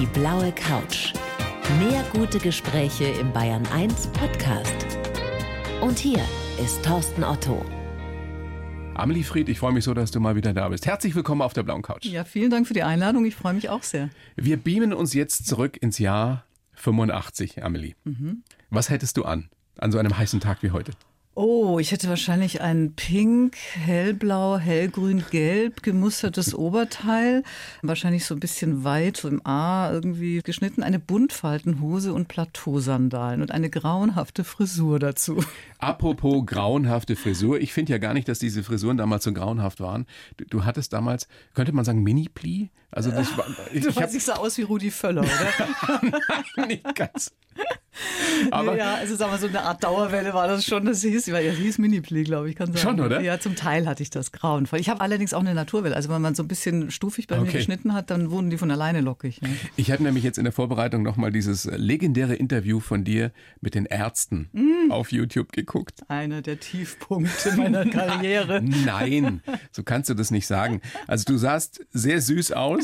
Die 0.00 0.06
blaue 0.06 0.50
Couch. 0.50 1.12
Mehr 1.78 2.04
gute 2.12 2.40
Gespräche 2.40 3.04
im 3.04 3.32
Bayern 3.32 3.64
1 3.72 4.08
Podcast. 4.08 4.74
Und 5.80 6.00
hier 6.00 6.18
ist 6.60 6.84
Thorsten 6.84 7.22
Otto. 7.22 7.64
Amelie 8.94 9.22
Fried, 9.22 9.48
ich 9.48 9.60
freue 9.60 9.70
mich 9.70 9.84
so, 9.84 9.94
dass 9.94 10.10
du 10.10 10.18
mal 10.18 10.34
wieder 10.34 10.52
da 10.52 10.68
bist. 10.68 10.86
Herzlich 10.86 11.14
willkommen 11.14 11.42
auf 11.42 11.52
der 11.52 11.62
blauen 11.62 11.82
Couch. 11.82 12.06
Ja, 12.06 12.24
vielen 12.24 12.50
Dank 12.50 12.66
für 12.66 12.74
die 12.74 12.82
Einladung. 12.82 13.24
Ich 13.24 13.36
freue 13.36 13.54
mich 13.54 13.68
auch 13.68 13.84
sehr. 13.84 14.10
Wir 14.34 14.56
beamen 14.56 14.92
uns 14.92 15.14
jetzt 15.14 15.46
zurück 15.46 15.80
ins 15.80 16.00
Jahr 16.00 16.44
85, 16.72 17.62
Amelie. 17.62 17.94
Mhm. 18.02 18.42
Was 18.70 18.90
hättest 18.90 19.16
du 19.16 19.24
an, 19.24 19.48
an 19.78 19.92
so 19.92 19.98
einem 19.98 20.18
heißen 20.18 20.40
Tag 20.40 20.64
wie 20.64 20.72
heute? 20.72 20.90
Oh, 21.36 21.80
ich 21.80 21.90
hätte 21.90 22.08
wahrscheinlich 22.08 22.60
ein 22.60 22.92
pink, 22.94 23.56
hellblau, 23.56 24.56
hellgrün, 24.56 25.24
gelb 25.32 25.82
gemustertes 25.82 26.54
Oberteil. 26.54 27.42
Wahrscheinlich 27.82 28.24
so 28.24 28.34
ein 28.34 28.40
bisschen 28.40 28.84
weit, 28.84 29.16
so 29.16 29.26
im 29.26 29.44
A 29.44 29.90
irgendwie 29.90 30.42
geschnitten. 30.44 30.84
Eine 30.84 31.00
Buntfaltenhose 31.00 32.14
und 32.14 32.28
Plateausandalen 32.28 33.42
und 33.42 33.50
eine 33.50 33.68
grauenhafte 33.68 34.44
Frisur 34.44 35.00
dazu. 35.00 35.42
Apropos 35.78 36.46
grauenhafte 36.46 37.16
Frisur. 37.16 37.60
Ich 37.60 37.72
finde 37.72 37.90
ja 37.90 37.98
gar 37.98 38.14
nicht, 38.14 38.28
dass 38.28 38.38
diese 38.38 38.62
Frisuren 38.62 38.96
damals 38.96 39.24
so 39.24 39.32
grauenhaft 39.32 39.80
waren. 39.80 40.06
Du, 40.36 40.44
du 40.44 40.64
hattest 40.64 40.92
damals, 40.92 41.26
könnte 41.54 41.72
man 41.72 41.84
sagen, 41.84 42.04
Mini-Pli? 42.04 42.70
Also 42.94 43.10
das 43.10 43.36
war, 43.36 43.44
ich, 43.72 43.82
du 43.82 43.88
ich 43.90 44.24
sah 44.24 44.34
aus 44.34 44.56
wie 44.56 44.62
Rudi 44.62 44.90
Völler, 44.90 45.22
oder? 45.22 46.66
nicht 46.66 46.94
ganz. 46.94 47.32
Aber 48.50 48.76
ja, 48.76 48.94
also 48.94 49.14
sagen 49.14 49.32
wir 49.32 49.38
so 49.38 49.46
eine 49.46 49.62
Art 49.62 49.84
Dauerwelle 49.84 50.34
war 50.34 50.48
das 50.48 50.64
schon. 50.64 50.84
Das 50.84 51.02
hieß, 51.02 51.26
ja, 51.26 51.40
das 51.40 51.56
hieß 51.56 51.78
Mini-Pli, 51.78 52.24
glaube 52.24 52.50
ich, 52.50 52.56
kann 52.56 52.72
sein. 52.72 52.82
Schon, 52.82 53.00
oder? 53.00 53.20
Ja, 53.20 53.38
zum 53.38 53.54
Teil 53.54 53.86
hatte 53.86 54.02
ich 54.02 54.10
das 54.10 54.32
grauenvoll. 54.32 54.80
Ich 54.80 54.88
habe 54.88 55.00
allerdings 55.00 55.32
auch 55.32 55.40
eine 55.40 55.54
Naturwelle. 55.54 55.94
Also 55.94 56.08
wenn 56.08 56.20
man 56.20 56.34
so 56.34 56.42
ein 56.42 56.48
bisschen 56.48 56.90
stufig 56.90 57.28
bei 57.28 57.36
okay. 57.36 57.46
mir 57.46 57.52
geschnitten 57.52 57.94
hat, 57.94 58.10
dann 58.10 58.30
wurden 58.30 58.50
die 58.50 58.58
von 58.58 58.70
alleine 58.70 59.00
lockig. 59.00 59.40
Ne? 59.42 59.50
Ich 59.76 59.92
habe 59.92 60.02
nämlich 60.02 60.24
jetzt 60.24 60.38
in 60.38 60.44
der 60.44 60.52
Vorbereitung 60.52 61.02
nochmal 61.02 61.30
dieses 61.30 61.66
legendäre 61.66 62.34
Interview 62.34 62.80
von 62.80 63.04
dir 63.04 63.30
mit 63.60 63.76
den 63.76 63.86
Ärzten 63.86 64.48
mm. 64.52 64.90
auf 64.90 65.12
YouTube 65.12 65.52
geguckt. 65.52 66.02
Einer 66.08 66.42
der 66.42 66.58
Tiefpunkte 66.58 67.56
meiner 67.56 67.86
Karriere. 67.90 68.60
Nein, 68.62 69.40
so 69.70 69.84
kannst 69.84 70.10
du 70.10 70.14
das 70.14 70.32
nicht 70.32 70.48
sagen. 70.48 70.80
Also 71.06 71.24
du 71.26 71.38
sahst 71.38 71.84
sehr 71.92 72.20
süß 72.20 72.52
aus. 72.52 72.83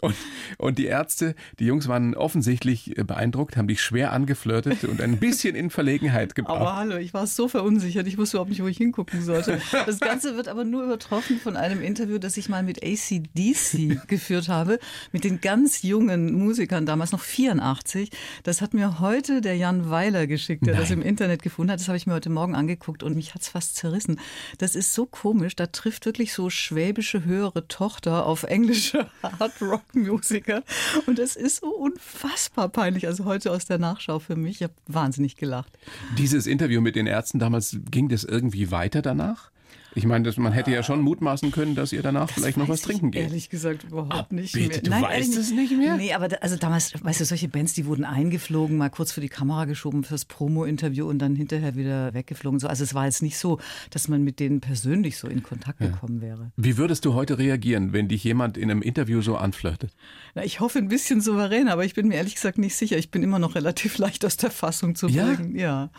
Und, 0.00 0.14
und 0.58 0.78
die 0.78 0.86
Ärzte, 0.86 1.34
die 1.58 1.66
Jungs 1.66 1.88
waren 1.88 2.14
offensichtlich 2.14 2.94
beeindruckt, 3.06 3.56
haben 3.56 3.68
dich 3.68 3.82
schwer 3.82 4.12
angeflirtet 4.12 4.84
und 4.84 5.00
ein 5.00 5.18
bisschen 5.18 5.54
in 5.54 5.70
Verlegenheit 5.70 6.34
gebracht. 6.34 6.60
Aber 6.60 6.76
hallo, 6.76 6.96
ich 6.96 7.14
war 7.14 7.26
so 7.26 7.48
verunsichert, 7.48 8.06
ich 8.06 8.18
wusste 8.18 8.36
überhaupt 8.36 8.50
nicht, 8.50 8.62
wo 8.62 8.66
ich 8.66 8.76
hingucken 8.76 9.22
sollte. 9.22 9.60
Das 9.86 10.00
Ganze 10.00 10.36
wird 10.36 10.48
aber 10.48 10.64
nur 10.64 10.84
übertroffen 10.84 11.38
von 11.38 11.56
einem 11.56 11.82
Interview, 11.82 12.18
das 12.18 12.36
ich 12.36 12.48
mal 12.48 12.62
mit 12.62 12.82
ACDC 12.82 14.06
geführt 14.08 14.48
habe, 14.48 14.78
mit 15.12 15.24
den 15.24 15.40
ganz 15.40 15.82
jungen 15.82 16.32
Musikern, 16.32 16.86
damals 16.86 17.12
noch 17.12 17.20
84. 17.20 18.10
Das 18.42 18.60
hat 18.60 18.74
mir 18.74 19.00
heute 19.00 19.40
der 19.40 19.56
Jan 19.56 19.90
Weiler 19.90 20.26
geschickt, 20.26 20.66
der 20.66 20.74
Nein. 20.74 20.82
das 20.82 20.90
im 20.90 21.02
Internet 21.02 21.42
gefunden 21.42 21.72
hat. 21.72 21.80
Das 21.80 21.88
habe 21.88 21.96
ich 21.96 22.06
mir 22.06 22.14
heute 22.14 22.30
Morgen 22.30 22.54
angeguckt 22.54 23.02
und 23.02 23.16
mich 23.16 23.34
hat 23.34 23.42
es 23.42 23.48
fast 23.48 23.76
zerrissen. 23.76 24.20
Das 24.58 24.76
ist 24.76 24.94
so 24.94 25.06
komisch, 25.06 25.56
da 25.56 25.66
trifft 25.66 26.06
wirklich 26.06 26.32
so 26.32 26.50
schwäbische 26.50 27.24
höhere 27.24 27.68
Tochter 27.68 28.26
auf 28.26 28.44
englische 28.44 29.08
Hard 29.22 29.60
Rock 29.60 29.82
Musiker. 29.94 30.62
Und 31.06 31.18
es 31.18 31.36
ist 31.36 31.60
so 31.60 31.68
unfassbar 31.68 32.68
peinlich. 32.68 33.06
Also 33.06 33.24
heute 33.24 33.50
aus 33.52 33.66
der 33.66 33.78
Nachschau 33.78 34.18
für 34.18 34.36
mich. 34.36 34.56
Ich 34.56 34.62
habe 34.62 34.74
wahnsinnig 34.86 35.36
gelacht. 35.36 35.78
Dieses 36.16 36.46
Interview 36.46 36.80
mit 36.80 36.96
den 36.96 37.06
Ärzten 37.06 37.38
damals, 37.38 37.76
ging 37.90 38.08
das 38.08 38.24
irgendwie 38.24 38.70
weiter 38.70 39.02
danach? 39.02 39.50
Ich 39.94 40.06
meine, 40.06 40.30
man 40.36 40.52
hätte 40.52 40.70
ja 40.70 40.82
schon 40.82 41.00
mutmaßen 41.00 41.50
können, 41.50 41.74
dass 41.74 41.92
ihr 41.92 42.02
danach 42.02 42.28
das 42.28 42.34
vielleicht 42.34 42.56
noch 42.56 42.68
was 42.68 42.82
trinken 42.82 43.10
geht. 43.10 43.22
Ehrlich 43.22 43.48
gesagt 43.48 43.84
überhaupt 43.84 44.12
ah, 44.12 44.26
nicht 44.30 44.52
bitte, 44.52 44.68
mehr. 44.68 44.80
Du 44.80 44.90
Nein, 44.90 45.02
weißt 45.02 45.36
es 45.36 45.50
nicht 45.50 45.76
mehr? 45.76 45.96
Nee, 45.96 46.12
aber 46.12 46.28
da, 46.28 46.36
also 46.36 46.56
damals, 46.56 46.92
weißt 47.02 47.20
du, 47.20 47.24
solche 47.24 47.48
Bands, 47.48 47.72
die 47.72 47.86
wurden 47.86 48.04
eingeflogen, 48.04 48.76
mal 48.76 48.90
kurz 48.90 49.12
für 49.12 49.20
die 49.20 49.28
Kamera 49.28 49.64
geschoben 49.64 50.04
fürs 50.04 50.24
Promo-Interview 50.24 51.08
und 51.08 51.18
dann 51.18 51.34
hinterher 51.34 51.74
wieder 51.74 52.14
weggeflogen. 52.14 52.60
So, 52.60 52.68
also 52.68 52.84
es 52.84 52.94
war 52.94 53.06
jetzt 53.06 53.22
nicht 53.22 53.38
so, 53.38 53.58
dass 53.90 54.08
man 54.08 54.22
mit 54.22 54.40
denen 54.40 54.60
persönlich 54.60 55.16
so 55.16 55.28
in 55.28 55.42
Kontakt 55.42 55.80
ja. 55.80 55.88
gekommen 55.88 56.20
wäre. 56.20 56.52
Wie 56.56 56.76
würdest 56.76 57.04
du 57.04 57.14
heute 57.14 57.38
reagieren, 57.38 57.92
wenn 57.92 58.08
dich 58.08 58.22
jemand 58.24 58.56
in 58.56 58.70
einem 58.70 58.82
Interview 58.82 59.22
so 59.22 59.36
anflirtet? 59.36 59.92
Na, 60.34 60.44
ich 60.44 60.60
hoffe 60.60 60.78
ein 60.78 60.88
bisschen 60.88 61.20
souverän, 61.20 61.68
aber 61.68 61.84
ich 61.84 61.94
bin 61.94 62.08
mir 62.08 62.14
ehrlich 62.14 62.34
gesagt 62.34 62.58
nicht 62.58 62.76
sicher. 62.76 62.98
Ich 62.98 63.10
bin 63.10 63.22
immer 63.22 63.38
noch 63.38 63.54
relativ 63.54 63.98
leicht 63.98 64.24
aus 64.24 64.36
der 64.36 64.50
Fassung 64.50 64.94
zu 64.94 65.06
bringen. 65.06 65.56
Ja. 65.56 65.60
ja. 65.60 65.90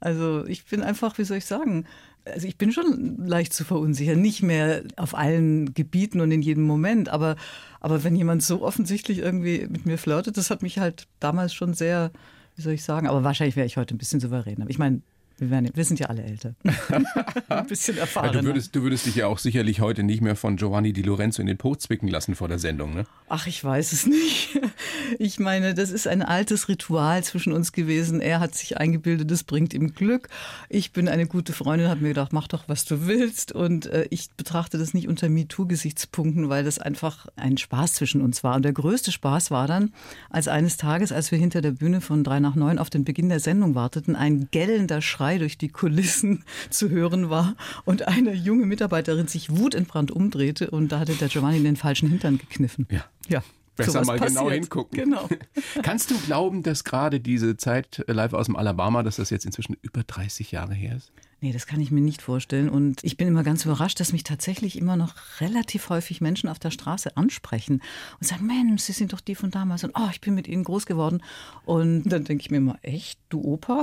Also 0.00 0.44
ich 0.46 0.66
bin 0.66 0.82
einfach, 0.82 1.16
wie 1.18 1.24
soll 1.24 1.38
ich 1.38 1.46
sagen, 1.46 1.86
also 2.24 2.46
ich 2.46 2.56
bin 2.56 2.72
schon 2.72 3.26
leicht 3.26 3.52
zu 3.52 3.64
verunsichern, 3.64 4.20
nicht 4.20 4.42
mehr 4.42 4.82
auf 4.96 5.14
allen 5.14 5.74
Gebieten 5.74 6.20
und 6.20 6.30
in 6.30 6.42
jedem 6.42 6.64
Moment, 6.64 7.08
aber, 7.08 7.36
aber 7.80 8.04
wenn 8.04 8.16
jemand 8.16 8.42
so 8.42 8.62
offensichtlich 8.62 9.18
irgendwie 9.18 9.66
mit 9.68 9.86
mir 9.86 9.98
flirtet, 9.98 10.36
das 10.36 10.50
hat 10.50 10.62
mich 10.62 10.78
halt 10.78 11.06
damals 11.20 11.52
schon 11.52 11.74
sehr, 11.74 12.10
wie 12.56 12.62
soll 12.62 12.72
ich 12.72 12.84
sagen, 12.84 13.08
aber 13.08 13.24
wahrscheinlich 13.24 13.56
wäre 13.56 13.66
ich 13.66 13.76
heute 13.76 13.94
ein 13.94 13.98
bisschen 13.98 14.20
souveräner. 14.20 14.66
Ich 14.68 14.78
meine, 14.78 15.02
wir, 15.38 15.50
werden, 15.50 15.70
wir, 15.74 15.84
sind 15.84 15.98
ja 15.98 16.06
alle 16.06 16.22
älter. 16.22 16.54
Ein 17.48 17.66
bisschen 17.66 17.98
erfahrener. 17.98 18.34
Ja, 18.34 18.40
du, 18.40 18.46
würdest, 18.46 18.76
du 18.76 18.82
würdest 18.82 19.06
dich 19.06 19.16
ja 19.16 19.26
auch 19.26 19.38
sicherlich 19.38 19.80
heute 19.80 20.02
nicht 20.02 20.20
mehr 20.20 20.36
von 20.36 20.56
Giovanni 20.56 20.92
Di 20.92 21.02
Lorenzo 21.02 21.40
in 21.40 21.48
den 21.48 21.56
Po 21.56 21.74
zwicken 21.74 22.08
lassen 22.08 22.34
vor 22.34 22.48
der 22.48 22.58
Sendung, 22.58 22.94
ne? 22.94 23.06
Ach, 23.28 23.46
ich 23.46 23.62
weiß 23.62 23.92
es 23.92 24.06
nicht. 24.06 24.60
Ich 25.18 25.38
meine, 25.38 25.74
das 25.74 25.90
ist 25.90 26.08
ein 26.08 26.22
altes 26.22 26.68
Ritual 26.68 27.22
zwischen 27.22 27.52
uns 27.52 27.72
gewesen. 27.72 28.20
Er 28.20 28.40
hat 28.40 28.54
sich 28.54 28.78
eingebildet, 28.78 29.30
das 29.30 29.44
bringt 29.44 29.74
ihm 29.74 29.92
Glück. 29.92 30.28
Ich 30.70 30.92
bin 30.92 31.08
eine 31.08 31.26
gute 31.26 31.52
Freundin, 31.52 31.88
habe 31.88 32.00
mir 32.00 32.08
gedacht, 32.08 32.32
mach 32.32 32.48
doch, 32.48 32.68
was 32.68 32.86
du 32.86 33.06
willst. 33.06 33.52
Und 33.52 33.86
äh, 33.86 34.06
ich 34.10 34.30
betrachte 34.36 34.78
das 34.78 34.94
nicht 34.94 35.06
unter 35.06 35.28
MeToo-Gesichtspunkten, 35.28 36.48
weil 36.48 36.64
das 36.64 36.78
einfach 36.78 37.26
ein 37.36 37.58
Spaß 37.58 37.94
zwischen 37.94 38.22
uns 38.22 38.42
war. 38.44 38.56
Und 38.56 38.64
der 38.64 38.72
größte 38.72 39.12
Spaß 39.12 39.50
war 39.50 39.66
dann, 39.66 39.92
als 40.30 40.48
eines 40.48 40.78
Tages, 40.78 41.12
als 41.12 41.30
wir 41.30 41.38
hinter 41.38 41.60
der 41.60 41.72
Bühne 41.72 42.00
von 42.00 42.24
drei 42.24 42.40
nach 42.40 42.54
neun 42.54 42.78
auf 42.78 42.88
den 42.88 43.04
Beginn 43.04 43.28
der 43.28 43.40
Sendung 43.40 43.74
warteten, 43.74 44.16
ein 44.16 44.48
gellender 44.50 45.02
Schrei 45.02 45.23
Schrei 45.24 45.38
durch 45.38 45.56
die 45.56 45.68
Kulissen 45.68 46.44
zu 46.70 46.90
hören 46.90 47.30
war 47.30 47.56
und 47.86 48.06
eine 48.06 48.34
junge 48.34 48.66
Mitarbeiterin 48.66 49.26
sich 49.26 49.56
wutentbrannt 49.56 50.10
umdrehte 50.10 50.70
und 50.70 50.92
da 50.92 50.98
hatte 51.00 51.14
der 51.14 51.28
Giovanni 51.28 51.62
den 51.62 51.76
falschen 51.76 52.10
Hintern 52.10 52.36
gekniffen. 52.36 52.86
Ja. 52.90 53.04
Ja. 53.28 53.42
Besser 53.76 54.04
mal 54.04 54.18
passiert. 54.18 54.38
genau 54.38 54.50
hingucken. 54.50 54.98
Genau. 54.98 55.28
Kannst 55.82 56.10
du 56.10 56.18
glauben, 56.18 56.62
dass 56.62 56.84
gerade 56.84 57.20
diese 57.20 57.56
Zeit 57.56 58.04
live 58.06 58.34
aus 58.34 58.46
dem 58.46 58.54
Alabama, 58.54 59.02
dass 59.02 59.16
das 59.16 59.30
jetzt 59.30 59.46
inzwischen 59.46 59.76
über 59.82 60.04
30 60.04 60.52
Jahre 60.52 60.74
her 60.74 60.96
ist? 60.96 61.10
Nee, 61.44 61.52
das 61.52 61.66
kann 61.66 61.78
ich 61.78 61.90
mir 61.90 62.00
nicht 62.00 62.22
vorstellen. 62.22 62.70
Und 62.70 63.04
ich 63.04 63.18
bin 63.18 63.28
immer 63.28 63.42
ganz 63.42 63.66
überrascht, 63.66 64.00
dass 64.00 64.14
mich 64.14 64.24
tatsächlich 64.24 64.78
immer 64.78 64.96
noch 64.96 65.14
relativ 65.40 65.90
häufig 65.90 66.22
Menschen 66.22 66.48
auf 66.48 66.58
der 66.58 66.70
Straße 66.70 67.18
ansprechen 67.18 67.82
und 68.18 68.26
sagen, 68.26 68.46
Mensch, 68.46 68.80
Sie 68.80 68.92
sind 68.92 69.12
doch 69.12 69.20
die 69.20 69.34
von 69.34 69.50
damals 69.50 69.84
und 69.84 69.92
oh, 69.94 70.08
ich 70.10 70.22
bin 70.22 70.34
mit 70.34 70.48
Ihnen 70.48 70.64
groß 70.64 70.86
geworden. 70.86 71.22
Und 71.66 72.04
dann 72.04 72.24
denke 72.24 72.40
ich 72.40 72.50
mir 72.50 72.56
immer, 72.56 72.78
echt, 72.80 73.20
du 73.28 73.42
Opa? 73.42 73.82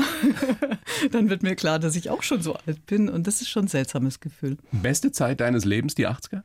dann 1.12 1.30
wird 1.30 1.44
mir 1.44 1.56
klar, 1.56 1.78
dass 1.78 1.96
ich 1.96 2.10
auch 2.10 2.24
schon 2.24 2.42
so 2.42 2.56
alt 2.56 2.84
bin. 2.88 3.10
Und 3.10 3.28
das 3.28 3.42
ist 3.42 3.50
schon 3.50 3.66
ein 3.66 3.68
seltsames 3.68 4.22
Gefühl. 4.22 4.58
Beste 4.72 5.12
Zeit 5.12 5.40
deines 5.40 5.64
Lebens, 5.64 5.94
die 5.94 6.08
80er? 6.08 6.42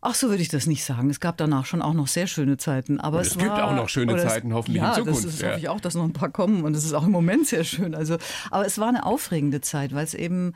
Ach, 0.00 0.14
so 0.14 0.28
würde 0.28 0.42
ich 0.42 0.48
das 0.48 0.66
nicht 0.66 0.84
sagen. 0.84 1.10
Es 1.10 1.18
gab 1.18 1.36
danach 1.38 1.66
schon 1.66 1.82
auch 1.82 1.92
noch 1.92 2.06
sehr 2.06 2.28
schöne 2.28 2.56
Zeiten. 2.56 3.00
Aber 3.00 3.20
es, 3.20 3.32
es 3.32 3.38
gibt 3.38 3.50
war, 3.50 3.64
auch 3.64 3.74
noch 3.74 3.88
schöne 3.88 4.16
Zeiten, 4.16 4.54
hoffentlich 4.54 4.80
ja, 4.80 4.90
in 4.90 4.94
Zukunft. 4.94 5.24
Das, 5.24 5.32
das 5.32 5.40
ja. 5.40 5.48
hoffe 5.48 5.58
ich 5.58 5.68
auch, 5.68 5.80
dass 5.80 5.94
noch 5.94 6.04
ein 6.04 6.12
paar 6.12 6.30
kommen. 6.30 6.62
Und 6.62 6.76
es 6.76 6.84
ist 6.84 6.92
auch 6.92 7.04
im 7.04 7.10
Moment 7.10 7.46
sehr 7.48 7.64
schön. 7.64 7.94
Also, 7.96 8.16
aber 8.50 8.64
es 8.64 8.78
war 8.78 8.88
eine 8.88 9.04
aufregende 9.04 9.60
Zeit, 9.60 9.92
weil 9.94 10.04
es 10.04 10.14
eben 10.14 10.54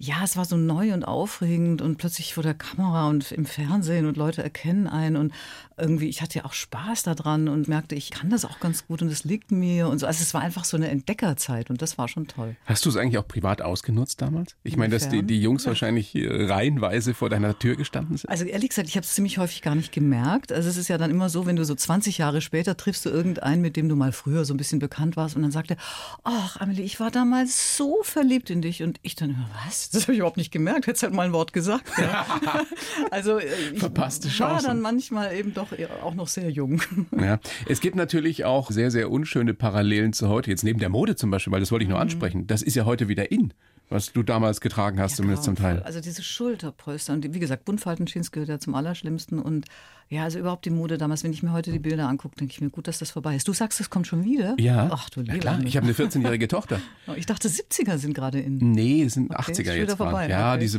ja, 0.00 0.22
es 0.22 0.36
war 0.36 0.44
so 0.44 0.56
neu 0.56 0.92
und 0.92 1.04
aufregend 1.04 1.82
und 1.82 1.96
plötzlich 1.96 2.34
vor 2.34 2.44
der 2.44 2.54
Kamera 2.54 3.08
und 3.08 3.32
im 3.32 3.46
Fernsehen 3.46 4.06
und 4.06 4.16
Leute 4.16 4.44
erkennen 4.44 4.86
einen 4.86 5.16
und 5.16 5.32
irgendwie, 5.76 6.08
ich 6.08 6.22
hatte 6.22 6.38
ja 6.38 6.44
auch 6.44 6.52
Spaß 6.52 7.02
daran 7.02 7.48
und 7.48 7.66
merkte, 7.66 7.96
ich 7.96 8.10
kann 8.10 8.30
das 8.30 8.44
auch 8.44 8.60
ganz 8.60 8.86
gut 8.86 9.02
und 9.02 9.08
es 9.08 9.24
liegt 9.24 9.50
mir 9.50 9.88
und 9.88 9.98
so. 9.98 10.06
Also 10.06 10.22
es 10.22 10.34
war 10.34 10.40
einfach 10.40 10.64
so 10.64 10.76
eine 10.76 10.88
Entdeckerzeit 10.88 11.70
und 11.70 11.82
das 11.82 11.98
war 11.98 12.06
schon 12.06 12.28
toll. 12.28 12.56
Hast 12.64 12.84
du 12.84 12.90
es 12.90 12.96
eigentlich 12.96 13.18
auch 13.18 13.26
privat 13.26 13.60
ausgenutzt 13.60 14.22
damals? 14.22 14.54
Ich 14.62 14.76
meine, 14.76 14.92
dass 14.92 15.08
die, 15.08 15.24
die 15.24 15.40
Jungs 15.40 15.66
wahrscheinlich 15.66 16.12
reihenweise 16.14 17.12
vor 17.12 17.28
deiner 17.28 17.58
Tür 17.58 17.74
gestanden 17.74 18.16
sind. 18.16 18.30
Also 18.30 18.44
ehrlich 18.44 18.70
gesagt, 18.70 18.88
ich 18.88 18.96
habe 18.96 19.04
es 19.04 19.14
ziemlich 19.14 19.38
häufig 19.38 19.62
gar 19.62 19.74
nicht 19.74 19.90
gemerkt. 19.90 20.52
Also 20.52 20.68
es 20.68 20.76
ist 20.76 20.88
ja 20.88 20.98
dann 20.98 21.10
immer 21.10 21.28
so, 21.28 21.46
wenn 21.46 21.56
du 21.56 21.64
so 21.64 21.74
20 21.74 22.18
Jahre 22.18 22.40
später 22.40 22.76
triffst 22.76 23.04
du 23.04 23.10
irgendeinen, 23.10 23.62
mit 23.62 23.76
dem 23.76 23.88
du 23.88 23.96
mal 23.96 24.12
früher 24.12 24.44
so 24.44 24.54
ein 24.54 24.58
bisschen 24.58 24.78
bekannt 24.78 25.16
warst 25.16 25.34
und 25.34 25.42
dann 25.42 25.50
sagt 25.50 25.72
er, 25.72 25.76
ach 26.22 26.60
Amelie, 26.60 26.84
ich 26.84 27.00
war 27.00 27.10
damals 27.10 27.76
so 27.76 27.98
verliebt 28.02 28.50
in 28.50 28.62
dich 28.62 28.84
und 28.84 29.00
ich 29.02 29.16
dann, 29.16 29.44
was? 29.64 29.87
Das 29.90 30.02
habe 30.02 30.12
ich 30.12 30.18
überhaupt 30.18 30.36
nicht 30.36 30.50
gemerkt. 30.50 30.86
Hättest 30.86 31.02
halt 31.02 31.12
mal 31.12 31.26
ein 31.26 31.32
Wort 31.32 31.52
gesagt. 31.52 31.88
Ja. 31.98 32.26
also 33.10 33.38
äh, 33.38 33.46
ich 33.72 33.78
Verpasste 33.78 34.28
war 34.38 34.62
dann 34.62 34.80
manchmal 34.80 35.34
eben 35.36 35.54
doch 35.54 35.68
auch 36.02 36.14
noch 36.14 36.28
sehr 36.28 36.50
jung. 36.50 36.82
Ja. 37.18 37.40
Es 37.66 37.80
gibt 37.80 37.96
natürlich 37.96 38.44
auch 38.44 38.70
sehr, 38.70 38.90
sehr 38.90 39.10
unschöne 39.10 39.52
Parallelen 39.52 40.12
zu 40.12 40.28
heute. 40.28 40.50
Jetzt 40.50 40.62
neben 40.62 40.78
der 40.78 40.88
Mode 40.88 41.16
zum 41.16 41.30
Beispiel, 41.30 41.52
weil 41.52 41.60
das 41.60 41.72
wollte 41.72 41.82
ich 41.82 41.88
nur 41.88 41.98
mhm. 41.98 42.02
ansprechen. 42.02 42.46
Das 42.46 42.62
ist 42.62 42.74
ja 42.74 42.84
heute 42.84 43.08
wieder 43.08 43.32
in 43.32 43.52
was 43.90 44.12
du 44.12 44.22
damals 44.22 44.60
getragen 44.60 45.00
hast, 45.00 45.12
ja, 45.12 45.16
zumindest 45.16 45.44
zum 45.44 45.56
Teil. 45.56 45.82
Also 45.82 46.00
diese 46.00 46.22
Schulterpolster 46.22 47.12
und 47.12 47.34
wie 47.34 47.38
gesagt, 47.38 47.64
Buntfaltenjeans 47.64 48.32
gehört 48.32 48.48
ja 48.48 48.58
zum 48.58 48.74
Allerschlimmsten 48.74 49.38
und 49.38 49.66
ja, 50.10 50.24
also 50.24 50.38
überhaupt 50.38 50.64
die 50.64 50.70
Mode 50.70 50.96
damals, 50.96 51.22
wenn 51.22 51.32
ich 51.32 51.42
mir 51.42 51.52
heute 51.52 51.70
die 51.70 51.78
Bilder 51.78 52.08
angucke, 52.08 52.36
denke 52.36 52.52
ich 52.52 52.60
mir, 52.60 52.70
gut, 52.70 52.88
dass 52.88 52.98
das 52.98 53.10
vorbei 53.10 53.36
ist. 53.36 53.46
Du 53.46 53.52
sagst, 53.52 53.78
es 53.80 53.90
kommt 53.90 54.06
schon 54.06 54.24
wieder? 54.24 54.54
Ja. 54.58 54.88
Ach 54.90 55.10
du 55.10 55.20
ja, 55.20 55.36
klar, 55.36 55.60
ich 55.62 55.76
habe 55.76 55.84
eine 55.84 55.94
14-jährige 55.94 56.48
Tochter. 56.48 56.80
Oh, 57.06 57.12
ich 57.14 57.26
dachte, 57.26 57.48
70er 57.48 57.98
sind 57.98 58.14
gerade 58.14 58.40
in. 58.40 58.56
Nee, 58.56 59.02
es 59.02 59.14
sind 59.14 59.30
okay, 59.30 59.52
80er 59.52 59.74
jetzt. 59.74 59.96
Vorbei. 59.96 60.28
Ja, 60.28 60.52
okay. 60.52 60.60
diese. 60.60 60.78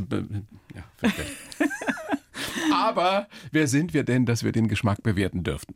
Ja, 0.75 0.83
Aber 2.73 3.27
wer 3.51 3.67
sind 3.67 3.93
wir 3.93 4.03
denn, 4.03 4.25
dass 4.25 4.43
wir 4.43 4.51
den 4.51 4.67
Geschmack 4.67 5.03
bewerten 5.03 5.43
dürften? 5.43 5.75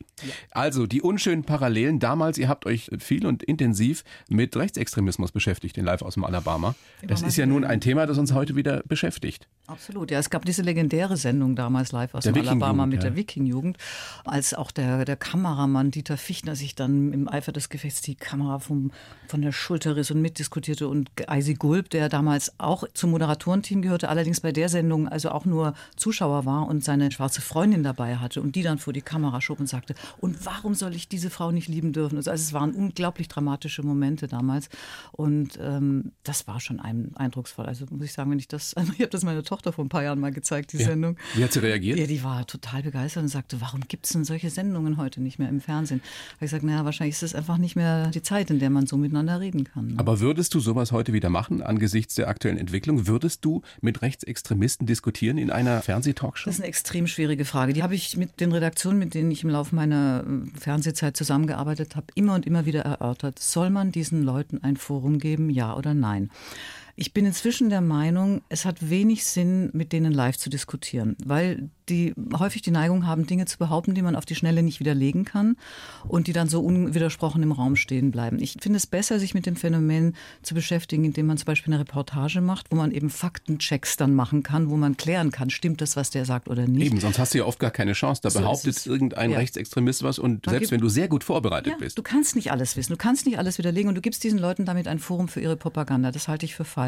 Also 0.52 0.86
die 0.86 1.02
unschönen 1.02 1.44
Parallelen. 1.44 2.00
Damals, 2.00 2.38
ihr 2.38 2.48
habt 2.50 2.66
euch 2.66 2.90
viel 3.00 3.26
und 3.26 3.44
intensiv 3.44 4.04
mit 4.30 4.56
Rechtsextremismus 4.56 5.32
beschäftigt 5.32 5.78
in 5.78 5.86
Live 5.86 6.02
aus 6.02 6.16
dem 6.16 6.24
Alabama. 6.24 6.76
Das 7.02 7.22
ist 7.22 7.38
ja 7.38 7.46
nun 7.46 7.64
ein 7.64 7.82
Thema, 7.82 8.06
das 8.06 8.18
uns 8.18 8.34
heute 8.34 8.56
wieder 8.56 8.84
beschäftigt. 8.88 9.48
Absolut, 9.66 10.12
ja. 10.12 10.20
Es 10.20 10.30
gab 10.30 10.44
diese 10.44 10.62
legendäre 10.62 11.16
Sendung 11.16 11.56
damals 11.56 11.94
live 11.94 12.14
aus 12.16 12.26
Der 12.26 12.36
Alabama 12.36 12.86
mit 12.86 13.02
ja. 13.02 13.10
der 13.10 13.16
Wiking-Jugend, 13.16 13.78
als 14.26 14.54
auch 14.54 14.72
der, 14.72 15.06
der 15.06 15.16
Kameramann 15.16 15.90
Dieter 15.90 16.18
Fichtner 16.18 16.58
sich 16.58 16.76
dann 16.76 17.14
im 17.14 17.30
Eifer 17.30 17.54
des 17.54 17.70
Gefechts 17.70 18.02
die 18.02 18.16
Kamera 18.16 18.60
vom, 18.60 18.92
von 19.30 19.42
der 19.42 19.54
Schulter 19.54 19.96
riss 19.96 20.12
und 20.12 20.22
mitdiskutierte 20.22 20.90
und 20.90 21.10
Eisi 21.30 21.54
Gulb, 21.54 21.90
der 21.92 22.10
damals 22.10 22.60
auch 22.60 22.84
zum 22.94 23.12
Moderatorenteam 23.12 23.82
gehörte, 23.82 24.10
allerdings 24.10 24.42
bei 24.42 24.52
der 24.52 24.68
Sendung 24.68 25.08
also 25.08 25.32
auch 25.32 25.46
nur 25.46 25.76
Zuschauer 25.96 26.46
war 26.46 26.68
und 26.68 26.84
seine 26.84 27.10
schwarze 27.12 27.40
Freundin 27.40 27.84
dabei 27.84 28.18
hatte 28.18 28.42
und 28.42 28.58
die 28.58 28.64
dann 28.64 28.80
vor 28.80 28.92
die 28.92 29.02
Kamera 29.02 29.40
schob 29.40 29.62
und 29.62 29.68
sagte, 29.68 29.96
und 30.20 30.46
warum 30.46 30.74
soll 30.74 30.94
ich 30.94 31.08
diese 31.08 31.30
Frau 31.30 31.52
nicht 31.52 31.70
lieben 31.70 31.94
dürfen? 31.94 32.18
Also 32.18 32.32
es 32.32 32.52
waren 32.52 32.74
unglaublich 32.74 33.30
dramatische 33.30 33.82
Momente 33.82 34.28
damals 34.28 34.68
und 35.14 35.58
ähm, 35.62 36.12
das 36.24 36.48
war 36.50 36.60
schon 36.60 36.82
ein, 36.82 37.12
eindrucksvoll. 37.16 37.66
Also 37.66 37.86
muss 37.90 38.04
ich 38.04 38.14
sagen, 38.14 38.30
wenn 38.30 38.40
ich 38.40 38.50
das, 38.50 38.74
also 38.74 38.92
ich 38.98 39.00
habe 39.00 39.10
das 39.10 39.24
meiner 39.24 39.44
Tochter 39.54 39.63
vor 39.72 39.86
ein 39.86 39.90
paar 39.90 40.04
Jahren 40.04 40.20
mal 40.20 40.32
gezeigt, 40.32 40.74
die 40.74 40.78
Ja. 40.78 40.88
Sendung. 40.88 41.16
Wie 41.36 41.44
hat 41.44 41.54
sie 41.54 41.60
reagiert? 41.60 41.98
Ja, 42.00 42.08
die 42.08 42.24
war 42.24 42.46
total 42.48 42.84
begeistert 42.84 43.24
und 43.24 43.30
sagte, 43.30 43.62
warum 43.62 43.82
gibt 43.88 44.06
es 44.06 44.12
denn 44.14 44.24
solche 44.26 44.50
Sendungen 44.50 44.98
heute 44.98 45.22
nicht 45.22 45.40
mehr 45.40 45.50
im 45.50 45.62
Fernsehen? 45.62 46.02
Habe 46.36 46.46
ich 46.46 46.52
gesagt, 46.52 46.64
naja, 46.64 46.84
wahrscheinlich 46.86 47.16
ist 47.16 47.24
es 47.24 47.36
einfach 47.36 47.58
nicht 47.58 47.76
mehr 47.76 48.08
die 48.10 48.22
Zeit, 48.22 48.50
in 48.50 48.60
der 48.60 48.70
man 48.70 48.88
so 48.88 48.98
miteinander 48.98 49.40
reden 49.40 49.64
kann. 49.64 49.94
Aber 49.98 50.20
würdest 50.20 50.54
du 50.54 50.60
sowas 50.60 50.92
heute 50.92 51.14
wieder 51.14 51.30
machen 51.30 51.62
angesichts 51.62 52.16
der 52.16 52.28
aktuellen 52.28 52.58
Entwicklung? 52.58 53.08
Würdest 53.08 53.46
du 53.46 53.62
mit 53.82 54.02
Rechtsextremisten 54.02 54.88
diskutieren 54.88 55.38
in 55.38 55.50
einer 55.52 55.82
Fernsehtalkshow? 55.82 56.46
Das 56.46 56.56
ist 56.56 56.62
eine 56.62 56.68
extrem 56.68 57.08
schwierige 57.08 57.46
Frage. 57.46 57.74
Die 57.74 57.84
habe 57.84 57.96
ich 57.96 58.18
mit 58.18 58.40
den 58.40 58.52
Redaktionen, 58.52 59.00
mit 59.00 59.14
denen 59.14 59.32
ich 59.32 59.44
im 59.44 59.50
Laufe 59.50 59.76
meiner 59.76 60.24
äh, 60.28 60.60
Fernsehzeit 60.60 61.16
zusammengearbeitet 61.16 61.96
habe, 61.96 62.08
immer 62.16 62.36
und 62.36 62.46
immer 62.46 62.66
wieder 62.66 62.82
erörtert. 62.82 63.40
Soll 63.40 63.70
man 63.70 63.92
diesen 63.92 64.24
Leuten 64.24 64.60
ein 64.64 64.78
Forum 64.78 65.20
geben, 65.20 65.50
ja 65.50 65.76
oder 65.76 65.94
nein? 65.94 66.30
Ich 66.96 67.12
bin 67.12 67.26
inzwischen 67.26 67.70
der 67.72 67.82
Meinung, 67.82 68.42
es 68.50 68.66
hat 68.66 68.88
wenig 68.88 69.26
Sinn, 69.26 69.72
mit 69.74 69.94
denen 69.94 70.14
live 70.14 70.38
zu 70.38 70.52
diskutieren, 70.52 71.16
weil 71.26 71.70
die 71.90 72.14
häufig 72.38 72.62
die 72.62 72.72
Neigung 72.72 73.06
haben, 73.08 73.26
Dinge 73.26 73.46
zu 73.46 73.58
behaupten, 73.58 73.94
die 73.96 74.02
man 74.04 74.16
auf 74.16 74.26
die 74.26 74.36
Schnelle 74.36 74.64
nicht 74.64 74.80
widerlegen 74.80 75.26
kann 75.26 75.58
und 76.08 76.28
die 76.28 76.34
dann 76.34 76.48
so 76.48 76.62
unwidersprochen 76.62 77.44
im 77.44 77.52
Raum 77.52 77.76
stehen 77.76 78.12
bleiben. 78.12 78.40
Ich 78.40 78.58
finde 78.62 78.78
es 78.78 78.88
besser, 78.88 79.20
sich 79.20 79.34
mit 79.34 79.46
dem 79.48 79.56
Phänomen 79.56 80.16
zu 80.44 80.54
beschäftigen, 80.54 81.04
indem 81.04 81.26
man 81.26 81.38
zum 81.38 81.46
Beispiel 81.46 81.74
eine 81.74 81.82
Reportage 81.82 82.40
macht, 82.42 82.68
wo 82.72 82.76
man 82.78 82.92
eben 82.92 83.10
Faktenchecks 83.10 83.98
dann 83.98 84.14
machen 84.14 84.44
kann, 84.44 84.70
wo 84.70 84.78
man 84.78 84.96
klären 84.96 85.32
kann, 85.32 85.50
stimmt 85.50 85.82
das, 85.82 85.96
was 85.98 86.10
der 86.12 86.26
sagt 86.26 86.48
oder 86.48 86.68
nicht. 86.68 86.86
Eben, 86.86 87.00
sonst 87.00 87.18
hast 87.20 87.34
du 87.34 87.40
ja 87.40 87.46
oft 87.46 87.60
gar 87.60 87.72
keine 87.72 87.94
Chance. 87.94 88.22
Da 88.22 88.30
So 88.30 88.40
behauptet 88.40 88.86
irgendein 88.86 89.32
Ja. 89.32 89.40
Rechtsextremist 89.40 90.04
was 90.04 90.20
und 90.20 90.46
Man 90.46 90.54
selbst 90.54 90.72
wenn 90.72 90.80
du 90.80 90.90
sehr 90.90 91.08
gut 91.08 91.24
vorbereitet 91.24 91.74
Ja, 91.74 91.78
bist. 91.80 91.98
du 91.98 92.04
kannst 92.04 92.36
nicht 92.36 92.52
alles 92.52 92.78
wissen, 92.78 92.94
du 92.94 92.98
kannst 92.98 93.26
nicht 93.26 93.40
alles 93.40 93.58
widerlegen 93.58 93.90
und 93.90 93.96
du 93.96 94.02
gibst 94.02 94.24
diesen 94.24 94.40
Leuten 94.40 94.64
damit 94.66 94.88
ein 94.88 95.00
Forum 95.00 95.28
für 95.28 95.42
ihre 95.42 95.58
Propaganda. 95.58 96.12
Das 96.12 96.28
halte 96.28 96.46
ich 96.46 96.56
für 96.56 96.66
falsch. 96.66 96.83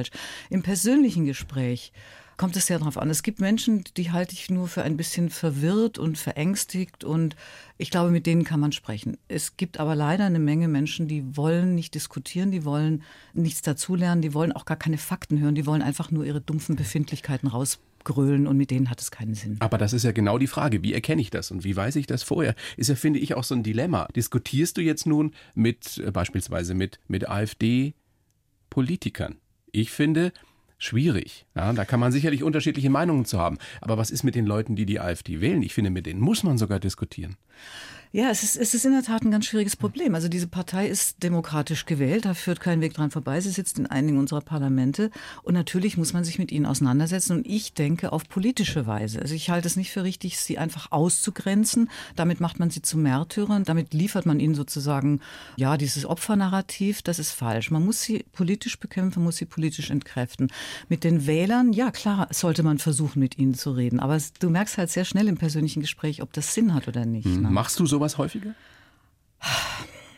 Im 0.50 0.64
persönlichen 0.64 1.26
Gespräch 1.26 1.92
kommt 2.38 2.56
es 2.56 2.68
sehr 2.68 2.80
darauf 2.80 2.98
an. 2.98 3.10
Es 3.10 3.24
gibt 3.24 3.40
Menschen, 3.40 3.84
die 3.98 4.12
halte 4.12 4.34
ich 4.34 4.50
nur 4.50 4.68
für 4.68 4.84
ein 4.84 4.98
bisschen 4.98 5.30
verwirrt 5.30 5.98
und 5.98 6.18
verängstigt 6.18 7.06
und 7.06 7.36
ich 7.78 7.92
glaube, 7.92 8.10
mit 8.12 8.26
denen 8.26 8.44
kann 8.44 8.60
man 8.60 8.72
sprechen. 8.72 9.18
Es 9.28 9.58
gibt 9.58 9.80
aber 9.80 9.96
leider 9.96 10.26
eine 10.26 10.40
Menge 10.40 10.68
Menschen, 10.68 11.08
die 11.08 11.38
wollen 11.38 11.76
nicht 11.76 11.94
diskutieren, 11.96 12.52
die 12.52 12.66
wollen 12.66 13.04
nichts 13.34 13.62
dazulernen, 13.62 14.22
die 14.22 14.34
wollen 14.34 14.52
auch 14.52 14.66
gar 14.66 14.76
keine 14.78 14.98
Fakten 14.98 15.40
hören, 15.40 15.56
die 15.56 15.66
wollen 15.66 15.82
einfach 15.82 16.12
nur 16.12 16.26
ihre 16.26 16.42
dumpfen 16.42 16.76
Befindlichkeiten 16.76 17.48
rausgrölen 17.48 18.48
und 18.48 18.58
mit 18.58 18.70
denen 18.72 18.90
hat 18.90 19.00
es 19.02 19.12
keinen 19.12 19.36
Sinn. 19.36 19.56
Aber 19.60 19.78
das 19.78 19.94
ist 19.94 20.04
ja 20.04 20.12
genau 20.12 20.38
die 20.38 20.48
Frage. 20.48 20.84
Wie 20.84 20.94
erkenne 20.94 21.22
ich 21.22 21.30
das 21.30 21.52
und 21.52 21.64
wie 21.64 21.74
weiß 21.76 21.96
ich 21.96 22.08
das 22.08 22.24
vorher? 22.24 22.56
Ist 22.76 22.90
ja, 22.90 22.96
finde 22.96 23.20
ich, 23.20 23.36
auch 23.36 23.46
so 23.46 23.56
ein 23.56 23.64
Dilemma. 23.64 24.10
Diskutierst 24.16 24.76
du 24.78 24.82
jetzt 24.82 25.06
nun 25.06 25.32
mit, 25.54 26.00
äh, 26.00 26.12
beispielsweise 26.12 26.74
mit, 26.74 27.00
mit 27.08 27.30
AfD-Politikern? 27.30 29.38
Ich 29.76 29.92
finde, 29.92 30.32
schwierig. 30.78 31.46
Ja, 31.54 31.74
da 31.74 31.84
kann 31.84 32.00
man 32.00 32.14
sicherlich 32.14 32.44
unterschiedliche 32.44 32.90
Meinungen 32.90 33.26
zu 33.26 33.40
haben. 33.40 33.58
Aber 33.82 33.98
was 33.98 34.10
ist 34.10 34.24
mit 34.24 34.34
den 34.34 34.46
Leuten, 34.46 34.78
die 34.78 34.86
die 34.86 35.02
AfD 35.02 35.42
wählen? 35.42 35.62
Ich 35.64 35.74
finde, 35.74 35.90
mit 35.90 36.06
denen 36.06 36.22
muss 36.22 36.44
man 36.44 36.58
sogar 36.58 36.80
diskutieren. 36.80 37.36
Ja, 38.16 38.30
es 38.30 38.44
ist, 38.44 38.56
es 38.56 38.74
ist 38.74 38.86
in 38.86 38.94
der 38.94 39.04
Tat 39.04 39.24
ein 39.24 39.32
ganz 39.32 39.46
schwieriges 39.46 39.76
Problem. 39.76 40.16
Also 40.16 40.30
diese 40.30 40.48
Partei 40.48 40.88
ist 40.88 41.22
demokratisch 41.22 41.86
gewählt, 41.86 42.24
da 42.24 42.34
führt 42.34 42.62
kein 42.62 42.80
Weg 42.80 42.94
dran 42.94 43.12
vorbei. 43.12 43.42
Sie 43.42 43.50
sitzt 43.50 43.78
in 43.78 43.88
einigen 43.88 44.18
unserer 44.18 44.40
Parlamente 44.40 45.12
und 45.44 45.54
natürlich 45.54 45.98
muss 45.98 46.14
man 46.14 46.24
sich 46.24 46.40
mit 46.40 46.50
ihnen 46.50 46.66
auseinandersetzen. 46.66 47.34
Und 47.34 47.46
ich 47.46 47.74
denke 47.74 48.14
auf 48.14 48.30
politische 48.30 48.88
Weise. 48.88 49.22
Also 49.22 49.36
ich 49.36 49.50
halte 49.50 49.68
es 49.68 49.76
nicht 49.76 49.92
für 49.92 50.04
richtig, 50.04 50.40
sie 50.40 50.58
einfach 50.58 50.94
auszugrenzen. 50.94 51.90
Damit 52.16 52.40
macht 52.40 52.58
man 52.58 52.70
sie 52.70 52.82
zu 52.82 52.98
Märtyrern. 52.98 53.66
Damit 53.66 53.94
liefert 53.94 54.26
man 54.26 54.40
ihnen 54.40 54.56
sozusagen 54.56 55.20
ja 55.58 55.76
dieses 55.76 56.06
Opfernarrativ. 56.06 57.02
Das 57.02 57.20
ist 57.20 57.34
falsch. 57.34 57.70
Man 57.70 57.84
muss 57.84 58.02
sie 58.02 58.24
politisch 58.32 58.80
bekämpfen, 58.80 59.24
muss 59.26 59.36
sie 59.36 59.46
politisch 59.46 59.90
entkräften. 59.90 60.54
Mit 60.88 61.04
den 61.04 61.28
Wählern, 61.28 61.74
ja 61.74 61.92
klar, 61.92 62.30
sollte 62.32 62.64
man 62.64 62.78
versuchen, 62.78 63.20
mit 63.20 63.38
ihnen 63.38 63.56
zu 63.56 63.72
reden. 63.72 64.00
Aber 64.00 64.18
du 64.40 64.50
merkst 64.50 64.78
halt 64.78 64.90
sehr 64.90 65.04
schnell 65.04 65.28
im 65.28 65.36
persönlichen 65.36 65.82
Gespräch, 65.82 66.22
ob 66.22 66.32
das 66.32 66.54
Sinn 66.54 66.74
hat 66.74 66.88
oder 66.88 67.06
nicht. 67.06 67.26
Ne? 67.26 67.52
Machst 67.52 67.78
du 67.78 67.86
sowas 67.86 68.05
häufiger? 68.18 68.54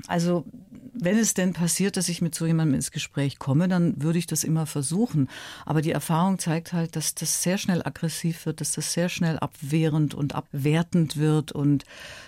Also, 0.07 0.45
wenn 0.93 1.17
es 1.17 1.33
denn 1.33 1.53
passiert, 1.53 1.97
dass 1.97 2.09
ich 2.09 2.21
mit 2.21 2.33
so 2.33 2.45
jemandem 2.45 2.75
ins 2.75 2.91
Gespräch 2.91 3.39
komme, 3.39 3.67
dann 3.67 4.01
würde 4.01 4.17
ich 4.17 4.25
das 4.25 4.43
immer 4.43 4.65
versuchen. 4.65 5.29
Aber 5.65 5.81
die 5.81 5.91
Erfahrung 5.91 6.39
zeigt 6.39 6.73
halt, 6.73 6.95
dass 6.95 7.13
das 7.13 7.43
sehr 7.43 7.57
schnell 7.57 7.81
aggressiv 7.83 8.45
wird, 8.45 8.61
dass 8.61 8.71
das 8.71 8.93
sehr 8.93 9.09
schnell 9.09 9.37
abwehrend 9.37 10.13
und 10.13 10.33
abwertend 10.33 11.17
wird. 11.17 11.51
Und 11.51 11.83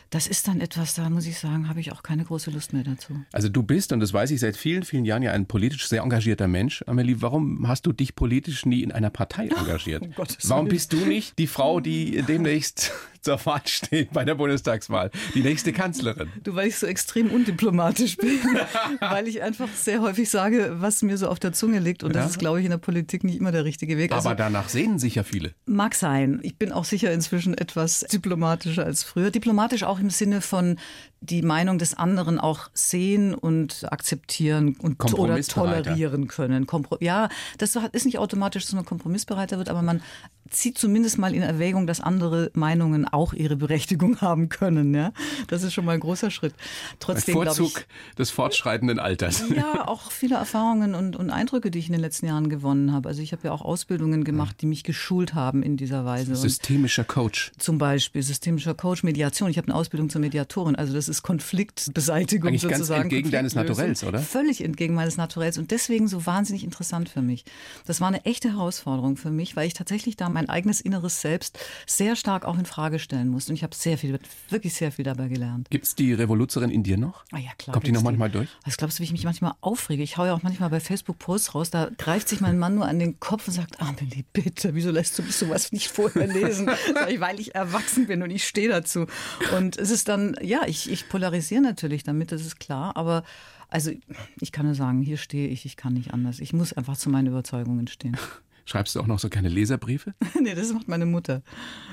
das 0.09 0.27
ist 0.27 0.47
dann 0.47 0.61
etwas, 0.61 0.94
da 0.94 1.09
muss 1.09 1.25
ich 1.25 1.39
sagen, 1.39 1.69
habe 1.69 1.79
ich 1.79 1.91
auch 1.91 2.03
keine 2.03 2.25
große 2.25 2.51
Lust 2.51 2.73
mehr 2.73 2.83
dazu. 2.83 3.13
Also 3.31 3.50
du 3.50 3.63
bist, 3.63 3.91
und 3.91 4.01
das 4.01 4.13
weiß 4.13 4.31
ich 4.31 4.39
seit 4.39 4.57
vielen, 4.57 4.83
vielen 4.83 5.06
Jahren, 5.06 5.23
ja 5.23 5.31
ein 5.31 5.45
politisch 5.45 5.88
sehr 5.88 6.03
engagierter 6.03 6.47
Mensch. 6.47 6.83
Amelie, 6.85 7.21
warum 7.21 7.67
hast 7.67 7.85
du 7.85 7.94
dich 7.94 8.15
politisch 8.15 8.65
nie 8.65 8.83
in 8.83 8.91
einer 8.91 9.09
Partei 9.09 9.47
engagiert? 9.57 10.03
Um 10.03 10.13
Gottes 10.13 10.50
warum 10.50 10.67
bist 10.67 10.94
du 10.94 10.97
nicht 10.97 11.39
die 11.39 11.47
Frau, 11.47 11.79
die 11.79 12.23
demnächst 12.23 12.91
zur 13.21 13.45
Wahl 13.45 13.62
steht 13.66 14.12
bei 14.13 14.24
der 14.25 14.36
Bundestagswahl? 14.36 15.12
Die 15.33 15.42
nächste 15.42 15.74
Kanzlerin? 15.74 16.30
Du, 16.44 16.56
weil 16.56 16.68
ich 16.68 16.77
so 16.77 16.86
extrem 16.88 17.30
undiplomatisch 17.31 18.18
bin, 18.18 18.39
weil 19.00 19.27
ich 19.27 19.42
einfach 19.42 19.68
sehr 19.75 20.01
häufig 20.01 20.30
sage, 20.30 20.75
was 20.80 21.01
mir 21.01 21.18
so 21.18 21.27
auf 21.27 21.39
der 21.39 21.54
Zunge 21.54 21.80
liegt. 21.80 22.04
Und 22.04 22.16
Ja. 22.16 22.21
das 22.21 22.31
ist, 22.31 22.39
glaube 22.39 22.60
ich, 22.60 22.66
in 22.66 22.71
der 22.71 22.77
Politik 22.77 23.24
nicht 23.24 23.38
immer 23.39 23.51
der 23.51 23.66
richtige 23.66 23.98
Weg. 23.98 24.12
Also 24.12 24.30
Aber 24.30 24.36
danach 24.36 24.69
sehnen 24.69 25.00
sich 25.00 25.16
ja 25.16 25.24
viele. 25.24 25.54
Mag 25.66 25.95
sein. 25.95 26.39
Ich 26.44 26.57
bin 26.57 26.71
auch 26.71 26.86
sicher 26.86 27.12
inzwischen 27.12 27.57
etwas 27.57 28.01
diplomatischer 28.12 28.86
als 28.86 29.04
früher. 29.04 29.31
Diplomatisch 29.31 29.83
auch 29.83 30.00
im 30.00 30.10
Sinne 30.10 30.42
von 30.42 30.78
die 31.21 31.42
Meinung 31.42 31.78
des 31.80 31.94
anderen 31.95 32.40
auch 32.40 32.69
sehen 32.73 33.33
und 33.33 33.92
akzeptieren 33.92 34.76
und 34.80 35.14
oder 35.14 35.42
tolerieren 35.42 36.28
können. 36.28 36.66
Kompro 36.66 36.97
ja, 36.99 37.30
das 37.57 37.78
ist 37.92 38.06
nicht 38.06 38.19
automatisch, 38.19 38.66
dass 38.66 38.73
man 38.73 38.85
kompromissbereiter 38.85 39.57
wird, 39.57 39.69
aber 39.69 39.81
man 39.81 40.02
zieht 40.49 40.78
zumindest 40.78 41.18
mal 41.18 41.33
in 41.33 41.42
Erwägung, 41.42 41.88
dass 41.88 41.99
andere 42.02 42.52
Meinungen 42.54 43.07
auch 43.07 43.33
ihre 43.33 43.56
Berechtigung 43.56 44.21
haben 44.21 44.49
können. 44.49 44.94
Ja, 44.94 45.11
das 45.47 45.64
ist 45.64 45.73
schon 45.73 45.85
mal 45.85 45.94
ein 45.94 45.99
großer 45.99 46.31
Schritt. 46.31 46.54
Ein 46.54 46.95
Trotzdem 46.99 47.35
glaube 47.35 47.52
ich, 47.52 47.57
Vorzug 47.57 47.85
des 48.18 48.31
fortschreitenden 48.31 48.99
Alters. 48.99 49.44
ja, 49.56 49.88
auch 49.88 50.11
viele 50.11 50.35
Erfahrungen 50.35 50.95
und, 50.95 51.16
und 51.16 51.30
Eindrücke, 51.30 51.71
die 51.71 51.80
ich 51.80 51.88
in 51.88 51.94
den 51.94 52.02
letzten 52.02 52.28
Jahren 52.28 52.49
gewonnen 52.49 52.92
habe. 52.92 53.09
Also 53.09 53.21
ich 53.21 53.31
habe 53.31 53.47
ja 53.47 53.52
auch 53.52 53.61
Ausbildungen 53.61 54.23
gemacht, 54.23 54.57
die 54.61 54.66
mich 54.66 54.83
geschult 54.83 55.33
haben 55.33 55.64
in 55.64 55.78
dieser 55.78 56.06
Weise. 56.06 56.31
Und 56.31 56.38
Systemischer 56.38 57.04
Coach. 57.04 57.52
zum 57.57 57.78
Beispiel 57.78 58.23
systemischer 58.23 58.73
Coach, 58.73 59.04
Mediation. 59.04 59.49
Ich 59.49 59.57
habe 59.57 59.68
eine 59.68 59.76
Ausbildung 59.76 60.09
zur 60.09 60.21
Mediatorin. 60.21 60.76
Also 60.76 60.94
das 60.94 61.08
ist 61.09 61.23
Konfliktbeseitigung 61.23 62.49
Eigentlich 62.49 62.61
ganz 62.63 62.78
sozusagen. 62.78 63.04
entgegen 63.04 63.31
deines. 63.31 63.56
Naturells, 63.56 64.04
oder? 64.04 64.19
Völlig 64.19 64.63
entgegen 64.63 64.94
meines 64.94 65.18
Naturells 65.18 65.57
und 65.57 65.71
deswegen 65.71 66.07
so 66.07 66.25
wahnsinnig 66.25 66.63
interessant 66.63 67.09
für 67.09 67.21
mich. 67.21 67.45
Das 67.85 67.99
war 67.99 68.07
eine 68.07 68.23
echte 68.25 68.54
Herausforderung 68.54 69.18
für 69.18 69.31
mich, 69.31 69.56
weil 69.56 69.68
ich 69.68 69.73
tatsächlich 69.73 70.16
da 70.16 70.30
mein 70.30 70.49
eigenes 70.49 70.81
inneres 70.81 71.21
Selbst 71.21 71.59
sehr 71.85 72.16
stark 72.16 72.45
auch 72.45 72.57
in 72.57 72.66
Frage 72.66 72.99
stellen 72.99 73.30
musste. 73.30 73.51
Und 73.51 73.56
ich 73.56 73.63
habe 73.63 73.75
sehr 73.75 73.97
viel, 73.97 74.19
wirklich 74.49 74.73
sehr 74.73 74.92
viel 74.92 75.06
dabei 75.06 75.28
gelernt. 75.28 75.69
Gibt's 75.69 75.95
die 75.95 76.13
Revoluzerin 76.13 76.69
in 76.69 76.83
dir 76.83 76.97
noch? 76.97 77.25
Ah 77.31 77.37
ja, 77.39 77.51
klar. 77.57 77.73
Kommt 77.73 77.87
die 77.87 77.92
noch 77.92 78.04
manchmal 78.04 78.30
durch? 78.30 78.49
Was 78.66 78.78
glaubst 78.78 78.99
du, 78.99 79.01
wie 79.01 79.06
ich 79.06 79.11
mich 79.11 79.23
manchmal 79.23 79.54
aufrege? 79.61 80.04
Ich 80.04 80.18
hau 80.18 80.25
ja 80.25 80.33
auch 80.33 80.44
manchmal 80.44 80.69
bei 80.69 80.80
Facebook 80.80 81.19
Posts 81.19 81.56
raus, 81.56 81.69
da 81.69 81.89
greift 81.97 82.30
sich 82.30 82.42
mein 82.42 82.59
Mann 82.59 82.75
nur 82.75 82.85
an 82.85 82.99
den 82.99 83.19
Kopf 83.19 83.47
und 83.47 83.54
sagt, 83.54 83.81
Amelie, 83.81 84.23
bitte, 84.33 84.75
wieso 84.75 84.92
lässt 84.92 85.18
du 85.18 85.23
mich 85.23 85.35
sowas 85.35 85.71
nicht 85.71 85.87
vorher 85.89 86.28
lesen? 86.28 86.68
Weil 87.19 87.39
ich 87.39 87.56
erwachsen 87.56 88.07
bin 88.07 88.21
und 88.23 88.30
ich 88.30 88.47
stehe 88.47 88.69
dazu. 88.69 89.07
Und 89.57 89.78
es 89.78 89.89
ist 89.89 90.07
dann, 90.07 90.37
ja, 90.42 90.61
ich, 90.68 90.92
ich 90.92 90.98
polarisiere 91.07 91.61
natürlich 91.61 92.03
damit, 92.03 92.31
das 92.31 92.41
ist 92.41 92.59
klar, 92.59 92.97
aber 92.97 93.23
also 93.69 93.91
ich 94.41 94.51
kann 94.51 94.65
nur 94.65 94.75
sagen, 94.75 95.01
hier 95.01 95.18
stehe 95.18 95.47
ich, 95.47 95.65
ich 95.65 95.77
kann 95.77 95.94
nicht 95.94 96.13
anders. 96.13 96.39
Ich 96.39 96.53
muss 96.53 96.73
einfach 96.73 96.97
zu 96.97 97.09
meinen 97.09 97.27
Überzeugungen 97.27 97.87
stehen. 97.87 98.18
Schreibst 98.69 98.95
du 98.95 98.99
auch 98.99 99.07
noch 99.07 99.18
so 99.18 99.30
keine 99.30 99.49
Leserbriefe? 99.49 100.14
nee, 100.40 100.54
das 100.54 100.71
macht 100.71 100.88
meine 100.88 101.07
Mutter. 101.07 101.42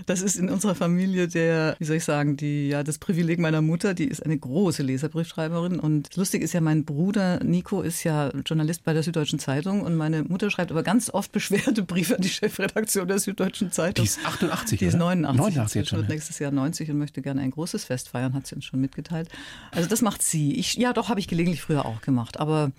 Das 0.05 0.21
ist 0.21 0.37
in 0.37 0.51
unserer 0.51 0.75
Familie 0.75 1.27
der, 1.27 1.75
wie 1.79 1.85
soll 1.87 1.97
ich 1.97 2.05
sagen, 2.05 2.37
die, 2.37 2.69
ja, 2.69 2.83
das 2.83 2.99
Privileg 2.99 3.39
meiner 3.39 3.63
Mutter. 3.63 3.95
Die 3.95 4.05
ist 4.05 4.23
eine 4.23 4.37
große 4.37 4.83
Leserbriefschreiberin. 4.83 5.81
Und 5.81 6.15
lustig 6.17 6.43
ist 6.43 6.53
ja, 6.53 6.61
mein 6.61 6.85
Bruder 6.85 7.43
Nico 7.43 7.81
ist 7.81 8.05
ja 8.05 8.31
Journalist 8.45 8.85
bei 8.85 8.93
der 8.93 9.03
Süddeutschen 9.03 9.39
Zeitung 9.39 9.81
und 9.81 9.97
meine 9.97 10.25
Mutter 10.25 10.51
schreibt 10.51 10.71
aber 10.71 10.83
ganz 10.83 11.09
oft 11.09 11.33
Beschwerdebriefe 11.33 12.17
an 12.17 12.21
die 12.21 12.29
Chefredaktion 12.29 13.09
der 13.09 13.21
Süddeutschen 13.21 13.73
Zeitung. 13.73 14.05
Die 14.05 14.11
ist 14.11 14.27
88, 14.27 14.79
Die 14.79 14.85
ist 14.85 14.97
oder? 14.97 15.15
89. 15.15 15.39
89 15.41 15.75
jetzt 15.81 15.89
schon. 15.89 15.99
wird 16.01 16.11
nächstes 16.11 16.39
Jahr 16.41 16.51
90 16.51 16.91
und 16.91 16.99
möchte 16.99 17.23
gerne 17.23 17.41
ein 17.41 17.53
großes 17.53 17.85
Fest 17.87 18.11
feiern, 18.11 18.35
hat 18.35 18.47
sie 18.47 18.55
uns 18.55 18.67
schon 18.67 18.83
mitgeteilt. 18.83 19.31
Also 19.71 19.89
das 19.89 20.03
macht 20.03 20.21
sie. 20.21 20.53
Ich, 20.57 20.75
ja, 20.75 20.93
doch, 20.93 21.09
habe 21.09 21.21
ich 21.21 21.27
gelegentlich 21.27 21.63
früher 21.63 21.87
auch 21.87 22.03
gemacht. 22.03 22.39
Aber 22.39 22.71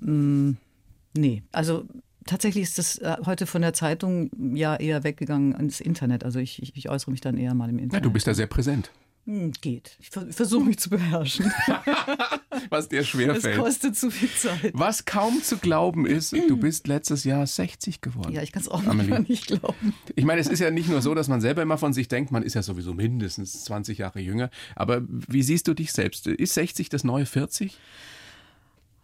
mh, 0.00 0.56
nee, 1.14 1.42
also 1.50 1.86
tatsächlich 2.28 2.62
ist 2.64 2.78
das 2.78 2.98
äh, 2.98 3.16
heute 3.26 3.46
von 3.46 3.62
der 3.62 3.72
Zeitung 3.72 4.30
ja 4.54 4.76
eher 4.76 5.02
weggegangen 5.04 5.52
ins 5.54 5.80
Internet. 5.80 6.24
Also 6.24 6.38
ich, 6.38 6.62
ich, 6.62 6.76
ich 6.76 6.88
äußere 6.88 7.10
mich 7.10 7.20
dann 7.20 7.36
eher 7.36 7.54
mal 7.54 7.68
im 7.68 7.78
Ja, 7.78 7.84
Internet. 7.84 8.04
du 8.04 8.10
bist 8.10 8.26
da 8.26 8.34
sehr 8.34 8.46
präsent. 8.46 8.90
Hm, 9.26 9.52
geht. 9.60 9.96
Ich 10.00 10.08
ver- 10.08 10.26
versuche 10.30 10.64
mich 10.64 10.78
zu 10.78 10.88
beherrschen. 10.88 11.52
Was 12.70 12.88
dir 12.88 13.00
Es 13.00 13.08
schwerfällt. 13.08 13.58
kostet 13.58 13.96
zu 13.96 14.10
viel 14.10 14.30
Zeit. 14.30 14.70
Was 14.72 15.04
kaum 15.04 15.42
zu 15.42 15.58
glauben 15.58 16.06
ist, 16.06 16.32
du 16.32 16.56
bist 16.56 16.86
letztes 16.86 17.24
Jahr 17.24 17.46
60 17.46 18.00
geworden. 18.00 18.32
Ja, 18.32 18.42
ich 18.42 18.52
kann 18.52 18.62
es 18.62 18.68
auch 18.68 18.84
Amelie. 18.86 19.20
nicht 19.28 19.46
glauben. 19.48 19.94
Ich 20.16 20.24
meine, 20.24 20.40
es 20.40 20.46
ist 20.48 20.60
ja 20.60 20.70
nicht 20.70 20.88
nur 20.88 21.02
so, 21.02 21.14
dass 21.14 21.28
man 21.28 21.40
selber 21.42 21.60
immer 21.62 21.76
von 21.78 21.92
sich 21.92 22.08
denkt, 22.08 22.30
man 22.32 22.42
ist 22.42 22.54
ja 22.54 22.62
sowieso 22.62 22.94
mindestens 22.94 23.64
20 23.64 23.98
Jahre 23.98 24.20
jünger. 24.20 24.50
Aber 24.76 25.02
wie 25.08 25.42
siehst 25.42 25.68
du 25.68 25.74
dich 25.74 25.92
selbst? 25.92 26.26
Ist 26.26 26.54
60 26.54 26.88
das 26.88 27.04
neue 27.04 27.26
40? 27.26 27.76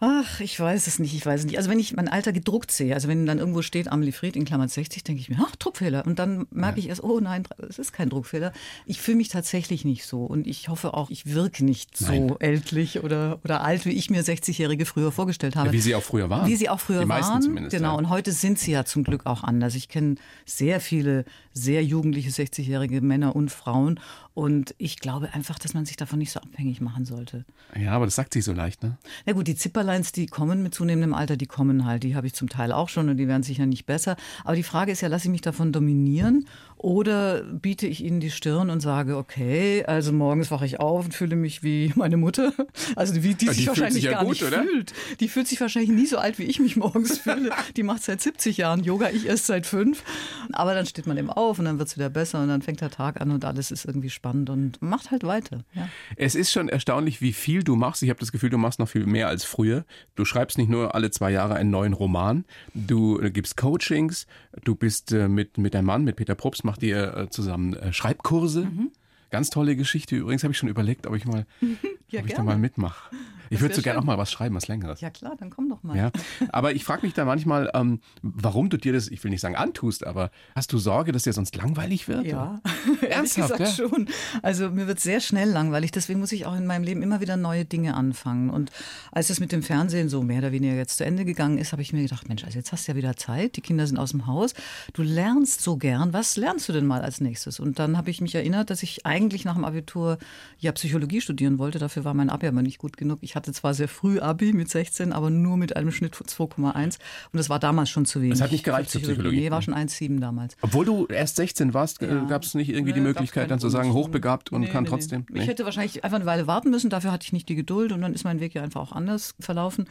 Ach, 0.07 0.41
ich 0.41 0.61
weiß 0.61 0.87
es 0.87 0.99
nicht, 0.99 1.15
ich 1.15 1.25
weiß 1.25 1.41
es 1.41 1.47
nicht. 1.47 1.57
Also 1.57 1.71
wenn 1.71 1.79
ich 1.79 1.95
mein 1.97 2.09
Alter 2.09 2.33
gedruckt 2.33 2.71
sehe, 2.71 2.93
also 2.95 3.09
wenn 3.09 3.25
dann 3.25 3.39
irgendwo 3.39 3.63
steht 3.63 3.91
Amelie 3.91 4.13
Fried 4.13 4.37
in 4.37 4.45
Klammern 4.45 4.69
60, 4.69 5.03
denke 5.03 5.21
ich 5.21 5.31
mir, 5.31 5.39
ach, 5.41 5.57
Druckfehler. 5.57 6.05
Und 6.07 6.19
dann 6.19 6.47
merke 6.51 6.79
ich 6.79 6.89
erst, 6.91 7.03
oh 7.03 7.21
nein, 7.21 7.45
es 7.67 7.79
ist 7.79 7.93
kein 7.95 8.11
Druckfehler. 8.11 8.53
Ich 8.85 9.01
fühle 9.01 9.17
mich 9.17 9.29
tatsächlich 9.29 9.85
nicht 9.87 10.05
so. 10.05 10.25
Und 10.25 10.47
ich 10.47 10.69
hoffe 10.69 10.93
auch, 10.93 11.09
ich 11.09 11.33
wirke 11.33 11.65
nicht 11.65 11.97
so 11.97 12.07
Nein. 12.07 12.35
ältlich 12.41 13.03
oder, 13.03 13.41
oder 13.45 13.63
alt, 13.63 13.87
wie 13.87 13.93
ich 13.93 14.11
mir 14.11 14.23
60-Jährige 14.23 14.85
früher 14.85 15.11
vorgestellt 15.11 15.57
habe. 15.57 15.73
Wie 15.73 15.81
sie 15.81 15.95
auch 15.95 16.03
früher 16.03 16.29
waren. 16.29 16.47
Wie 16.49 16.57
sie 16.57 16.69
auch 16.69 16.81
früher 16.81 17.01
Die 17.01 17.07
meisten 17.07 17.33
waren. 17.33 17.43
zumindest, 17.43 17.75
Genau. 17.77 17.93
ja. 17.93 17.99
Und 17.99 18.11
heute 18.11 18.33
sind 18.33 18.59
sie 18.59 18.73
ja 18.73 18.85
zum 18.85 19.05
Glück 19.05 19.25
auch 19.25 19.43
anders. 19.43 19.75
Ich 19.75 19.89
kenne 19.89 20.17
sehr 20.45 20.81
viele 20.81 21.25
sehr 21.55 21.83
jugendliche 21.85 22.31
60-jährige 22.31 23.01
Männer 23.01 23.35
und 23.35 23.51
Frauen. 23.51 24.01
Und 24.35 24.75
ich 24.79 24.99
glaube 24.99 25.33
einfach, 25.33 25.61
dass 25.61 25.75
man 25.75 25.87
sich 25.87 25.97
davon 25.97 26.19
nicht 26.19 26.33
so 26.33 26.41
abhängig 26.41 26.81
machen 26.81 27.05
sollte. 27.05 27.45
Ja, 27.81 27.93
aber 27.93 28.05
das 28.05 28.17
sagt 28.17 28.33
sich 28.33 28.45
so 28.45 28.53
leicht, 28.53 28.83
ne? 28.83 28.99
Na 29.27 29.33
gut, 29.33 29.47
die 29.47 29.55
Zipperleins, 29.55 30.11
die 30.11 30.27
kommen 30.27 30.61
mit 30.61 30.75
zunehmendem 30.75 31.15
Alter, 31.15 31.37
die 31.37 31.47
kommen 31.47 31.85
halt. 31.85 32.03
Die 32.03 32.17
habe 32.17 32.27
ich 32.27 32.35
zum 32.35 32.49
Teil 32.49 32.73
auch 32.73 32.89
schon 32.89 33.09
und 33.09 33.17
die 33.17 33.29
werden 33.29 33.45
sicher 33.45 33.65
nicht 33.65 33.87
besser. 33.87 34.17
Aber 34.43 34.57
die 34.57 34.65
Frage 34.65 34.91
ist 34.91 35.03
ja, 35.03 35.09
lasse 35.09 35.27
ich 35.27 35.31
mich 35.31 35.41
davon 35.41 35.71
dominieren 35.73 36.47
oder 36.85 37.43
biete 37.45 37.87
ich 37.87 38.05
ihnen 38.05 38.21
die 38.21 38.31
Stirn 38.31 38.69
und 38.69 38.81
sage, 38.81 39.17
okay, 39.17 39.83
also 39.87 40.13
morgens 40.13 40.51
wache 40.51 40.67
ich 40.67 40.81
auf 40.81 41.07
und 41.07 41.15
fühle 41.15 41.35
mich 41.35 41.63
wie 41.63 41.91
meine 41.97 42.19
Mutter. 42.19 42.53
Also 42.95 43.15
wie 43.17 43.35
die, 43.35 43.47
die 43.47 43.47
sich 43.47 43.57
fühlt 43.57 43.69
wahrscheinlich 43.69 43.95
sich 43.95 44.05
ja 44.05 44.11
gar 44.13 44.25
gut, 44.25 44.33
nicht 44.33 44.43
oder? 44.43 44.63
fühlt. 44.63 44.93
Die 45.21 45.29
fühlt 45.29 45.49
sich 45.49 45.61
wahrscheinlich 45.63 45.91
nie 45.91 46.05
so 46.05 46.19
alt, 46.19 46.39
wie 46.39 46.43
ich 46.43 46.61
mich 46.61 46.77
morgens 46.77 47.19
fühle. 47.19 47.51
Die 47.77 47.83
macht 47.83 48.03
seit 48.03 48.21
70 48.21 48.59
Jahren 48.59 48.85
Yoga, 48.85 49.09
ich 49.09 49.27
erst 49.27 49.47
seit 49.47 49.67
fünf. 49.67 50.05
Aber 50.53 50.75
dann 50.75 50.85
steht 50.85 51.07
man 51.07 51.17
eben 51.17 51.31
auf 51.31 51.59
und 51.59 51.65
dann 51.65 51.79
wird 51.79 51.89
es 51.89 51.97
wieder 51.97 52.11
besser 52.11 52.43
und 52.43 52.49
dann 52.49 52.61
fängt 52.61 52.83
der 52.83 52.91
Tag 52.91 53.19
an 53.19 53.31
und 53.31 53.47
alles 53.47 53.71
ist 53.71 53.87
irgendwie 53.87 54.11
spannend 54.11 54.51
und 54.51 54.83
macht 54.83 55.11
halt 55.11 55.25
weiter. 55.25 55.65
Ja. 55.73 55.89
Es 56.17 56.35
ist 56.35 56.53
schon 56.53 56.69
erstaunlich, 56.69 57.23
wie 57.23 57.33
viel 57.33 57.63
du 57.63 57.77
machst. 57.77 58.03
Ich 58.03 58.11
habe 58.11 58.21
das 58.21 58.31
Gefühl, 58.31 58.51
du 58.51 58.59
machst 58.59 58.79
noch 58.79 58.91
viel 58.91 59.07
mehr 59.07 59.29
als 59.29 59.45
früher. 59.45 59.87
Du 60.17 60.27
schreibst 60.27 60.59
nicht 60.59 60.69
nur 60.69 60.95
alle 60.95 61.11
zwei 61.11 61.31
Jahre 61.31 61.55
einen 61.55 61.71
neuen 61.71 61.95
Roman, 61.95 62.45
du 62.75 63.19
äh, 63.21 63.31
gibst 63.31 63.57
Coachings, 63.57 64.27
du 64.65 64.75
bist 64.75 65.13
äh, 65.13 65.29
mit, 65.29 65.57
mit 65.57 65.73
deinem 65.73 65.87
Mann, 65.87 66.05
mit 66.05 66.17
Peter 66.17 66.35
Probst, 66.35 66.63
macht 66.75 66.83
ihr 66.83 67.17
äh, 67.17 67.31
zusammen 67.31 67.75
äh, 67.75 67.93
Schreibkurse. 67.93 68.65
Mhm. 68.65 68.91
Ganz 69.31 69.51
tolle 69.51 69.77
Geschichte. 69.77 70.17
Übrigens 70.17 70.43
habe 70.43 70.51
ich 70.53 70.59
schon 70.59 70.69
überlegt, 70.69 71.07
ob 71.07 71.15
ich 71.15 71.25
mal, 71.25 71.47
Ja, 72.11 72.21
ob 72.21 72.27
ich 72.27 72.35
da 72.35 72.43
mal 72.43 72.59
mitmache. 72.59 73.15
Ich 73.55 73.61
würde 73.61 73.75
so 73.75 73.83
gerne 73.83 73.99
auch 73.99 74.05
mal 74.05 74.19
was 74.19 74.31
schreiben, 74.31 74.55
was 74.55 74.69
längeres. 74.69 75.01
ja 75.01 75.11
klar, 75.11 75.35
dann 75.39 75.51
komm 75.51 75.69
doch 75.69 75.83
mal. 75.83 75.97
Ja, 75.97 76.11
aber 76.51 76.73
ich 76.73 76.85
frage 76.85 77.07
mich 77.07 77.15
da 77.15 77.25
manchmal, 77.25 77.71
ähm, 77.75 78.01
warum 78.23 78.71
du 78.71 78.77
dir 78.77 78.93
das, 78.93 79.09
ich 79.09 79.23
will 79.25 79.31
nicht 79.31 79.41
sagen 79.41 79.57
antust, 79.57 80.07
aber 80.07 80.31
hast 80.55 80.73
du 80.73 80.79
Sorge, 80.79 81.13
dass 81.13 81.23
dir 81.25 81.33
sonst 81.33 81.57
langweilig 81.57 82.09
wird? 82.09 82.27
Ja, 82.27 82.61
Ernsthaft, 83.01 83.03
ehrlich 83.11 83.35
gesagt 83.35 83.69
schon. 83.77 84.09
Also 84.43 84.71
mir 84.71 84.87
wird 84.87 85.01
sehr 85.01 85.21
schnell 85.21 85.49
langweilig, 85.51 85.93
deswegen 85.93 86.21
muss 86.21 86.33
ich 86.33 86.47
auch 86.47 86.57
in 86.57 86.67
meinem 86.67 86.85
Leben 86.85 87.03
immer 87.03 87.21
wieder 87.21 87.37
neue 87.37 87.65
Dinge 87.65 87.95
anfangen. 87.95 88.51
Und 88.51 88.71
als 89.13 89.31
es 89.31 89.41
mit 89.41 89.53
dem 89.53 89.63
Fernsehen 89.63 90.09
so 90.09 90.23
mehr 90.23 90.39
oder 90.39 90.53
weniger 90.53 90.75
jetzt 90.75 90.99
zu 90.99 91.05
Ende 91.05 91.25
gegangen 91.25 91.59
ist, 91.59 91.73
habe 91.73 91.83
ich 91.83 91.93
mir 91.93 92.03
gedacht, 92.03 92.29
Mensch, 92.29 92.45
also 92.45 92.59
jetzt 92.59 92.73
hast 92.73 92.87
du 92.87 92.93
ja 92.93 92.97
wieder 92.97 93.17
Zeit, 93.17 93.57
die 93.57 93.61
Kinder 93.61 93.87
sind 93.87 93.99
aus 93.99 94.11
dem 94.11 94.27
Haus, 94.27 94.55
du 94.93 95.03
lernst 95.03 95.61
so 95.61 95.77
gern, 95.77 96.13
was 96.13 96.37
lernst 96.37 96.69
du 96.69 96.73
denn 96.73 96.87
mal 96.87 97.03
als 97.03 97.21
nächstes? 97.21 97.61
Und 97.61 97.79
dann 97.79 97.97
habe 97.97 98.11
ich 98.11 98.21
mich 98.21 98.35
erinnert, 98.35 98.71
dass 98.71 98.83
ich 98.83 99.07
eigentlich 99.07 99.45
nach 99.45 99.55
dem 99.55 99.65
Abitur 99.65 100.19
ja 100.59 100.73
Psychologie 100.73 101.21
studieren 101.21 101.59
wollte, 101.59 101.79
dafür 101.79 102.05
war 102.05 102.15
mein 102.15 102.31
Abi 102.31 102.47
aber 102.47 102.63
nicht 102.63 102.79
gut 102.79 102.97
genug. 102.97 103.19
Ich 103.23 103.37
hatte 103.37 103.44
zwar 103.53 103.75
sehr 103.75 103.89
früh 103.89 104.21
Abi 104.21 104.53
mit 104.53 104.71
16, 104.71 105.13
aber 105.13 105.31
nur 105.31 105.57
mit 105.57 105.77
einem 105.77 105.91
Schnitt 105.93 106.17
von 106.17 106.27
2,1 106.27 106.99
und 107.33 107.39
das 107.39 107.49
war 107.51 107.59
damals 107.59 107.91
schon 107.91 108.07
zu 108.07 108.23
wenig. 108.23 108.41
hat 108.41 108.53
nicht 108.53 108.65
gereicht 108.65 108.91
für 108.91 109.01
Psychologie. 109.01 109.37
Nee, 109.41 109.51
war 109.51 109.61
schon 109.63 109.75
1,7 109.75 110.21
damals. 110.21 110.57
Obwohl 110.63 110.85
du 110.85 111.07
erst 111.07 111.37
16 111.37 111.75
warst, 111.75 112.03
äh, 112.03 112.07
Ja. 112.09 112.25
gab 112.25 112.43
es 112.45 112.55
nicht 112.55 112.71
irgendwie 112.71 112.93
die 112.93 113.01
Nee, 113.01 113.07
Möglichkeit, 113.09 113.45
gab's 113.49 113.51
dann 113.51 113.59
zu 113.61 113.69
sagen, 113.69 113.93
hochbegabt 113.93 114.53
und 114.53 114.63
Nee, 114.63 114.69
kann 114.69 114.85
nee, 114.85 114.91
trotzdem. 114.91 115.27
Ich 115.35 115.47
hätte 115.47 115.65
wahrscheinlich 115.65 116.05
einfach 116.05 116.17
eine 116.17 116.27
Weile 116.27 116.47
warten 116.47 116.71
müssen, 116.71 116.91
dafür 116.91 117.13
hatte 117.13 117.25
ich 117.25 117.33
nicht 117.33 117.49
die 117.49 117.55
Geduld 117.55 117.93
und 117.93 118.01
dann 118.01 118.15
ist 118.15 118.25
mein 118.25 118.41
Weg 118.41 118.55
ja 118.55 118.63
einfach 118.63 118.81
auch 118.81 118.93
anders 118.93 119.35
verlaufen. 119.41 119.87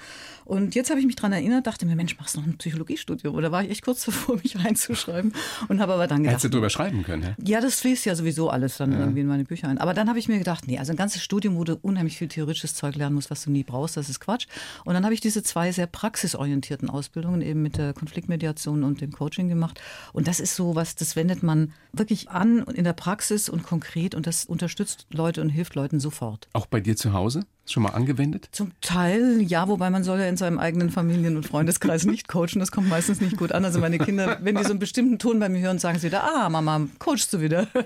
Und 0.45 0.75
jetzt 0.75 0.89
habe 0.89 0.99
ich 0.99 1.05
mich 1.05 1.15
daran 1.15 1.33
erinnert, 1.33 1.67
dachte 1.67 1.85
mir, 1.85 1.95
Mensch, 1.95 2.17
machst 2.17 2.35
du 2.35 2.39
noch 2.39 2.47
ein 2.47 2.57
Psychologiestudium? 2.57 3.35
Oder 3.35 3.51
war 3.51 3.63
ich 3.63 3.69
echt 3.71 3.83
kurz 3.83 4.05
davor, 4.05 4.35
mich 4.43 4.57
reinzuschreiben 4.63 5.33
und 5.67 5.79
habe 5.81 5.93
aber 5.93 6.07
dann 6.07 6.19
gedacht, 6.19 6.33
Hättest 6.33 6.45
du 6.45 6.49
drüber 6.57 6.69
schreiben 6.69 7.03
können, 7.03 7.23
ja? 7.23 7.35
ja, 7.55 7.61
das 7.61 7.79
fließt 7.81 8.05
ja 8.05 8.15
sowieso 8.15 8.49
alles 8.49 8.77
dann 8.77 8.91
irgendwie 8.93 9.21
in 9.21 9.27
meine 9.27 9.43
Bücher 9.43 9.67
ein. 9.67 9.77
Aber 9.77 9.93
dann 9.93 10.09
habe 10.09 10.19
ich 10.19 10.27
mir 10.27 10.37
gedacht, 10.37 10.67
nee, 10.67 10.77
also 10.79 10.91
ein 10.93 10.97
ganzes 10.97 11.21
Studium, 11.23 11.55
wo 11.55 11.63
du 11.63 11.75
unheimlich 11.81 12.17
viel 12.17 12.27
theoretisches 12.27 12.75
Zeug 12.75 12.95
lernen 12.95 13.15
musst, 13.15 13.29
was 13.33 13.43
du 13.43 13.51
nie 13.51 13.63
brauchst, 13.63 13.97
das 13.97 14.09
ist 14.09 14.19
Quatsch. 14.19 14.47
Und 14.85 14.93
dann 14.93 15.03
habe 15.03 15.13
ich 15.13 15.21
diese 15.21 15.43
zwei 15.43 15.71
sehr 15.71 15.87
praxisorientierten 15.87 16.89
Ausbildungen 16.89 17.41
eben 17.41 17.61
mit 17.61 17.77
der 17.77 17.93
Konfliktmediation 17.93 18.83
und 18.83 19.01
dem 19.01 19.11
Coaching 19.11 19.49
gemacht. 19.49 19.81
Und 20.13 20.27
das 20.27 20.39
ist 20.39 20.55
so 20.55 20.75
was, 20.75 20.95
das 20.95 21.15
wendet 21.15 21.41
man 21.41 21.73
wirklich 21.91 22.29
an 22.29 22.59
in 22.59 22.83
der 22.83 22.93
Praxis 22.93 23.49
und 23.49 23.63
konkret 23.63 24.13
und 24.13 24.27
das 24.27 24.45
unterstützt 24.45 25.07
Leute 25.11 25.41
und 25.41 25.49
hilft 25.49 25.75
Leuten 25.75 25.99
sofort. 25.99 26.47
Auch 26.53 26.67
bei 26.67 26.79
dir 26.79 26.95
zu 26.95 27.13
Hause? 27.13 27.41
Schon 27.65 27.83
mal 27.83 27.91
angewendet? 27.91 28.49
Zum 28.51 28.71
Teil 28.81 29.41
ja, 29.41 29.69
wobei 29.69 29.89
man 29.89 30.03
soll 30.03 30.19
ja 30.19 30.27
in 30.27 30.35
seinem 30.35 30.59
eigenen 30.59 30.89
Familien- 30.89 31.37
und 31.37 31.45
Freundeskreis 31.45 32.05
nicht 32.05 32.27
coachen. 32.27 32.59
Das 32.59 32.71
kommt 32.71 32.89
meistens 32.89 33.21
nicht 33.21 33.37
gut 33.37 33.53
an. 33.53 33.63
Also 33.63 33.79
meine 33.79 33.99
Kinder, 33.99 34.39
wenn 34.41 34.55
die 34.55 34.63
so 34.63 34.71
einen 34.71 34.79
bestimmten 34.79 35.17
Ton 35.17 35.39
bei 35.39 35.47
mir 35.47 35.61
hören, 35.61 35.79
sagen 35.79 35.97
sie 35.97 36.07
wieder, 36.07 36.23
ah, 36.25 36.49
Mama, 36.49 36.87
coachst 36.99 37.31
du 37.33 37.39
wieder. 37.41 37.67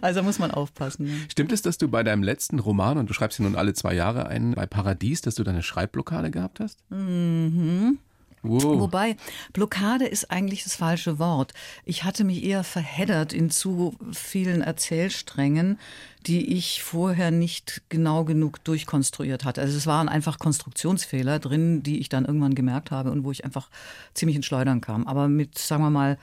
Also 0.00 0.22
muss 0.22 0.38
man 0.38 0.50
aufpassen. 0.50 1.06
ja. 1.06 1.12
Stimmt 1.30 1.52
es, 1.52 1.62
dass 1.62 1.78
du 1.78 1.88
bei 1.88 2.02
deinem 2.02 2.22
letzten 2.22 2.58
Roman, 2.58 2.98
und 2.98 3.08
du 3.08 3.14
schreibst 3.14 3.38
ihn 3.38 3.44
nun 3.44 3.56
alle 3.56 3.74
zwei 3.74 3.94
Jahre 3.94 4.26
ein, 4.26 4.52
bei 4.52 4.66
Paradies, 4.66 5.20
dass 5.20 5.34
du 5.36 5.44
da 5.44 5.50
eine 5.50 5.62
Schreibblockade 5.62 6.30
gehabt 6.30 6.60
hast? 6.60 6.78
Mhm. 6.90 7.98
Wow. 8.42 8.80
Wobei, 8.80 9.16
Blockade 9.52 10.06
ist 10.06 10.30
eigentlich 10.32 10.64
das 10.64 10.74
falsche 10.74 11.18
Wort. 11.20 11.52
Ich 11.84 12.02
hatte 12.02 12.24
mich 12.24 12.42
eher 12.42 12.64
verheddert 12.64 13.32
in 13.32 13.50
zu 13.50 13.96
vielen 14.12 14.62
Erzählsträngen, 14.62 15.78
die 16.26 16.52
ich 16.54 16.82
vorher 16.82 17.30
nicht 17.30 17.82
genau 17.88 18.24
genug 18.24 18.62
durchkonstruiert 18.64 19.44
hatte. 19.44 19.60
Also 19.60 19.76
es 19.76 19.86
waren 19.86 20.08
einfach 20.08 20.38
Konstruktionsfehler 20.38 21.38
drin, 21.38 21.82
die 21.82 21.98
ich 21.98 22.08
dann 22.08 22.24
irgendwann 22.24 22.54
gemerkt 22.54 22.90
habe 22.90 23.10
und 23.10 23.24
wo 23.24 23.30
ich 23.30 23.44
einfach 23.44 23.68
ziemlich 24.14 24.36
ins 24.36 24.46
Schleudern 24.46 24.80
kam. 24.80 25.06
Aber 25.06 25.28
mit, 25.28 25.58
sagen 25.58 25.82
wir 25.82 25.90
mal, 25.90 26.18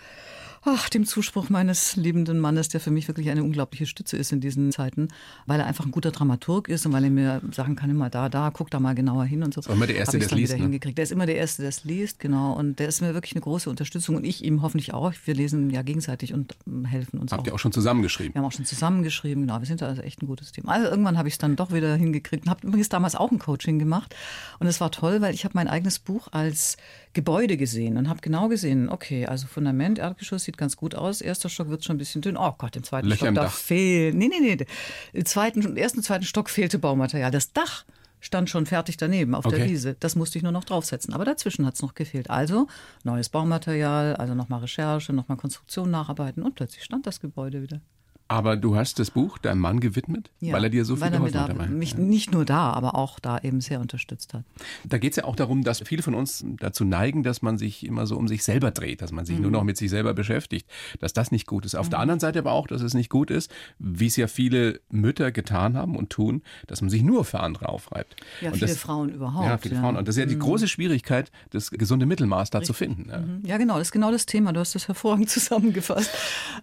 ach, 0.63 0.89
dem 0.89 1.05
Zuspruch 1.05 1.49
meines 1.49 1.95
liebenden 1.95 2.39
Mannes, 2.39 2.69
der 2.69 2.79
für 2.79 2.91
mich 2.91 3.07
wirklich 3.07 3.29
eine 3.29 3.43
unglaubliche 3.43 3.85
Stütze 3.85 4.17
ist 4.17 4.31
in 4.31 4.41
diesen 4.41 4.71
Zeiten, 4.71 5.09
weil 5.45 5.59
er 5.59 5.65
einfach 5.65 5.85
ein 5.85 5.91
guter 5.91 6.11
Dramaturg 6.11 6.67
ist 6.67 6.85
und 6.85 6.93
weil 6.93 7.03
er 7.03 7.09
mir 7.09 7.41
sagen 7.51 7.75
kann, 7.75 7.89
immer 7.89 8.09
da, 8.09 8.29
da, 8.29 8.51
guck 8.51 8.69
da 8.69 8.79
mal 8.79 8.95
genauer 8.95 9.25
hin 9.25 9.43
und 9.43 9.53
so. 9.53 9.61
immer 9.71 9.87
der 9.87 9.97
Erste, 9.97 10.17
der 10.17 10.27
es 10.27 10.31
liest, 10.33 10.53
wieder 10.55 10.67
ne? 10.67 10.79
Der 10.79 11.03
ist 11.03 11.11
immer 11.11 11.25
der 11.25 11.35
Erste, 11.35 11.61
der 11.61 11.69
es 11.69 11.83
liest, 11.83 12.19
genau. 12.19 12.53
Und 12.53 12.79
der 12.79 12.87
ist 12.87 13.01
mir 13.01 13.13
wirklich 13.13 13.33
eine 13.33 13.41
große 13.41 13.69
Unterstützung 13.69 14.15
und 14.15 14.25
ich 14.25 14.43
ihm 14.43 14.61
hoffentlich 14.61 14.93
auch. 14.93 15.13
Wir 15.25 15.33
lesen 15.33 15.69
ja 15.69 15.81
gegenseitig 15.81 16.33
und 16.33 16.55
ähm, 16.67 16.85
helfen 16.85 17.19
uns 17.19 17.31
Habt 17.31 17.41
auch. 17.41 17.47
ihr 17.47 17.53
auch 17.53 17.59
schon 17.59 17.71
zusammengeschrieben? 17.71 18.33
Wir 18.33 18.39
haben 18.41 18.47
auch 18.47 18.51
schon 18.51 18.65
zusammengeschrieben, 18.65 19.47
genau. 19.47 19.59
Wir 19.59 19.67
sind 19.67 19.81
da 19.81 19.87
also 19.87 20.01
echt 20.01 20.21
ein 20.21 20.27
gutes 20.27 20.51
Team. 20.51 20.67
Also 20.67 20.87
irgendwann 20.89 21.17
habe 21.17 21.27
ich 21.27 21.35
es 21.35 21.37
dann 21.37 21.55
doch 21.55 21.71
wieder 21.71 21.95
hingekriegt 21.95 22.45
und 22.45 22.49
habe 22.49 22.67
übrigens 22.67 22.89
damals 22.89 23.15
auch 23.15 23.31
ein 23.31 23.39
Coaching 23.39 23.79
gemacht. 23.79 24.15
Und 24.59 24.67
es 24.67 24.81
war 24.81 24.91
toll, 24.91 25.21
weil 25.21 25.33
ich 25.33 25.45
habe 25.45 25.53
mein 25.55 25.67
eigenes 25.67 25.99
Buch 25.99 26.27
als 26.31 26.77
Gebäude 27.13 27.57
gesehen 27.57 27.97
und 27.97 28.07
habe 28.07 28.21
genau 28.21 28.49
gesehen, 28.49 28.89
okay, 28.89 29.25
also 29.25 29.47
Fundament, 29.47 29.97
Erdgeschoss 29.97 30.43
sieht 30.43 30.57
ganz 30.57 30.77
gut 30.77 30.93
aus. 30.93 31.21
Erster 31.21 31.49
Stock 31.49 31.69
wird 31.69 31.83
schon 31.83 31.95
ein 31.95 31.99
bisschen 31.99 32.21
dünn. 32.21 32.37
Oh 32.37 32.53
Gott, 32.57 32.75
im 32.75 32.83
zweiten 32.83 33.07
Löcher 33.07 33.17
Stock, 33.17 33.27
im 33.29 33.35
da 33.35 33.43
Dach. 33.43 33.53
fehlt. 33.53 34.15
Nee, 34.15 34.27
nee, 34.29 34.39
nee. 34.55 34.65
Im 35.13 35.25
zweiten, 35.25 35.75
ersten 35.75 35.99
und 35.99 36.03
zweiten 36.03 36.25
Stock 36.25 36.49
fehlte 36.49 36.77
Baumaterial. 36.77 37.31
Das 37.31 37.51
Dach 37.51 37.85
stand 38.19 38.49
schon 38.49 38.65
fertig 38.65 38.97
daneben 38.97 39.33
auf 39.33 39.45
der 39.45 39.59
Okay. 39.59 39.69
Wiese. 39.69 39.95
Das 39.99 40.15
musste 40.15 40.37
ich 40.37 40.43
nur 40.43 40.51
noch 40.51 40.65
draufsetzen. 40.65 41.13
Aber 41.13 41.25
dazwischen 41.25 41.65
hat 41.65 41.75
es 41.75 41.81
noch 41.81 41.95
gefehlt. 41.95 42.29
Also 42.29 42.67
neues 43.03 43.29
Baumaterial, 43.29 44.15
also 44.15 44.35
nochmal 44.35 44.59
Recherche, 44.59 45.13
nochmal 45.13 45.37
Konstruktion 45.37 45.89
nacharbeiten 45.89 46.43
und 46.43 46.55
plötzlich 46.55 46.83
stand 46.83 47.07
das 47.07 47.19
Gebäude 47.21 47.61
wieder. 47.61 47.81
Aber 48.31 48.55
du 48.55 48.75
hast 48.75 48.99
das 48.99 49.09
Buch 49.09 49.39
deinem 49.39 49.59
Mann 49.59 49.79
gewidmet, 49.79 50.29
Ja, 50.39 50.53
weil 50.53 50.63
er 50.63 50.69
dir 50.69 50.85
so 50.85 50.95
viel 50.95 51.09
geholfen 51.09 51.33
da, 51.33 51.41
hat. 51.41 51.49
dabei. 51.49 51.65
mich 51.67 51.93
Ja. 51.93 51.99
nicht 51.99 52.31
nur 52.31 52.45
da, 52.45 52.71
aber 52.73 52.93
auch 52.95 53.19
da 53.19 53.39
eben 53.39 53.59
sehr 53.59 53.81
unterstützt 53.81 54.35
hat. 54.35 54.43
Da 54.85 54.99
geht 54.99 55.13
es 55.13 55.15
ja 55.17 55.23
auch 55.23 55.35
darum, 55.35 55.63
dass 55.63 55.79
viele 55.79 56.03
von 56.03 56.13
uns 56.13 56.45
dazu 56.59 56.85
neigen, 56.85 57.23
dass 57.23 57.41
man 57.41 57.57
sich 57.57 57.83
immer 57.85 58.05
so 58.05 58.15
um 58.17 58.27
sich 58.27 58.43
selber 58.43 58.69
dreht, 58.69 59.01
dass 59.01 59.11
man 59.11 59.25
sich 59.25 59.35
Mhm. 59.37 59.41
nur 59.41 59.51
noch 59.51 59.63
mit 59.63 59.77
sich 59.77 59.89
selber 59.89 60.13
beschäftigt, 60.13 60.69
dass 60.99 61.11
das 61.13 61.31
nicht 61.31 61.47
gut 61.47 61.65
ist. 61.65 61.73
Auf 61.75 61.89
der 61.89 61.97
anderen 61.97 62.19
Seite 62.19 62.37
aber 62.37 62.51
auch, 62.51 62.67
dass 62.67 62.83
es 62.83 62.93
nicht 62.93 63.09
gut 63.09 63.31
ist, 63.31 63.49
wie 63.79 64.05
es 64.05 64.15
ja 64.15 64.27
viele 64.27 64.79
Mütter 64.91 65.31
getan 65.31 65.75
haben 65.75 65.95
und 65.95 66.11
tun, 66.11 66.43
dass 66.67 66.81
man 66.81 66.91
sich 66.91 67.01
nur 67.01 67.25
für 67.25 67.39
andere 67.39 67.67
aufreibt. 67.69 68.15
Ja, 68.41 68.49
und 68.51 68.57
viele 68.57 68.67
das, 68.67 68.77
Frauen 68.77 69.09
überhaupt. 69.09 69.47
Ja, 69.47 69.57
viele 69.57 69.73
ja. 69.73 69.81
Mhm. 69.81 69.83
Frauen. 69.85 69.97
Und 69.97 70.07
das 70.07 70.15
ist 70.15 70.19
ja 70.19 70.27
die 70.27 70.37
große 70.37 70.67
Schwierigkeit, 70.67 71.31
das 71.49 71.71
gesunde 71.71 72.05
Mittelmaß 72.05 72.51
da 72.51 72.61
zu 72.61 72.73
finden. 72.73 73.07
Ja. 73.09 73.23
Ja, 73.53 73.57
genau, 73.57 73.79
das 73.79 73.87
ist 73.87 73.91
genau 73.91 74.11
das 74.11 74.27
Thema. 74.27 74.53
Du 74.53 74.59
hast 74.59 74.75
das 74.75 74.87
hervorragend 74.87 75.29
zusammengefasst. 75.31 76.11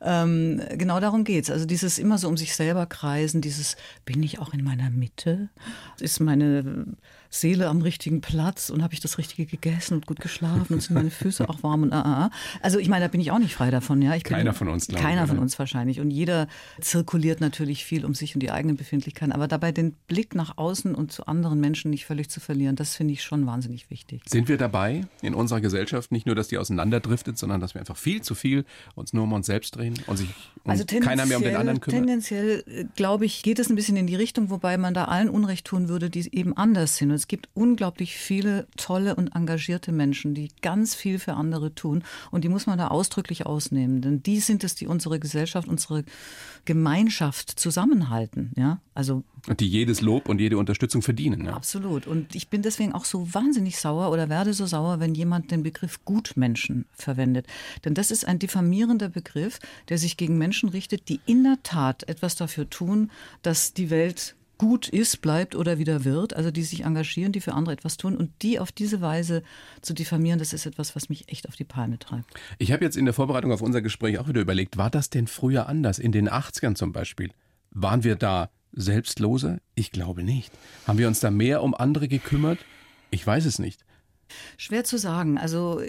Ähm, 0.00 0.60
genau 0.76 1.00
darum 1.00 1.24
geht's. 1.24 1.50
Also 1.56 1.64
dieses 1.64 1.98
immer 1.98 2.18
so 2.18 2.28
um 2.28 2.36
sich 2.36 2.54
selber 2.54 2.84
kreisen, 2.84 3.40
dieses 3.40 3.78
bin 4.04 4.22
ich 4.22 4.38
auch 4.38 4.52
in 4.52 4.62
meiner 4.62 4.90
Mitte? 4.90 5.48
Ist 5.98 6.20
meine 6.20 6.84
Seele 7.30 7.68
am 7.68 7.82
richtigen 7.82 8.20
Platz 8.20 8.70
und 8.70 8.82
habe 8.82 8.94
ich 8.94 9.00
das 9.00 9.18
Richtige 9.18 9.46
gegessen 9.46 9.94
und 9.94 10.06
gut 10.06 10.20
geschlafen 10.20 10.74
und 10.74 10.80
sind 10.80 10.94
meine 10.94 11.10
Füße 11.10 11.46
auch 11.48 11.62
warm 11.62 11.82
und 11.82 11.92
ah, 11.92 12.02
ah. 12.02 12.30
Also 12.62 12.78
ich 12.78 12.88
meine, 12.88 13.04
da 13.04 13.08
bin 13.08 13.20
ich 13.20 13.30
auch 13.30 13.38
nicht 13.38 13.54
frei 13.54 13.70
davon. 13.70 14.02
Ja, 14.02 14.14
ich 14.14 14.22
bin, 14.22 14.36
Keiner 14.36 14.52
von 14.52 14.68
uns, 14.68 14.86
glaub 14.86 15.00
ich, 15.00 15.06
Keiner 15.06 15.26
von 15.26 15.36
oder? 15.36 15.42
uns 15.42 15.58
wahrscheinlich. 15.58 16.00
Und 16.00 16.10
jeder 16.10 16.48
zirkuliert 16.80 17.40
natürlich 17.40 17.84
viel 17.84 18.04
um 18.04 18.14
sich 18.14 18.34
und 18.34 18.40
die 18.40 18.50
eigenen 18.50 18.76
Befindlichkeiten. 18.76 19.32
Aber 19.32 19.48
dabei 19.48 19.72
den 19.72 19.92
Blick 20.08 20.34
nach 20.34 20.58
außen 20.58 20.94
und 20.94 21.12
zu 21.12 21.26
anderen 21.26 21.60
Menschen 21.60 21.90
nicht 21.90 22.06
völlig 22.06 22.28
zu 22.28 22.40
verlieren, 22.40 22.76
das 22.76 22.94
finde 22.94 23.14
ich 23.14 23.22
schon 23.22 23.46
wahnsinnig 23.46 23.90
wichtig. 23.90 24.22
Sind 24.26 24.48
wir 24.48 24.58
dabei 24.58 25.02
in 25.22 25.34
unserer 25.34 25.60
Gesellschaft 25.60 26.12
nicht 26.12 26.26
nur, 26.26 26.34
dass 26.34 26.48
die 26.48 26.58
auseinanderdriftet, 26.58 27.38
sondern 27.38 27.60
dass 27.60 27.74
wir 27.74 27.80
einfach 27.80 27.96
viel 27.96 28.22
zu 28.22 28.34
viel 28.34 28.64
uns 28.94 29.12
nur 29.12 29.24
um 29.24 29.32
uns 29.32 29.46
selbst 29.46 29.76
drehen 29.76 29.94
und 30.06 30.16
sich 30.16 30.28
um 30.64 30.70
Also 30.70 30.84
keiner 30.84 31.26
mehr 31.26 31.36
um 31.36 31.42
den 31.42 31.56
anderen 31.56 31.80
kümmert? 31.80 32.00
Tendenziell, 32.00 32.64
glaube 32.94 33.24
ich, 33.24 33.42
geht 33.42 33.58
es 33.58 33.68
ein 33.68 33.76
bisschen 33.76 33.96
in 33.96 34.06
die 34.06 34.16
Richtung, 34.16 34.50
wobei 34.50 34.76
man 34.78 34.94
da 34.94 35.06
allen 35.06 35.28
Unrecht 35.28 35.66
tun 35.66 35.88
würde, 35.88 36.10
die 36.10 36.28
eben 36.34 36.56
anders 36.56 36.96
sind. 36.96 37.10
Es 37.16 37.26
gibt 37.26 37.48
unglaublich 37.54 38.16
viele 38.16 38.68
tolle 38.76 39.16
und 39.16 39.34
engagierte 39.34 39.90
Menschen, 39.90 40.34
die 40.34 40.50
ganz 40.62 40.94
viel 40.94 41.18
für 41.18 41.34
andere 41.34 41.74
tun. 41.74 42.04
Und 42.30 42.44
die 42.44 42.48
muss 42.48 42.66
man 42.66 42.78
da 42.78 42.88
ausdrücklich 42.88 43.46
ausnehmen. 43.46 44.02
Denn 44.02 44.22
die 44.22 44.38
sind 44.38 44.62
es, 44.62 44.74
die 44.74 44.86
unsere 44.86 45.18
Gesellschaft, 45.18 45.66
unsere 45.66 46.04
Gemeinschaft 46.64 47.58
zusammenhalten. 47.58 48.52
Ja, 48.56 48.80
also 48.94 49.24
Und 49.48 49.60
die 49.60 49.68
jedes 49.68 50.00
Lob 50.00 50.28
und 50.28 50.40
jede 50.40 50.58
Unterstützung 50.58 51.02
verdienen. 51.02 51.46
Ja. 51.46 51.54
Absolut. 51.54 52.06
Und 52.06 52.34
ich 52.34 52.48
bin 52.48 52.62
deswegen 52.62 52.92
auch 52.92 53.04
so 53.04 53.34
wahnsinnig 53.34 53.78
sauer 53.78 54.10
oder 54.10 54.28
werde 54.28 54.52
so 54.52 54.66
sauer, 54.66 55.00
wenn 55.00 55.14
jemand 55.14 55.50
den 55.50 55.62
Begriff 55.62 56.04
Gutmenschen 56.04 56.84
verwendet. 56.92 57.46
Denn 57.84 57.94
das 57.94 58.10
ist 58.10 58.26
ein 58.26 58.38
diffamierender 58.38 59.08
Begriff, 59.08 59.58
der 59.88 59.98
sich 59.98 60.16
gegen 60.16 60.38
Menschen 60.38 60.68
richtet, 60.68 61.08
die 61.08 61.20
in 61.26 61.42
der 61.42 61.58
Tat 61.62 62.08
etwas 62.08 62.36
dafür 62.36 62.70
tun, 62.70 63.10
dass 63.42 63.72
die 63.72 63.90
Welt 63.90 64.35
gut 64.58 64.88
ist, 64.88 65.20
bleibt 65.20 65.54
oder 65.54 65.78
wieder 65.78 66.04
wird, 66.04 66.34
also 66.34 66.50
die 66.50 66.62
sich 66.62 66.84
engagieren, 66.84 67.32
die 67.32 67.40
für 67.40 67.52
andere 67.52 67.74
etwas 67.74 67.96
tun 67.96 68.16
und 68.16 68.30
die 68.42 68.58
auf 68.58 68.72
diese 68.72 69.00
Weise 69.00 69.42
zu 69.82 69.94
diffamieren, 69.94 70.38
das 70.38 70.52
ist 70.52 70.66
etwas, 70.66 70.96
was 70.96 71.08
mich 71.08 71.28
echt 71.28 71.48
auf 71.48 71.56
die 71.56 71.64
Palme 71.64 71.98
treibt. 71.98 72.32
Ich 72.58 72.72
habe 72.72 72.84
jetzt 72.84 72.96
in 72.96 73.04
der 73.04 73.14
Vorbereitung 73.14 73.52
auf 73.52 73.62
unser 73.62 73.82
Gespräch 73.82 74.18
auch 74.18 74.28
wieder 74.28 74.40
überlegt, 74.40 74.76
war 74.76 74.90
das 74.90 75.10
denn 75.10 75.26
früher 75.26 75.68
anders? 75.68 75.98
In 75.98 76.12
den 76.12 76.28
80ern 76.28 76.74
zum 76.74 76.92
Beispiel. 76.92 77.30
Waren 77.70 78.04
wir 78.04 78.16
da 78.16 78.50
selbstloser? 78.72 79.58
Ich 79.74 79.90
glaube 79.90 80.22
nicht. 80.22 80.52
Haben 80.86 80.98
wir 80.98 81.08
uns 81.08 81.20
da 81.20 81.30
mehr 81.30 81.62
um 81.62 81.74
andere 81.74 82.08
gekümmert? 82.08 82.58
Ich 83.10 83.26
weiß 83.26 83.44
es 83.44 83.58
nicht. 83.58 83.84
Schwer 84.56 84.84
zu 84.84 84.98
sagen. 84.98 85.38
Also 85.38 85.80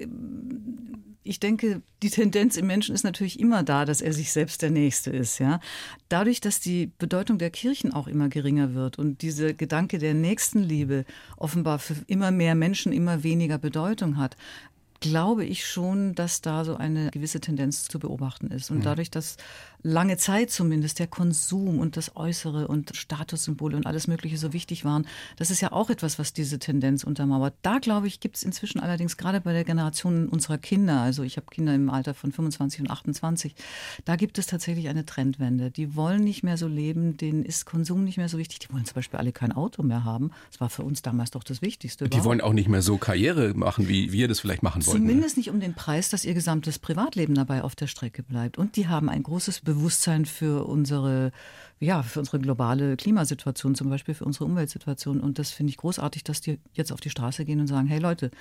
ich 1.28 1.40
denke, 1.40 1.82
die 2.02 2.10
Tendenz 2.10 2.58
im 2.58 2.68
Menschen 2.68 2.96
ist 2.96 3.04
natürlich 3.04 3.40
immer 3.40 3.64
da, 3.64 3.86
dass 3.86 4.02
er 4.02 4.14
sich 4.14 4.32
selbst 4.32 4.62
der 4.62 4.70
Nächste 4.70 5.12
ist. 5.12 5.40
Ja? 5.40 5.60
Dadurch, 6.10 6.42
dass 6.42 6.60
die 6.60 6.92
Bedeutung 6.98 7.38
der 7.38 7.50
Kirchen 7.50 7.94
auch 7.94 8.08
immer 8.08 8.30
geringer 8.30 8.74
wird 8.74 8.98
und 8.98 9.22
dieser 9.22 9.54
Gedanke 9.54 9.98
der 9.98 10.14
Nächstenliebe 10.14 11.06
offenbar 11.38 11.80
für 11.80 11.96
immer 12.08 12.32
mehr 12.32 12.56
Menschen 12.56 12.94
immer 12.94 13.24
weniger 13.24 13.58
Bedeutung 13.58 14.18
hat, 14.18 14.38
glaube 15.00 15.46
ich 15.46 15.66
schon, 15.66 16.16
dass 16.16 16.42
da 16.42 16.66
so 16.66 16.76
eine 16.76 17.12
gewisse 17.12 17.40
Tendenz 17.40 17.88
zu 17.88 18.00
beobachten 18.00 18.48
ist. 18.48 18.72
Und 18.72 18.86
dadurch, 18.86 19.12
dass 19.12 19.38
lange 19.84 20.18
Zeit 20.18 20.52
zumindest 20.52 21.00
der 21.00 21.08
Konsum 21.08 21.80
und 21.80 21.98
das 21.98 22.16
Äußere 22.16 22.68
und 22.68 22.96
Statussymbole 22.96 23.78
und 23.78 23.86
alles 23.86 24.08
Mögliche 24.08 24.38
so 24.38 24.54
wichtig 24.54 24.86
waren, 24.86 25.08
das 25.38 25.52
ist 25.52 25.62
ja 25.62 25.72
auch 25.72 25.90
etwas, 25.90 26.20
was 26.20 26.34
diese 26.34 26.60
Tendenz 26.60 27.04
untermauert. 27.04 27.54
Da, 27.62 27.80
glaube 27.80 28.08
ich, 28.08 28.20
gibt 28.20 28.38
es 28.38 28.44
inzwischen 28.44 28.80
allerdings 28.80 29.18
gerade 29.18 29.40
bei 29.42 29.54
der 29.54 29.64
Generation 29.64 30.28
unserer 30.30 30.58
Kinder, 30.58 31.02
also 31.02 31.24
ich 31.24 31.38
habe 31.38 31.48
Kinder 31.50 31.74
im 31.76 31.90
Alter 31.90 32.14
von 32.14 32.32
25 32.32 32.82
und 32.82 32.90
28, 32.90 33.56
da 34.06 34.16
gibt 34.16 34.38
es 34.40 34.48
tatsächlich 34.48 34.90
eine 34.90 35.06
Trendwende. 35.06 35.72
Die 35.72 35.96
wollen 35.96 36.24
nicht 36.24 36.44
mehr 36.44 36.58
so 36.58 36.68
leben, 36.68 37.18
denen 37.18 37.44
ist 37.44 37.66
Konsum 37.66 38.04
nicht 38.04 38.18
mehr 38.18 38.30
so 38.30 38.38
wichtig. 38.38 38.60
Die 38.60 38.74
wollen 38.74 38.86
zum 38.86 38.96
Beispiel 38.96 39.20
alle 39.20 39.32
kein 39.32 39.52
Auto 39.52 39.84
mehr 39.84 40.04
haben. 40.04 40.32
Das 40.52 40.60
war 40.60 40.70
für 40.70 40.84
uns 40.84 41.02
damals 41.02 41.32
doch 41.32 41.44
das 41.44 41.62
Wichtigste. 41.62 42.06
Die 42.06 42.08
überhaupt. 42.08 42.26
wollen 42.26 42.42
auch 42.42 42.54
nicht 42.54 42.68
mehr 42.68 42.82
so 42.82 42.98
Karriere 42.98 43.54
machen, 43.54 43.88
wie 43.88 44.12
wir 44.12 44.28
das 44.28 44.40
vielleicht 44.40 44.64
machen 44.64 44.82
wollten. 44.88 45.02
Zumindest 45.02 45.38
nicht 45.38 45.50
um 45.50 45.60
den 45.60 45.74
Preis, 45.74 46.10
dass 46.10 46.26
ihr 46.26 46.34
gesamtes 46.34 46.80
Privatleben 46.80 47.36
dabei 47.36 47.64
auf 47.64 47.76
der 47.76 47.88
Strecke 47.88 48.24
bleibt. 48.24 48.58
Und 48.58 48.76
die 48.76 48.88
haben 48.88 49.10
ein 49.10 49.24
großes 49.24 49.62
Bewusstsein 49.62 50.26
für 50.26 50.66
unsere, 50.66 51.32
ja, 51.80 52.02
für 52.02 52.20
unsere 52.20 52.40
globale 52.40 52.98
Klimasituation, 52.98 53.76
zum 53.76 53.90
Beispiel 53.90 54.16
für 54.16 54.26
unsere 54.26 54.46
Umweltsituation. 54.46 55.20
Und 55.20 55.38
das 55.38 55.52
finde 55.52 55.70
ich 55.70 55.78
großartig, 55.78 56.24
dass 56.24 56.42
die 56.42 56.58
jetzt 56.74 56.92
auf 56.92 57.00
die 57.02 57.10
Straße 57.12 57.46
gehen 57.46 57.60
und 57.60 57.68
sagen, 57.68 57.88
hey 57.88 58.00
Leute, 58.00 58.32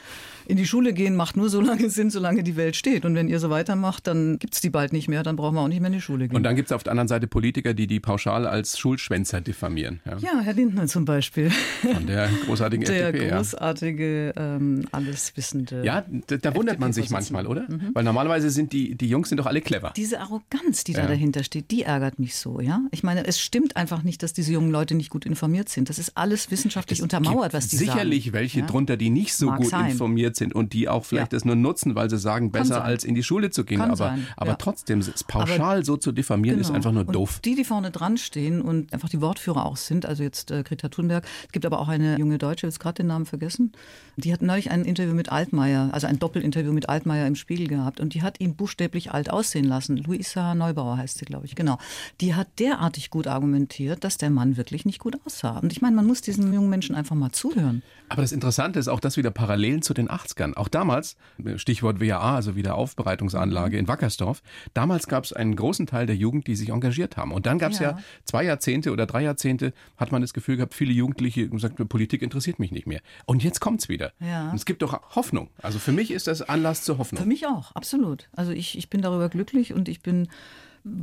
in 0.47 0.57
die 0.57 0.67
Schule 0.67 0.93
gehen 0.95 1.17
macht 1.17 1.37
nur 1.37 1.51
so 1.51 1.61
lange 1.61 1.91
Sinn, 1.91 2.11
solange 2.11 2.43
die 2.43 2.57
Welt 2.57 2.77
steht. 2.77 3.05
Und 3.05 3.15
wenn 3.15 3.29
ihr 3.29 3.39
so 3.39 3.51
weitermacht, 3.51 4.07
dann 4.07 4.39
gibt 4.39 4.55
es 4.55 4.61
die 4.63 4.71
bald 4.71 4.93
nicht 4.95 5.09
mehr, 5.09 5.23
dann 5.23 5.37
brauchen 5.37 5.55
wir 5.55 5.61
auch 5.61 5.69
nicht 5.69 5.81
mehr 5.81 5.89
in 5.89 5.93
die 5.95 6.01
Schule 6.01 6.29
gehen. 6.29 6.37
Und 6.37 6.45
dann 6.45 6.57
gibt 6.57 6.69
es 6.71 6.73
auf 6.73 6.83
der 6.83 6.93
anderen 6.93 7.09
Seite 7.09 7.27
Politiker, 7.27 7.75
die 7.75 7.87
die 7.87 8.01
pauschal 8.01 8.47
als 8.47 8.79
Schulschwänzer 8.79 9.41
diffamieren. 9.43 10.01
Ja. 10.07 10.17
ja, 10.19 10.41
Herr 10.41 10.55
Lindner 10.55 10.87
zum 10.87 11.05
Beispiel. 11.05 11.51
Von 11.51 12.07
der 12.07 12.29
großartigen 12.47 12.87
Der 12.87 13.09
FDP. 13.09 13.29
Ja. 13.29 13.37
großartige, 13.37 14.33
ähm, 14.37 14.87
alleswissende. 14.93 15.85
Ja, 15.85 16.05
da, 16.27 16.37
da 16.39 16.55
wundert 16.55 16.79
man 16.79 16.93
sich 16.93 17.11
manchmal, 17.11 17.47
oder? 17.47 17.67
Weil 17.93 18.05
normalerweise 18.05 18.51
sind 18.51 18.73
die, 18.73 18.95
die 18.95 19.09
Jungs 19.09 19.29
sind 19.29 19.39
doch 19.39 19.47
alle 19.47 19.61
clever. 19.61 19.93
Diese 19.97 20.21
Arroganz, 20.21 20.85
die 20.85 20.93
Ja. 20.93 21.03
da 21.03 21.09
dahinter 21.09 21.43
steht, 21.45 21.71
die 21.71 21.83
ärgert 21.83 22.19
mich 22.19 22.37
so, 22.37 22.61
ja. 22.61 22.81
Ich 22.91 23.03
meine, 23.03 23.26
es 23.27 23.41
stimmt 23.41 23.77
einfach 23.77 24.03
nicht, 24.03 24.23
dass 24.23 24.33
diese 24.33 24.53
jungen 24.53 24.71
Leute 24.71 24.95
nicht 24.95 25.11
gut 25.11 25.27
informiert 25.27 25.69
sind. 25.69 25.89
Das 25.89 25.99
ist 25.99 26.17
alles 26.17 26.51
wissenschaftlich 26.51 27.03
untermauert, 27.03 27.53
was 27.53 27.69
die 27.69 27.77
sicherlich 27.77 28.25
sagen. 28.27 28.35
welche 28.35 28.61
Ja? 28.61 28.67
drunter, 28.67 28.97
die 28.97 29.11
nicht 29.11 29.35
so 29.35 29.47
Mag 29.47 29.59
gut 29.61 29.71
sein. 29.71 29.91
informiert 29.91 30.37
sind 30.37 30.55
und 30.55 30.73
die 30.73 30.89
auch 30.89 31.05
vielleicht 31.05 31.33
Ja. 31.33 31.37
das 31.37 31.45
nur 31.45 31.57
nutzen, 31.57 31.95
weil 31.95 32.09
sie 32.11 32.19
sagen, 32.19 32.51
besser 32.53 32.75
sein. 32.75 32.83
als 32.83 33.05
in 33.05 33.15
die 33.15 33.23
Schule 33.23 33.51
zu 33.51 33.65
gehen. 33.65 33.79
Kann 33.79 33.89
aber 33.91 33.97
sein, 33.97 34.27
aber 34.37 34.51
ja. 34.51 34.57
trotzdem, 34.57 35.01
es 35.01 35.25
pauschal 35.25 35.85
so 35.85 35.97
zu 35.97 36.13
diffamieren, 36.13 36.61
ist 36.61 36.69
Genau. 36.69 36.77
einfach 36.77 36.93
nur 36.93 37.07
und 37.07 37.15
doof. 37.15 37.41
Die, 37.45 37.55
die 37.55 37.65
vorne 37.65 37.91
dran 37.91 38.17
stehen 38.19 38.63
und 38.63 38.93
einfach 38.93 39.09
die 39.09 39.21
Wortführer 39.21 39.67
auch 39.67 39.77
sind, 39.77 40.07
also 40.07 40.23
jetzt 40.23 40.51
äh, 40.51 40.63
Greta 40.63 40.89
Thunberg. 40.89 41.25
Es 41.47 41.53
gibt 41.53 41.67
aber 41.67 41.81
auch 41.81 41.89
eine 41.89 42.19
junge 42.19 42.39
Deutsche, 42.39 42.67
jetzt 42.67 42.79
gerade 42.81 43.03
den 43.03 43.09
Namen 43.09 43.27
vergessen. 43.27 43.73
Die 44.17 44.33
hat 44.33 44.43
neulich 44.43 44.71
ein 44.71 44.85
Interview 44.85 45.15
mit 45.15 45.31
Altmaier, 45.31 45.89
also 45.93 46.07
ein 46.07 46.19
Doppelinterview 46.19 46.73
mit 46.73 46.89
Altmaier 46.89 47.27
im 47.27 47.35
Spiegel 47.35 47.67
gehabt 47.67 48.01
und 48.01 48.15
die 48.15 48.23
hat 48.23 48.41
ihn 48.41 48.55
buchstäblich 48.55 49.11
alt 49.13 49.31
aussehen 49.31 49.65
lassen. 49.65 49.97
Luisa 49.97 50.55
Neubauer 50.55 50.97
heißt 50.99 51.19
sie, 51.19 51.25
glaube 51.25 51.47
ich, 51.47 51.55
genau. 51.55 51.79
Die 52.21 52.35
hat 52.35 52.49
derartig 52.59 53.11
gut 53.11 53.16
argumentiert, 53.25 54.05
dass 54.05 54.19
der 54.19 54.31
Mann 54.31 54.57
wirklich 54.57 54.85
nicht 54.85 54.99
gut 54.99 55.17
aussah. 55.25 55.59
Und 55.59 55.73
ich 55.73 55.81
meine, 55.81 55.97
man 55.97 56.07
muss 56.07 56.21
diesen 56.21 56.53
jungen 56.53 56.69
Menschen 56.69 56.95
einfach 56.95 57.17
mal 57.17 57.33
zuhören. 57.33 57.83
Aber 58.09 58.23
das 58.23 58.33
Interessante 58.33 58.79
ist 58.79 58.89
auch 58.89 59.01
das 59.01 59.17
wieder 59.17 59.31
Parallelen 59.31 59.83
zu 59.83 59.95
den 59.95 60.09
80ern. 60.09 60.55
Auch 60.55 60.69
damals, 60.69 61.17
Stichwort 61.57 62.01
WAA, 62.01 62.37
also 62.37 62.55
Wiederaufbereitungsanlage 62.55 63.79
in 63.79 63.89
Wackersdorf, 63.89 64.43
damals 64.75 65.07
gab 65.09 65.25
es 65.25 65.33
einen 65.33 65.57
großen 65.57 65.87
Teil 65.87 66.07
der 66.07 66.17
Jugend, 66.17 66.47
die 66.47 66.57
sich 66.57 66.69
engagiert 66.69 67.17
haben. 67.17 67.33
Und 67.33 67.47
dann 67.47 67.59
gab 67.59 67.73
es 67.73 67.79
ja. 67.79 67.93
Ja. 67.93 67.99
zwei 68.25 68.45
Jahrzehnte 68.45 68.93
oder 68.93 69.07
drei 69.07 69.23
Jahrzehnte, 69.23 69.73
hat 69.97 70.13
man 70.13 70.21
das 70.21 70.35
Gefühl 70.35 70.57
gehabt, 70.57 70.75
viele 70.75 70.93
Jugendliche 70.93 71.49
gesagt, 71.49 71.77
Politik 71.89 72.23
interessiert 72.23 72.59
mich 72.59 72.73
nicht 72.73 72.87
mehr. 72.87 73.01
Und 73.25 73.43
jetzt 73.43 73.61
kommt's 73.61 73.89
wieder. 73.89 74.13
Ja. 74.21 74.51
Und 74.51 74.57
es 74.57 74.67
gibt 74.67 74.83
doch 74.83 75.15
Hoffnung. 75.15 75.51
Also 75.63 75.79
für 75.79 75.93
mich 75.93 76.11
ist 76.11 76.27
das 76.27 76.43
Anlass 76.43 76.83
zur 76.83 76.99
Hoffnung. 76.99 77.23
Für 77.23 77.29
mich 77.29 77.47
auch, 77.47 77.73
absolut. 77.73 78.29
Also 78.33 78.53
ich, 78.53 78.77
ich 78.77 78.91
bin 78.91 79.03
darüber 79.03 79.29
glücklich 79.29 79.73
und 79.73 79.89
ich 79.89 80.01
bin 80.01 80.29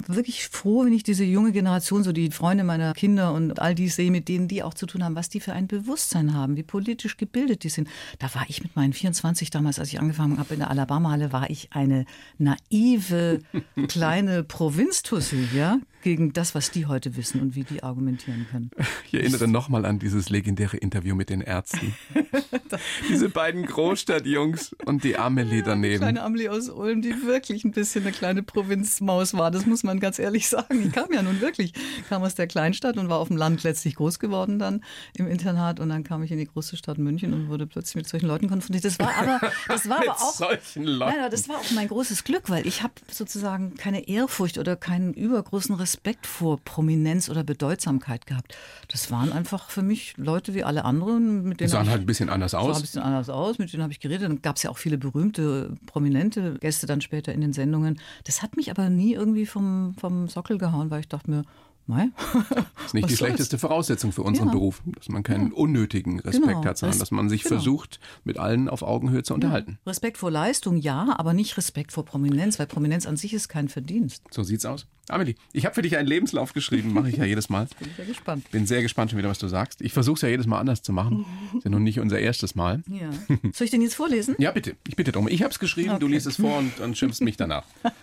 wirklich 0.08 0.48
froh, 0.48 0.86
wenn 0.86 0.93
ich 0.93 1.04
diese 1.04 1.26
junge 1.26 1.52
Generation, 1.52 2.04
so 2.04 2.13
die 2.13 2.32
Freunde 2.32 2.63
meiner 2.63 2.93
Kinder 2.93 3.34
und 3.34 3.60
all 3.60 3.76
die 3.76 3.89
sehe, 3.89 4.12
mit 4.12 4.30
denen 4.30 4.48
die 4.48 4.63
auch 4.63 4.74
zu 4.74 4.86
tun 4.86 5.04
haben, 5.04 5.15
was 5.15 5.30
die 5.30 5.41
für 5.41 5.54
ein 5.54 5.67
Bewusstsein 5.67 6.34
haben, 6.34 6.56
wie 6.56 6.63
politisch 6.63 7.17
gebildet 7.17 7.63
die 7.63 7.69
sind. 7.69 7.89
Da 8.19 8.34
war 8.34 8.46
ich 8.48 8.63
mit 8.63 8.76
meinen 8.76 8.93
24 8.93 9.50
damals, 9.50 9.80
als 9.80 9.89
ich 9.89 10.00
angefangen 10.00 10.39
habe 10.39 10.54
in 10.54 10.62
der 10.62 10.69
Alabama-Halle, 10.69 11.34
war 11.34 11.50
ich 11.50 11.69
eine 11.74 12.06
naive 12.38 13.41
kleine 13.88 14.43
Provinztussi, 14.43 15.50
ja, 15.54 15.80
gegen 16.03 16.33
das, 16.33 16.53
was 16.53 16.71
die 16.71 16.85
heute 16.85 17.15
wissen 17.17 17.41
und 17.41 17.55
wie 17.55 17.63
die 17.63 17.83
argumentieren 17.83 18.45
können. 18.49 18.69
Ich 19.05 19.19
erinnere 19.19 19.47
nochmal 19.47 19.85
an 19.85 19.99
dieses 19.99 20.29
legendäre 20.29 20.77
Interview 20.77 21.13
mit 21.13 21.29
den 21.29 21.41
Ärzten. 21.41 21.93
Diese 23.09 23.29
beiden 23.29 23.65
Großstadtjungs 23.65 24.75
und 24.85 25.03
die 25.03 25.17
Amelie 25.17 25.61
daneben. 25.61 25.99
Kleine 25.99 26.23
Amelie 26.23 26.49
aus 26.49 26.69
Ulm, 26.69 27.03
die 27.03 27.23
wirklich 27.23 27.63
ein 27.63 27.71
bisschen 27.71 28.03
eine 28.03 28.11
kleine 28.11 28.41
Provinzmaus 28.41 29.35
war. 29.35 29.51
Das 29.51 29.67
muss 29.67 29.83
man 29.83 29.99
ganz 29.99 30.17
ehrlich 30.17 30.49
sagen. 30.49 30.83
Ich 30.87 30.91
kam 30.91 31.11
ja 31.13 31.21
nun 31.21 31.41
wirklich, 31.41 31.73
kam 32.09 32.23
aus 32.23 32.33
der 32.33 32.47
Kleinstadt 32.47 32.97
und 32.97 33.09
war 33.09 33.19
auf 33.19 33.27
dem 33.27 33.37
Land 33.37 33.61
letztlich 33.61 33.95
groß 33.95 34.17
geworden 34.17 34.57
dann 34.57 34.83
im 35.15 35.27
Internat 35.27 35.79
und 35.79 35.89
dann 35.89 36.03
kam 36.03 36.23
ich 36.23 36.31
in 36.31 36.39
die 36.39 36.47
große 36.47 36.75
Stadt 36.75 36.97
München 36.97 37.33
und 37.33 37.49
wurde 37.49 37.67
plötzlich 37.67 37.95
mit 37.95 38.07
solchen 38.07 38.27
Leuten 38.27 38.49
konfrontiert. 38.49 38.85
Das 38.85 38.97
war 38.97 39.15
aber, 39.19 39.51
das 39.67 39.87
war 39.87 39.99
aber 39.99 40.13
auch, 40.13 40.33
solchen 40.33 40.85
Leuten. 40.85 41.17
Nein, 41.19 41.31
das 41.31 41.47
war 41.49 41.57
auch 41.57 41.71
mein 41.71 41.87
großes 41.87 42.23
Glück, 42.23 42.49
weil 42.49 42.65
ich 42.65 42.81
habe 42.81 42.93
sozusagen 43.11 43.75
keine 43.75 44.07
Ehrfurcht 44.07 44.57
oder 44.57 44.75
keinen 44.75 45.13
übergroßen 45.13 45.75
Respekt 45.75 45.92
Respekt 45.93 46.25
vor 46.25 46.60
Prominenz 46.60 47.29
oder 47.29 47.43
Bedeutsamkeit 47.43 48.25
gehabt. 48.25 48.56
Das 48.88 49.12
waren 49.12 49.32
einfach 49.32 49.69
für 49.69 49.84
mich 49.84 50.15
Leute 50.17 50.56
wie 50.56 50.63
alle 50.63 50.86
anderen, 50.86 51.43
mit 51.43 51.60
denen. 51.60 51.69
Sahen 51.69 51.88
halt 51.88 52.01
ein 52.01 52.06
bisschen 52.08 52.29
anders 52.29 52.56
aus. 52.56 52.65
Sah 52.67 52.75
ein 52.77 52.82
bisschen 52.82 53.01
anders 53.03 53.29
aus, 53.29 53.60
mit 53.60 53.71
denen 53.71 53.84
habe 53.84 53.93
ich 53.93 53.99
geredet. 53.99 54.23
Dann 54.27 54.41
gab 54.41 54.56
es 54.56 54.63
ja 54.63 54.71
auch 54.71 54.77
viele 54.79 54.97
berühmte, 54.97 55.75
prominente 55.86 56.56
Gäste 56.60 56.88
dann 56.88 57.01
später 57.01 57.32
in 57.32 57.41
den 57.41 57.53
Sendungen. 57.53 57.99
Das 58.23 58.41
hat 58.41 58.58
mich 58.58 58.71
aber 58.71 58.89
nie 58.89 59.13
irgendwie 59.13 59.45
vom, 59.45 59.93
vom 59.99 60.27
Sockel 60.29 60.58
gehauen, 60.58 60.89
weil 60.89 61.01
ich 61.01 61.08
dachte 61.08 61.29
mir, 61.29 61.43
mei, 61.86 62.10
Das 62.75 62.86
ist 62.88 62.93
nicht 62.95 63.03
was 63.03 63.12
die 63.12 63.17
schlechteste 63.17 63.58
Voraussetzung 63.60 64.12
für 64.12 64.23
unseren 64.23 64.47
Ja. 64.47 64.53
Beruf, 64.53 64.82
dass 64.95 65.10
man 65.10 65.21
keinen 65.21 65.51
unnötigen 65.51 66.19
Respekt 66.21 66.47
Genau. 66.47 66.65
hat, 66.65 66.79
sondern 66.79 66.97
dass 66.97 67.12
man 67.12 67.29
sich 67.29 67.43
genau. 67.43 67.56
versucht, 67.56 67.99
mit 68.23 68.39
allen 68.39 68.67
auf 68.67 68.82
Augenhöhe 68.82 69.21
zu 69.21 69.36
unterhalten. 69.36 69.77
Respekt 69.86 70.17
vor 70.17 70.32
Leistung, 70.32 70.77
ja, 70.77 71.13
aber 71.17 71.34
nicht 71.34 71.56
Respekt 71.56 71.91
vor 71.91 72.03
Prominenz, 72.03 72.58
weil 72.58 72.65
Prominenz 72.65 73.06
an 73.06 73.15
sich 73.15 73.34
ist 73.36 73.47
kein 73.47 73.67
Verdienst. 73.69 74.23
So 74.32 74.41
sieht's 74.41 74.65
aus. 74.65 74.88
Amelie, 75.09 75.35
ich 75.51 75.65
habe 75.65 75.75
für 75.75 75.81
dich 75.81 75.97
einen 75.97 76.07
Lebenslauf 76.07 76.53
geschrieben, 76.53 76.93
mache 76.93 77.09
ich 77.09 77.17
ja 77.17 77.25
jedes 77.25 77.49
Mal. 77.49 77.67
Bin 77.79 77.89
ja 77.97 78.05
gespannt. 78.05 78.49
Bin 78.51 78.65
sehr 78.65 78.81
gespannt 78.81 79.11
schon 79.11 79.17
wieder, 79.19 79.29
was 79.29 79.37
du 79.39 79.47
sagst. 79.49 79.81
Ich 79.81 79.91
versuche 79.91 80.15
es 80.15 80.21
ja 80.21 80.29
jedes 80.29 80.47
Mal 80.47 80.59
anders 80.59 80.81
zu 80.81 80.93
machen. 80.93 81.25
Ist 81.57 81.65
ja 81.65 81.69
nun 81.71 81.83
nicht 81.83 81.99
unser 81.99 82.19
erstes 82.19 82.55
Mal. 82.55 82.83
Ja. 82.87 83.09
Soll 83.53 83.65
ich 83.65 83.71
den 83.71 83.81
jetzt 83.81 83.95
vorlesen? 83.95 84.35
Ja, 84.37 84.51
bitte. 84.51 84.75
Ich 84.87 84.95
bitte 84.95 85.11
drum. 85.11 85.27
Ich 85.27 85.41
habe 85.43 85.51
es 85.51 85.59
geschrieben, 85.59 85.99
du 85.99 86.05
Okay. 86.05 86.13
liest 86.15 86.25
es 86.27 86.37
vor 86.37 86.57
und 86.57 86.71
dann 86.79 86.95
schimpfst 86.95 87.21
mich 87.21 87.37
danach. 87.37 87.65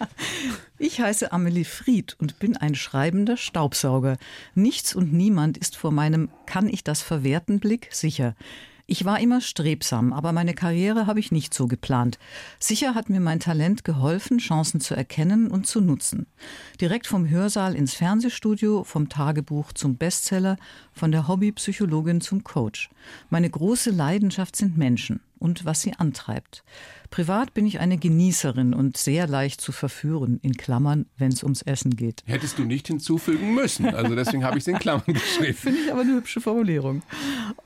Ich 0.83 0.99
heiße 0.99 1.31
Amelie 1.31 1.65
Fried 1.67 2.17
und 2.19 2.39
bin 2.39 2.57
ein 2.57 2.75
schreibender 2.75 3.37
Staubsauger. 3.37 4.17
Nichts 4.55 4.95
und 4.95 5.13
niemand 5.13 5.59
ist 5.59 5.77
vor 5.77 5.91
meinem 5.93 6.31
Kann 6.47 6.69
ich 6.71 6.83
das 6.83 7.03
verwerten 7.03 7.61
Blick 7.61 7.89
sicher. 7.91 8.35
Ich 8.93 9.05
war 9.05 9.21
immer 9.21 9.41
strebsam, 9.41 10.13
aber 10.13 10.33
meine 10.33 10.53
Karriere 10.53 11.07
habe 11.07 11.21
ich 11.21 11.31
nicht 11.31 11.55
so 11.55 11.69
geplant. 11.69 12.19
Sicher 12.59 12.97
hat 12.97 13.09
mir 13.09 13.21
mein 13.21 13.39
Talent 13.39 13.85
geholfen, 13.85 14.39
Chancen 14.39 14.81
zu 14.81 14.97
erkennen 14.97 15.49
und 15.49 15.69
zu 15.69 15.81
nutzen. 15.81 16.27
Direkt 16.81 17.07
vom 17.07 17.31
Hörsaal 17.31 17.77
ins 17.77 17.95
Fernsehstudio, 17.95 18.83
vom 18.83 19.09
Tagebuch 19.09 19.73
zum 19.75 19.97
Bestseller, 19.97 20.57
von 20.93 21.13
der 21.13 21.29
Hobbypsychologin 21.29 22.21
zum 22.21 22.43
Coach. 22.43 22.91
Meine 23.29 23.49
große 23.49 23.91
Leidenschaft 23.91 24.57
sind 24.57 24.77
Menschen 24.77 25.21
und 25.41 25.65
was 25.65 25.81
sie 25.83 25.95
antreibt. 25.95 26.63
Privat 27.11 27.55
bin 27.55 27.67
ich 27.67 27.81
eine 27.81 27.99
Genießerin 27.99 28.73
und 28.73 28.97
sehr 28.97 29.27
leicht 29.27 29.61
zu 29.61 29.73
verführen, 29.73 30.39
in 30.43 30.53
Klammern, 30.55 31.07
wenn 31.19 31.33
es 31.33 31.43
ums 31.43 31.63
Essen 31.63 31.97
geht. 31.97 32.23
Hättest 32.27 32.57
du 32.59 32.63
nicht 32.63 32.87
hinzufügen 32.87 33.53
müssen. 33.57 33.87
Also 33.93 34.15
deswegen 34.15 34.45
habe 34.45 34.59
ich 34.59 34.63
es 34.63 34.69
in 34.69 34.79
Klammern 34.79 35.03
geschrieben. 35.13 35.55
Finde 35.59 35.81
ich 35.81 35.91
aber 35.91 36.03
eine 36.03 36.13
hübsche 36.15 36.41
Formulierung. 36.41 37.03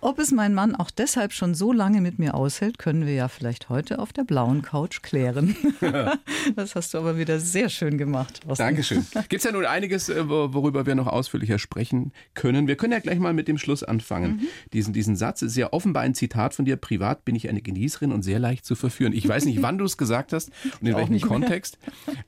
Ob 0.01 0.19
es 0.19 0.31
mein 0.33 0.55
Mann 0.55 0.75
auch 0.75 0.91
deshalb 0.91 1.35
schon 1.35 1.55
so 1.55 1.75
lange 1.75 2.01
mit 2.01 2.19
mir 2.19 2.33
aushält, 2.35 2.79
können 2.79 3.05
wir 3.05 3.13
ja 3.13 3.29
vielleicht 3.29 3.69
heute 3.69 3.99
auf 3.99 4.15
der 4.15 4.25
blauen 4.25 4.63
Couch 4.63 5.03
klären. 5.03 5.55
Das 6.57 6.75
hast 6.75 6.93
du 6.95 6.99
aber 6.99 7.17
wieder 7.19 7.41
sehr 7.41 7.69
schön 7.71 7.97
gemacht. 7.97 8.43
Thorsten. 8.43 8.63
Dankeschön. 8.65 9.07
Gibt 9.29 9.35
es 9.41 9.45
ja 9.45 9.53
nun 9.53 9.65
einiges, 9.65 10.09
äh, 10.11 10.29
wo- 10.29 10.53
worüber 10.53 10.85
wir 10.87 10.95
noch 10.95 11.07
ausführlicher 11.07 11.59
sprechen 11.59 12.13
können. 12.35 12.67
Wir 12.69 12.77
können 12.77 12.93
ja 12.93 12.99
gleich 12.99 13.19
mal 13.19 13.33
mit 13.33 13.49
dem 13.49 13.57
Schluss 13.59 13.83
anfangen. 13.83 14.33
Mhm. 14.37 14.47
Diesen, 14.73 14.93
diesen 14.93 15.17
Satz 15.17 15.41
ist 15.43 15.57
ja 15.57 15.73
offenbar 15.73 16.03
ein 16.03 16.15
Zitat 16.15 16.55
von 16.55 16.65
dir. 16.67 16.77
Privat 16.77 17.25
bin 17.25 17.35
ich 17.35 17.49
eine 17.49 17.63
Genießerin 17.65 18.13
und 18.13 18.23
sehr 18.23 18.39
leicht 18.39 18.65
zu 18.65 18.77
verführen. 18.77 19.13
Ich 19.13 19.27
weiß 19.27 19.45
nicht, 19.47 19.61
wann 19.63 19.79
du 19.79 19.85
es 19.85 19.97
gesagt 19.99 20.33
hast 20.33 20.51
und 20.81 20.87
in 20.87 20.95
welchem. 20.95 21.21
Kontext. 21.21 21.79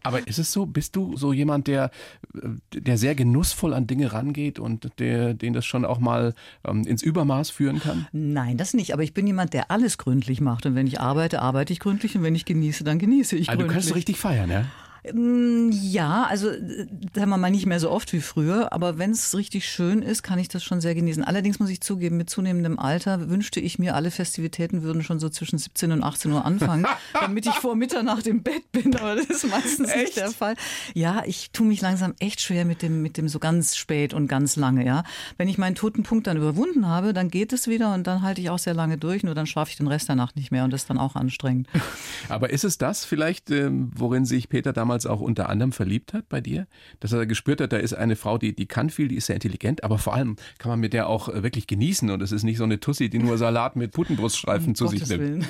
Aber 0.03 0.27
ist 0.27 0.38
es 0.38 0.51
so, 0.53 0.66
bist 0.66 0.96
du 0.96 1.16
so 1.16 1.33
jemand, 1.33 1.66
der, 1.68 1.90
äh, 2.35 2.49
der 2.81 2.99
sehr 2.99 3.14
genussvoll 3.14 3.75
an 3.75 3.87
Dinge 3.87 4.12
rangeht 4.12 4.59
und 4.59 4.90
der, 4.99 5.35
den 5.35 5.53
das 5.53 5.64
schon 5.66 5.85
auch 5.85 5.99
mal 6.01 6.35
ähm, 6.66 6.85
ins 6.87 7.03
Übermaß 7.03 7.51
führen 7.51 7.79
kann? 7.81 8.07
Nein, 8.12 8.57
das 8.57 8.75
nicht. 8.75 8.92
Aber 8.92 9.03
ich 9.03 9.14
bin 9.14 9.27
jemand, 9.27 9.53
der 9.53 9.70
alles 9.70 9.99
gründlich 9.99 10.40
macht. 10.40 10.66
Und 10.66 10.75
wenn 10.75 10.87
ich 10.87 11.01
arbeite, 11.01 11.42
arbeite 11.42 11.72
ich 11.72 11.81
gründlich. 11.81 12.16
Und 12.16 12.22
wenn 12.22 12.35
ich 12.35 12.44
genieße, 12.44 12.83
dann 12.85 12.99
genieße 12.99 13.37
ich 13.37 13.49
Also 13.51 13.59
du 13.61 13.66
gründlich. 13.66 13.85
kannst 13.85 13.94
richtig 13.94 14.16
feiern, 14.18 14.51
ja? 14.51 14.64
Mm, 15.12 15.70
Ja, 15.72 16.24
also 16.24 16.50
äh, 16.50 16.86
sagen 17.14 17.30
wir 17.30 17.36
mal 17.36 17.50
nicht 17.50 17.66
mehr 17.66 17.80
so 17.80 17.90
oft 17.90 18.12
wie 18.12 18.20
früher, 18.20 18.72
aber 18.72 18.98
wenn 18.98 19.10
es 19.10 19.36
richtig 19.36 19.68
schön 19.68 20.02
ist, 20.02 20.22
kann 20.22 20.38
ich 20.38 20.48
das 20.48 20.64
schon 20.64 20.80
sehr 20.80 20.94
genießen. 20.94 21.24
Allerdings 21.24 21.58
muss 21.58 21.70
ich 21.70 21.80
zugeben, 21.80 22.16
mit 22.16 22.30
zunehmendem 22.30 22.78
Alter 22.78 23.28
wünschte 23.28 23.60
ich 23.60 23.78
mir, 23.78 23.94
alle 23.94 24.10
Festivitäten 24.10 24.82
würden 24.82 25.02
schon 25.02 25.18
so 25.18 25.28
zwischen 25.28 25.58
17 25.58 25.92
und 25.92 26.02
18 26.02 26.32
Uhr 26.32 26.44
anfangen, 26.44 26.86
damit 27.12 27.46
ich 27.46 27.54
vor 27.54 27.76
Mitternacht 27.76 28.26
im 28.26 28.42
Bett 28.42 28.70
bin, 28.72 28.94
aber 28.96 29.16
das 29.16 29.26
ist 29.26 29.48
meistens 29.48 29.90
Echt? 29.90 30.04
nicht 30.04 30.16
der 30.16 30.30
Fall. 30.30 30.54
Ja, 30.94 31.22
ich 31.26 31.50
tue 31.50 31.66
mich 31.66 31.80
langsam 31.80 32.14
echt 32.18 32.40
schwer 32.40 32.64
mit 32.64 32.82
dem, 32.82 33.02
mit 33.02 33.16
dem 33.16 33.28
so 33.28 33.38
ganz 33.38 33.76
spät 33.76 34.14
und 34.14 34.28
ganz 34.28 34.56
lange, 34.56 34.84
ja. 34.84 35.04
Wenn 35.36 35.48
ich 35.48 35.58
meinen 35.58 35.74
toten 35.74 36.02
Punkt 36.02 36.26
dann 36.26 36.36
überwunden 36.36 36.86
habe, 36.86 37.12
dann 37.12 37.28
geht 37.28 37.52
es 37.52 37.68
wieder 37.68 37.94
und 37.94 38.06
dann 38.06 38.22
halte 38.22 38.40
ich 38.40 38.50
auch 38.50 38.58
sehr 38.58 38.74
lange 38.74 38.98
durch, 38.98 39.22
nur 39.22 39.34
dann 39.34 39.46
schlafe 39.46 39.70
ich 39.70 39.76
den 39.76 39.86
Rest 39.86 40.08
der 40.08 40.16
Nacht 40.16 40.36
nicht 40.36 40.50
mehr 40.50 40.64
und 40.64 40.72
das 40.72 40.82
ist 40.82 40.90
dann 40.90 40.98
auch 40.98 41.16
anstrengend. 41.16 41.68
Aber 42.28 42.50
ist 42.50 42.64
es 42.64 42.78
das 42.78 43.04
vielleicht, 43.04 43.50
ähm, 43.50 43.90
worin 43.94 44.24
sich 44.24 44.48
Peter 44.48 44.72
damals 44.72 44.95
auch 45.04 45.20
unter 45.20 45.50
anderem 45.50 45.72
verliebt 45.72 46.14
hat 46.14 46.28
bei 46.30 46.40
dir? 46.40 46.66
Dass 47.00 47.12
er 47.12 47.26
gespürt 47.26 47.61
hat, 47.61 47.72
da 47.72 47.76
ist 47.76 47.92
eine 47.92 48.16
Frau, 48.16 48.38
die, 48.38 48.54
die 48.54 48.66
kann 48.66 48.88
viel, 48.88 49.09
die 49.09 49.16
ist 49.16 49.26
sehr 49.26 49.37
intelligent, 49.37 49.85
aber 49.85 49.98
vor 49.98 50.14
allem 50.14 50.37
kann 50.59 50.70
man 50.70 50.80
mit 50.80 50.94
der 50.94 51.09
auch 51.09 51.28
äh, 51.28 51.42
wirklich 51.42 51.66
genießen 51.66 52.09
und 52.09 52.22
es 52.22 52.32
ist 52.32 52.44
nicht 52.44 52.56
so 52.56 52.64
eine 52.64 52.80
Tussi, 52.80 53.11
die 53.11 53.18
nur 53.18 53.37
Salat 53.37 53.76
mit 53.76 53.92
Putenbruststreifen 53.92 54.74
zu 54.74 54.87
sich 54.87 55.00
Gottes 55.00 55.18
nimmt. 55.18 55.20
Willen. 55.20 55.46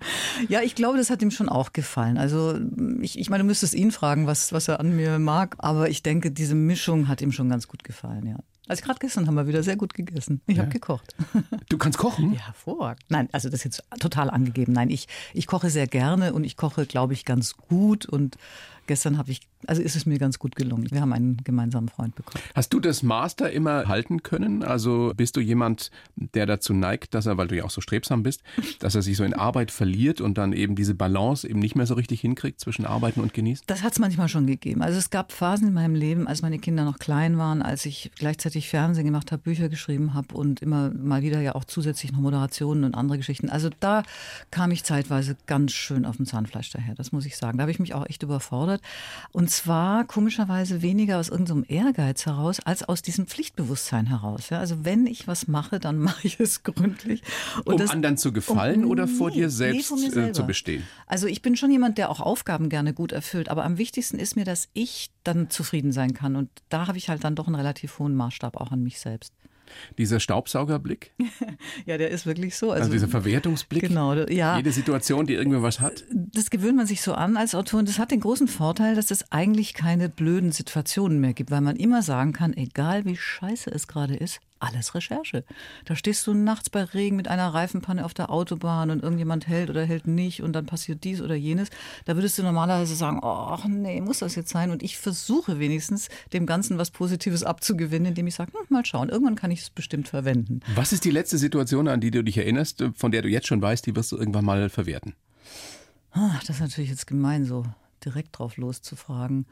ja, 0.48 0.60
ich 0.60 0.74
glaube, 0.74 0.98
das 0.98 1.08
hat 1.08 1.22
ihm 1.22 1.30
schon 1.30 1.48
auch 1.48 1.72
gefallen. 1.72 2.18
Also 2.18 2.58
ich, 3.00 3.18
ich 3.18 3.30
meine, 3.30 3.44
du 3.44 3.46
müsstest 3.46 3.74
ihn 3.74 3.92
fragen, 3.92 4.26
was, 4.26 4.52
was 4.52 4.68
er 4.68 4.80
an 4.80 4.94
mir 4.94 5.18
mag, 5.18 5.54
aber 5.58 5.88
ich 5.88 6.02
denke, 6.02 6.30
diese 6.30 6.54
Mischung 6.54 7.08
hat 7.08 7.22
ihm 7.22 7.32
schon 7.32 7.48
ganz 7.48 7.68
gut 7.68 7.84
gefallen, 7.84 8.26
ja. 8.26 8.36
Also 8.70 8.84
gerade 8.84 9.00
gestern 9.00 9.26
haben 9.26 9.34
wir 9.34 9.48
wieder 9.48 9.64
sehr 9.64 9.74
gut 9.74 9.94
gegessen. 9.94 10.42
Ich 10.46 10.60
habe 10.60 10.68
gekocht. 10.68 11.16
Du 11.68 11.76
kannst 11.76 11.98
kochen? 11.98 12.34
Ja, 12.34 12.46
hervorragend. 12.46 13.04
Nein, 13.08 13.28
also 13.32 13.48
das 13.48 13.60
ist 13.60 13.64
jetzt 13.64 13.84
total 13.98 14.30
angegeben. 14.30 14.72
Nein, 14.72 14.90
ich, 14.90 15.08
ich 15.34 15.48
koche 15.48 15.70
sehr 15.70 15.88
gerne 15.88 16.32
und 16.32 16.44
ich 16.44 16.56
koche, 16.56 16.86
glaube 16.86 17.12
ich, 17.12 17.24
ganz 17.24 17.56
gut. 17.56 18.06
Und 18.06 18.36
gestern 18.90 19.18
habe 19.18 19.30
ich, 19.30 19.40
also 19.66 19.82
ist 19.82 19.96
es 19.96 20.06
mir 20.06 20.18
ganz 20.18 20.38
gut 20.38 20.56
gelungen. 20.56 20.90
Wir 20.90 21.00
haben 21.00 21.12
einen 21.12 21.36
gemeinsamen 21.44 21.88
Freund 21.88 22.14
bekommen. 22.14 22.42
Hast 22.54 22.72
du 22.72 22.80
das 22.80 23.02
Master 23.02 23.50
immer 23.50 23.88
halten 23.88 24.22
können? 24.22 24.62
Also 24.62 25.12
bist 25.16 25.36
du 25.36 25.40
jemand, 25.40 25.90
der 26.16 26.46
dazu 26.46 26.72
neigt, 26.72 27.14
dass 27.14 27.26
er, 27.26 27.36
weil 27.36 27.48
du 27.48 27.56
ja 27.56 27.64
auch 27.64 27.70
so 27.70 27.80
strebsam 27.80 28.22
bist, 28.22 28.42
dass 28.80 28.94
er 28.94 29.02
sich 29.02 29.16
so 29.16 29.24
in 29.24 29.34
Arbeit 29.34 29.70
verliert 29.70 30.20
und 30.20 30.38
dann 30.38 30.52
eben 30.52 30.74
diese 30.74 30.94
Balance 30.94 31.48
eben 31.48 31.58
nicht 31.58 31.76
mehr 31.76 31.86
so 31.86 31.94
richtig 31.94 32.20
hinkriegt 32.20 32.60
zwischen 32.60 32.86
Arbeiten 32.86 33.20
und 33.20 33.34
Genießen? 33.34 33.64
Das 33.66 33.82
hat 33.82 33.92
es 33.92 33.98
manchmal 33.98 34.28
schon 34.28 34.46
gegeben. 34.46 34.82
Also 34.82 34.98
es 34.98 35.10
gab 35.10 35.32
Phasen 35.32 35.68
in 35.68 35.74
meinem 35.74 35.94
Leben, 35.94 36.26
als 36.26 36.42
meine 36.42 36.58
Kinder 36.58 36.84
noch 36.84 36.98
klein 36.98 37.38
waren, 37.38 37.62
als 37.62 37.84
ich 37.84 38.10
gleichzeitig 38.16 38.68
Fernsehen 38.68 39.04
gemacht 39.04 39.32
habe, 39.32 39.42
Bücher 39.42 39.68
geschrieben 39.68 40.14
habe 40.14 40.34
und 40.34 40.62
immer 40.62 40.90
mal 40.90 41.22
wieder 41.22 41.40
ja 41.40 41.54
auch 41.54 41.64
zusätzlich 41.64 42.12
noch 42.12 42.20
Moderationen 42.20 42.84
und 42.84 42.94
andere 42.94 43.18
Geschichten. 43.18 43.50
Also 43.50 43.68
da 43.80 44.02
kam 44.50 44.70
ich 44.70 44.84
zeitweise 44.84 45.36
ganz 45.46 45.72
schön 45.72 46.04
auf 46.04 46.16
dem 46.16 46.26
Zahnfleisch 46.26 46.70
daher, 46.70 46.94
das 46.94 47.12
muss 47.12 47.26
ich 47.26 47.36
sagen. 47.36 47.58
Da 47.58 47.62
habe 47.62 47.70
ich 47.70 47.78
mich 47.78 47.94
auch 47.94 48.08
echt 48.08 48.22
überfordert. 48.22 48.80
Und 49.32 49.49
zwar 49.50 50.04
komischerweise 50.04 50.82
weniger 50.82 51.18
aus 51.18 51.28
irgendeinem 51.28 51.64
Ehrgeiz 51.68 52.26
heraus, 52.26 52.60
als 52.60 52.82
aus 52.82 53.02
diesem 53.02 53.26
Pflichtbewusstsein 53.26 54.06
heraus. 54.06 54.50
Ja, 54.50 54.58
also 54.60 54.84
wenn 54.84 55.06
ich 55.06 55.26
was 55.28 55.48
mache, 55.48 55.80
dann 55.80 55.98
mache 56.08 56.26
ich 56.26 56.40
es 56.40 56.62
gründlich. 56.62 57.22
Und 57.64 57.74
Um 57.74 57.78
das- 57.78 57.90
anderen 57.90 58.16
zu 58.16 58.32
gefallen 58.32 58.84
oder 58.84 59.06
vor 59.08 59.30
dir 59.30 59.50
selbst, 59.50 59.90
mir 59.92 60.16
äh, 60.16 60.32
zu 60.32 60.44
bestehen? 60.44 60.82
Also 61.06 61.26
ich 61.26 61.42
bin 61.42 61.56
schon 61.56 61.70
jemand, 61.70 61.98
der 61.98 62.10
auch 62.10 62.20
Aufgaben 62.20 62.68
gerne 62.68 62.94
gut 62.94 63.12
erfüllt, 63.12 63.48
aber 63.48 63.64
am 63.64 63.78
wichtigsten 63.78 64.18
ist 64.18 64.36
mir, 64.36 64.44
dass 64.44 64.68
ich 64.72 65.10
dann 65.24 65.50
zufrieden 65.50 65.92
sein 65.92 66.14
kann. 66.14 66.36
Und 66.36 66.50
da 66.68 66.86
habe 66.86 66.98
ich 66.98 67.08
halt 67.08 67.24
dann 67.24 67.34
doch 67.34 67.46
einen 67.46 67.56
relativ 67.56 67.98
hohen 67.98 68.14
Maßstab 68.14 68.56
auch 68.56 68.72
an 68.72 68.82
mich 68.82 69.00
selbst. 69.00 69.32
Dieser 69.98 70.20
Staubsaugerblick, 70.20 71.12
Ja, 71.86 71.98
der 71.98 72.10
ist 72.10 72.26
wirklich 72.26 72.56
so. 72.56 72.72
also, 72.72 72.90
dieser 72.90 73.08
Verwertungsblick, 73.08 73.82
Genau, 73.82 74.14
ja. 74.14 74.56
jede 74.56 74.72
Situation, 74.72 75.26
die 75.26 75.34
irgendwie 75.34 75.62
was 75.62 75.80
hat. 75.80 76.04
das 76.10 76.50
gewöhnt 76.50 76.76
man 76.76 76.86
sich 76.86 77.02
so 77.02 77.14
an 77.14 77.36
als 77.36 77.54
Autor 77.54 77.80
und 77.80 77.88
das 77.88 77.98
hat 77.98 78.10
den 78.10 78.20
großen 78.20 78.48
Vorteil, 78.48 78.94
dass 78.94 79.10
es 79.10 79.30
eigentlich 79.32 79.74
keine 79.74 80.08
blöden 80.08 80.52
Situationen 80.52 81.20
mehr 81.20 81.32
gibt, 81.34 81.50
weil 81.50 81.60
man 81.60 81.76
immer 81.76 82.02
sagen 82.02 82.32
kann, 82.32 82.52
egal 82.54 83.04
wie 83.04 83.16
scheiße 83.16 83.70
es 83.70 83.86
gerade 83.88 84.16
ist, 84.16 84.40
alles 84.60 84.94
Recherche. 84.94 85.44
Da 85.84 85.96
stehst 85.96 86.26
du 86.26 86.34
nachts 86.34 86.70
bei 86.70 86.84
Regen 86.84 87.16
mit 87.16 87.28
einer 87.28 87.52
Reifenpanne 87.52 88.04
auf 88.04 88.14
der 88.14 88.30
Autobahn 88.30 88.90
und 88.90 89.02
irgendjemand 89.02 89.48
hält 89.48 89.70
oder 89.70 89.84
hält 89.84 90.06
nicht 90.06 90.42
und 90.42 90.52
dann 90.52 90.66
passiert 90.66 91.02
dies 91.04 91.20
oder 91.20 91.34
jenes. 91.34 91.70
Da 92.04 92.14
würdest 92.14 92.38
du 92.38 92.42
normalerweise 92.42 92.94
sagen, 92.94 93.20
ach 93.22 93.64
nee, 93.66 94.00
muss 94.00 94.18
das 94.18 94.34
jetzt 94.34 94.50
sein? 94.50 94.70
Und 94.70 94.82
ich 94.82 94.98
versuche 94.98 95.58
wenigstens 95.58 96.08
dem 96.32 96.46
Ganzen 96.46 96.78
was 96.78 96.90
Positives 96.90 97.42
abzugewinnen, 97.42 98.06
indem 98.06 98.26
ich 98.26 98.34
sage, 98.34 98.52
hm, 98.52 98.66
mal 98.68 98.84
schauen, 98.84 99.08
irgendwann 99.08 99.36
kann 99.36 99.50
ich 99.50 99.62
es 99.62 99.70
bestimmt 99.70 100.08
verwenden. 100.08 100.60
Was 100.74 100.92
ist 100.92 101.04
die 101.04 101.10
letzte 101.10 101.38
Situation, 101.38 101.88
an 101.88 102.00
die 102.00 102.10
du 102.10 102.22
dich 102.22 102.36
erinnerst, 102.36 102.84
von 102.94 103.10
der 103.10 103.22
du 103.22 103.28
jetzt 103.28 103.46
schon 103.46 103.62
weißt, 103.62 103.86
die 103.86 103.96
wirst 103.96 104.12
du 104.12 104.16
irgendwann 104.16 104.44
mal 104.44 104.68
verwerten? 104.68 105.14
Ah, 106.12 106.38
das 106.46 106.56
ist 106.56 106.60
natürlich 106.60 106.90
jetzt 106.90 107.06
gemein, 107.06 107.44
so 107.44 107.64
direkt 108.04 108.38
drauf 108.38 108.56
loszufragen. 108.56 109.46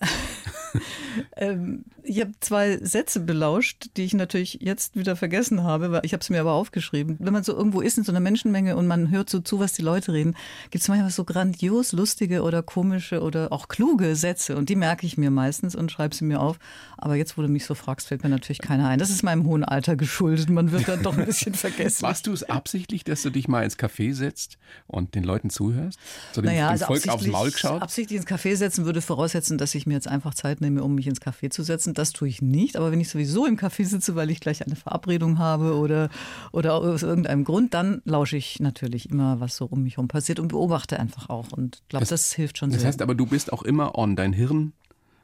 ähm, 1.36 1.84
ich 2.02 2.20
habe 2.20 2.32
zwei 2.40 2.78
Sätze 2.78 3.20
belauscht, 3.20 3.90
die 3.96 4.04
ich 4.04 4.14
natürlich 4.14 4.58
jetzt 4.60 4.96
wieder 4.96 5.16
vergessen 5.16 5.62
habe, 5.62 5.90
weil 5.90 6.00
ich 6.04 6.12
habe 6.12 6.20
es 6.20 6.30
mir 6.30 6.40
aber 6.40 6.52
aufgeschrieben. 6.52 7.16
Wenn 7.18 7.32
man 7.32 7.42
so 7.42 7.52
irgendwo 7.56 7.80
ist 7.80 7.98
in 7.98 8.04
so 8.04 8.12
einer 8.12 8.20
Menschenmenge 8.20 8.76
und 8.76 8.86
man 8.86 9.10
hört 9.10 9.28
so 9.30 9.40
zu, 9.40 9.58
was 9.58 9.72
die 9.72 9.82
Leute 9.82 10.12
reden, 10.12 10.36
gibt 10.70 10.82
es 10.82 10.88
manchmal 10.88 11.10
so 11.10 11.24
grandios 11.24 11.92
lustige 11.92 12.42
oder 12.42 12.62
komische 12.62 13.22
oder 13.22 13.52
auch 13.52 13.68
kluge 13.68 14.16
Sätze 14.16 14.56
und 14.56 14.68
die 14.68 14.76
merke 14.76 15.06
ich 15.06 15.16
mir 15.16 15.30
meistens 15.30 15.74
und 15.74 15.90
schreibe 15.90 16.14
sie 16.14 16.24
mir 16.24 16.40
auf. 16.40 16.58
Aber 16.96 17.16
jetzt, 17.16 17.36
wo 17.36 17.42
du 17.42 17.48
mich 17.48 17.66
so 17.66 17.74
fragst, 17.74 18.08
fällt 18.08 18.22
mir 18.22 18.30
natürlich 18.30 18.60
keiner 18.60 18.88
ein. 18.88 18.98
Das 18.98 19.10
ist 19.10 19.22
meinem 19.22 19.44
hohen 19.44 19.64
Alter 19.64 19.96
geschuldet. 19.96 20.48
Man 20.48 20.72
wird 20.72 20.88
dann 20.88 21.02
doch 21.02 21.16
ein 21.16 21.26
bisschen 21.26 21.54
vergessen. 21.54 22.02
Machst 22.02 22.26
du 22.26 22.32
es 22.32 22.42
absichtlich, 22.44 23.04
dass 23.04 23.22
du 23.22 23.30
dich 23.30 23.48
mal 23.48 23.64
ins 23.64 23.78
Café 23.78 24.14
setzt 24.14 24.58
und 24.86 25.14
den 25.14 25.24
Leuten 25.24 25.50
zuhörst? 25.50 25.98
So 26.32 26.40
dem, 26.40 26.46
Naja, 26.46 26.68
dem 26.68 26.72
also 26.72 26.86
Volk 26.86 27.08
aufs 27.08 27.26
Maul 27.26 27.50
geschaut? 27.50 27.82
Absichtlich 27.82 28.18
ins 28.18 28.26
Café 28.26 28.56
setzen 28.56 28.84
würde 28.84 29.02
voraussetzen, 29.02 29.58
dass 29.58 29.74
ich 29.74 29.85
mir 29.86 29.94
jetzt 29.94 30.08
einfach 30.08 30.34
Zeit 30.34 30.60
nehme 30.60 30.82
um 30.82 30.94
mich 30.94 31.06
ins 31.06 31.20
Café 31.20 31.50
zu 31.50 31.62
setzen. 31.62 31.94
Das 31.94 32.12
tue 32.12 32.28
ich 32.28 32.42
nicht. 32.42 32.76
Aber 32.76 32.92
wenn 32.92 33.00
ich 33.00 33.08
sowieso 33.08 33.46
im 33.46 33.56
Café 33.56 33.84
sitze, 33.84 34.14
weil 34.14 34.30
ich 34.30 34.40
gleich 34.40 34.64
eine 34.64 34.76
Verabredung 34.76 35.38
habe 35.38 35.76
oder, 35.76 36.10
oder 36.52 36.74
aus 36.74 37.02
irgendeinem 37.02 37.44
Grund, 37.44 37.74
dann 37.74 38.02
lausche 38.04 38.36
ich 38.36 38.60
natürlich 38.60 39.10
immer, 39.10 39.40
was 39.40 39.56
so 39.56 39.66
um 39.66 39.82
mich 39.82 39.96
herum 39.96 40.08
passiert 40.08 40.40
und 40.40 40.48
beobachte 40.48 40.98
einfach 40.98 41.28
auch. 41.28 41.52
Und 41.52 41.76
ich 41.82 41.88
glaube, 41.88 42.02
das, 42.02 42.08
das, 42.10 42.32
hilft 42.32 42.58
schon 42.58 42.70
das 42.70 42.80
sehr. 42.80 42.88
Das 42.88 42.94
heißt 42.94 43.02
aber, 43.02 43.14
du 43.14 43.26
bist 43.26 43.52
auch 43.52 43.62
immer 43.62 43.96
on. 43.96 44.16
Dein 44.16 44.32
Hirn 44.32 44.72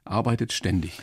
arbeitet 0.05 0.53
ständig. 0.53 1.01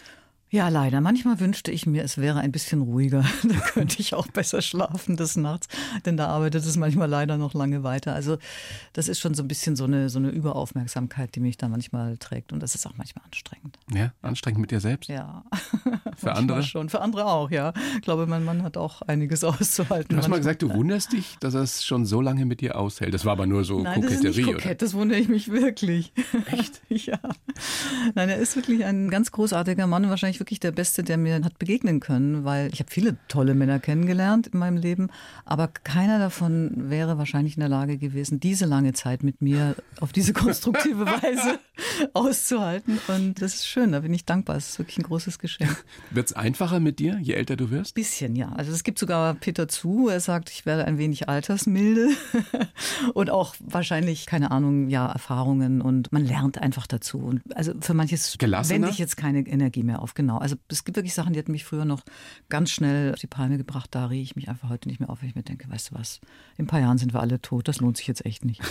Ja, 0.51 0.67
leider. 0.69 0.99
Manchmal 0.99 1.39
wünschte 1.39 1.71
ich 1.71 1.85
mir, 1.85 2.03
es 2.03 2.17
wäre 2.17 2.39
ein 2.39 2.51
bisschen 2.51 2.81
ruhiger. 2.81 3.23
Da 3.49 3.55
könnte 3.59 3.99
ich 3.99 4.13
auch 4.13 4.27
besser 4.27 4.61
schlafen 4.61 5.15
des 5.15 5.35
Nachts, 5.35 5.67
denn 6.05 6.17
da 6.17 6.27
arbeitet 6.27 6.65
es 6.65 6.77
manchmal 6.77 7.09
leider 7.09 7.37
noch 7.37 7.53
lange 7.53 7.83
weiter. 7.83 8.13
Also 8.13 8.37
das 8.93 9.07
ist 9.07 9.19
schon 9.19 9.33
so 9.33 9.43
ein 9.43 9.47
bisschen 9.47 9.75
so 9.75 9.85
eine, 9.85 10.09
so 10.09 10.19
eine 10.19 10.29
Überaufmerksamkeit, 10.29 11.35
die 11.35 11.39
mich 11.39 11.57
da 11.57 11.67
manchmal 11.67 12.17
trägt. 12.17 12.51
Und 12.53 12.59
das 12.61 12.75
ist 12.75 12.85
auch 12.85 12.93
manchmal 12.97 13.25
anstrengend. 13.25 13.79
Ja, 13.91 14.11
anstrengend 14.21 14.61
mit 14.61 14.71
dir 14.71 14.79
selbst? 14.79 15.09
Ja. 15.09 15.43
Für 16.17 16.33
andere? 16.33 16.63
schon. 16.63 16.89
Für 16.89 17.01
andere 17.01 17.25
auch, 17.25 17.49
ja. 17.49 17.73
Ich 17.95 18.01
glaube, 18.01 18.27
mein 18.27 18.43
Mann 18.43 18.61
hat 18.63 18.77
auch 18.77 19.01
einiges 19.03 19.43
auszuhalten. 19.43 20.15
Du 20.15 20.17
hast 20.17 20.27
mal 20.27 20.37
gesagt, 20.37 20.61
du 20.61 20.73
wunderst 20.73 21.13
dich, 21.13 21.37
dass 21.39 21.53
er 21.53 21.61
es 21.61 21.85
schon 21.85 22.05
so 22.05 22.21
lange 22.21 22.45
mit 22.45 22.61
dir 22.61 22.77
aushält. 22.77 23.13
Das 23.13 23.25
war 23.25 23.33
aber 23.33 23.47
nur 23.47 23.63
so 23.63 23.81
Nein, 23.81 24.01
Koketterie, 24.01 24.23
das 24.23 24.31
ist 24.31 24.37
nicht 24.37 24.45
kokett, 24.47 24.65
oder? 24.65 24.75
Das 24.75 24.93
wundere 24.93 25.19
ich 25.19 25.29
mich 25.29 25.51
wirklich. 25.51 26.11
Echt? 26.51 26.81
ja. 26.89 27.19
Nein, 28.15 28.29
er 28.29 28.37
ist 28.37 28.55
wirklich 28.55 28.85
ein 28.85 29.09
ganz 29.09 29.31
großartiger 29.31 29.87
Mann 29.87 30.03
und 30.03 30.11
wirklich 30.39 30.59
der 30.59 30.71
Beste, 30.71 31.03
der 31.03 31.17
mir 31.17 31.43
hat 31.43 31.59
begegnen 31.59 31.99
können, 31.99 32.43
weil 32.45 32.69
ich 32.73 32.79
habe 32.79 32.91
viele 32.91 33.17
tolle 33.27 33.53
Männer 33.55 33.79
kennengelernt 33.79 34.47
in 34.47 34.59
meinem 34.59 34.77
Leben, 34.77 35.09
aber 35.45 35.67
keiner 35.67 36.19
davon 36.19 36.89
wäre 36.89 37.17
wahrscheinlich 37.17 37.55
in 37.55 37.61
der 37.61 37.69
Lage 37.69 37.97
gewesen, 37.97 38.39
diese 38.39 38.65
lange 38.65 38.93
Zeit 38.93 39.23
mit 39.23 39.41
mir 39.41 39.75
auf 39.99 40.11
diese 40.11 40.33
konstruktive 40.33 41.05
Weise 41.05 41.59
auszuhalten. 42.13 42.99
Und 43.07 43.41
das 43.41 43.55
ist 43.55 43.67
schön, 43.67 43.91
da 43.91 44.01
bin 44.01 44.13
ich 44.13 44.25
dankbar. 44.25 44.55
Es 44.55 44.69
ist 44.69 44.79
wirklich 44.79 44.97
ein 44.97 45.03
großes 45.03 45.39
Geschenk. 45.39 45.83
Wird 46.11 46.27
es 46.27 46.33
einfacher 46.33 46.79
mit 46.79 46.99
dir, 46.99 47.19
je 47.21 47.33
älter 47.33 47.55
du 47.55 47.71
wirst? 47.71 47.95
Bisschen, 47.95 48.35
ja. 48.35 48.51
Also 48.53 48.71
es 48.71 48.83
gibt 48.83 48.99
sogar 48.99 49.33
Peter 49.35 49.67
zu, 49.67 50.09
er 50.09 50.19
sagt, 50.19 50.49
ich 50.49 50.65
werde 50.65 50.85
ein 50.85 50.97
wenig 50.97 51.29
altersmilde 51.29 52.09
und 53.13 53.29
auch 53.29 53.55
wahrscheinlich, 53.59 54.25
keine 54.25 54.51
Ahnung, 54.51 54.89
ja, 54.89 55.07
Erfahrungen 55.07 55.81
und 55.81 56.11
man 56.11 56.25
lernt 56.25 56.57
einfach 56.57 56.87
dazu. 56.87 57.19
Und 57.19 57.41
also 57.55 57.73
für 57.79 57.93
manches 57.93 58.37
Gelassener? 58.37 58.75
wende 58.75 58.89
ich 58.89 58.97
jetzt 58.97 59.17
keine 59.17 59.39
Energie 59.39 59.83
mehr 59.83 60.01
auf, 60.01 60.13
genau. 60.13 60.28
Also 60.37 60.55
es 60.69 60.85
gibt 60.85 60.95
wirklich 60.97 61.13
Sachen, 61.13 61.33
die 61.33 61.39
hatten 61.39 61.51
mich 61.51 61.63
früher 61.65 61.85
noch 61.85 62.03
ganz 62.49 62.69
schnell 62.71 63.13
auf 63.13 63.19
die 63.19 63.27
Palme 63.27 63.57
gebracht. 63.57 63.89
Da 63.91 64.05
rege 64.05 64.21
ich 64.21 64.35
mich 64.35 64.47
einfach 64.49 64.69
heute 64.69 64.87
nicht 64.87 64.99
mehr 64.99 65.09
auf, 65.09 65.21
wenn 65.21 65.29
ich 65.29 65.35
mir 65.35 65.43
denke, 65.43 65.69
weißt 65.69 65.91
du 65.91 65.95
was, 65.95 66.19
in 66.57 66.65
ein 66.65 66.67
paar 66.67 66.79
Jahren 66.79 66.97
sind 66.97 67.13
wir 67.13 67.19
alle 67.21 67.41
tot, 67.41 67.67
das 67.67 67.79
lohnt 67.79 67.97
sich 67.97 68.07
jetzt 68.07 68.25
echt 68.25 68.45
nicht. 68.45 68.61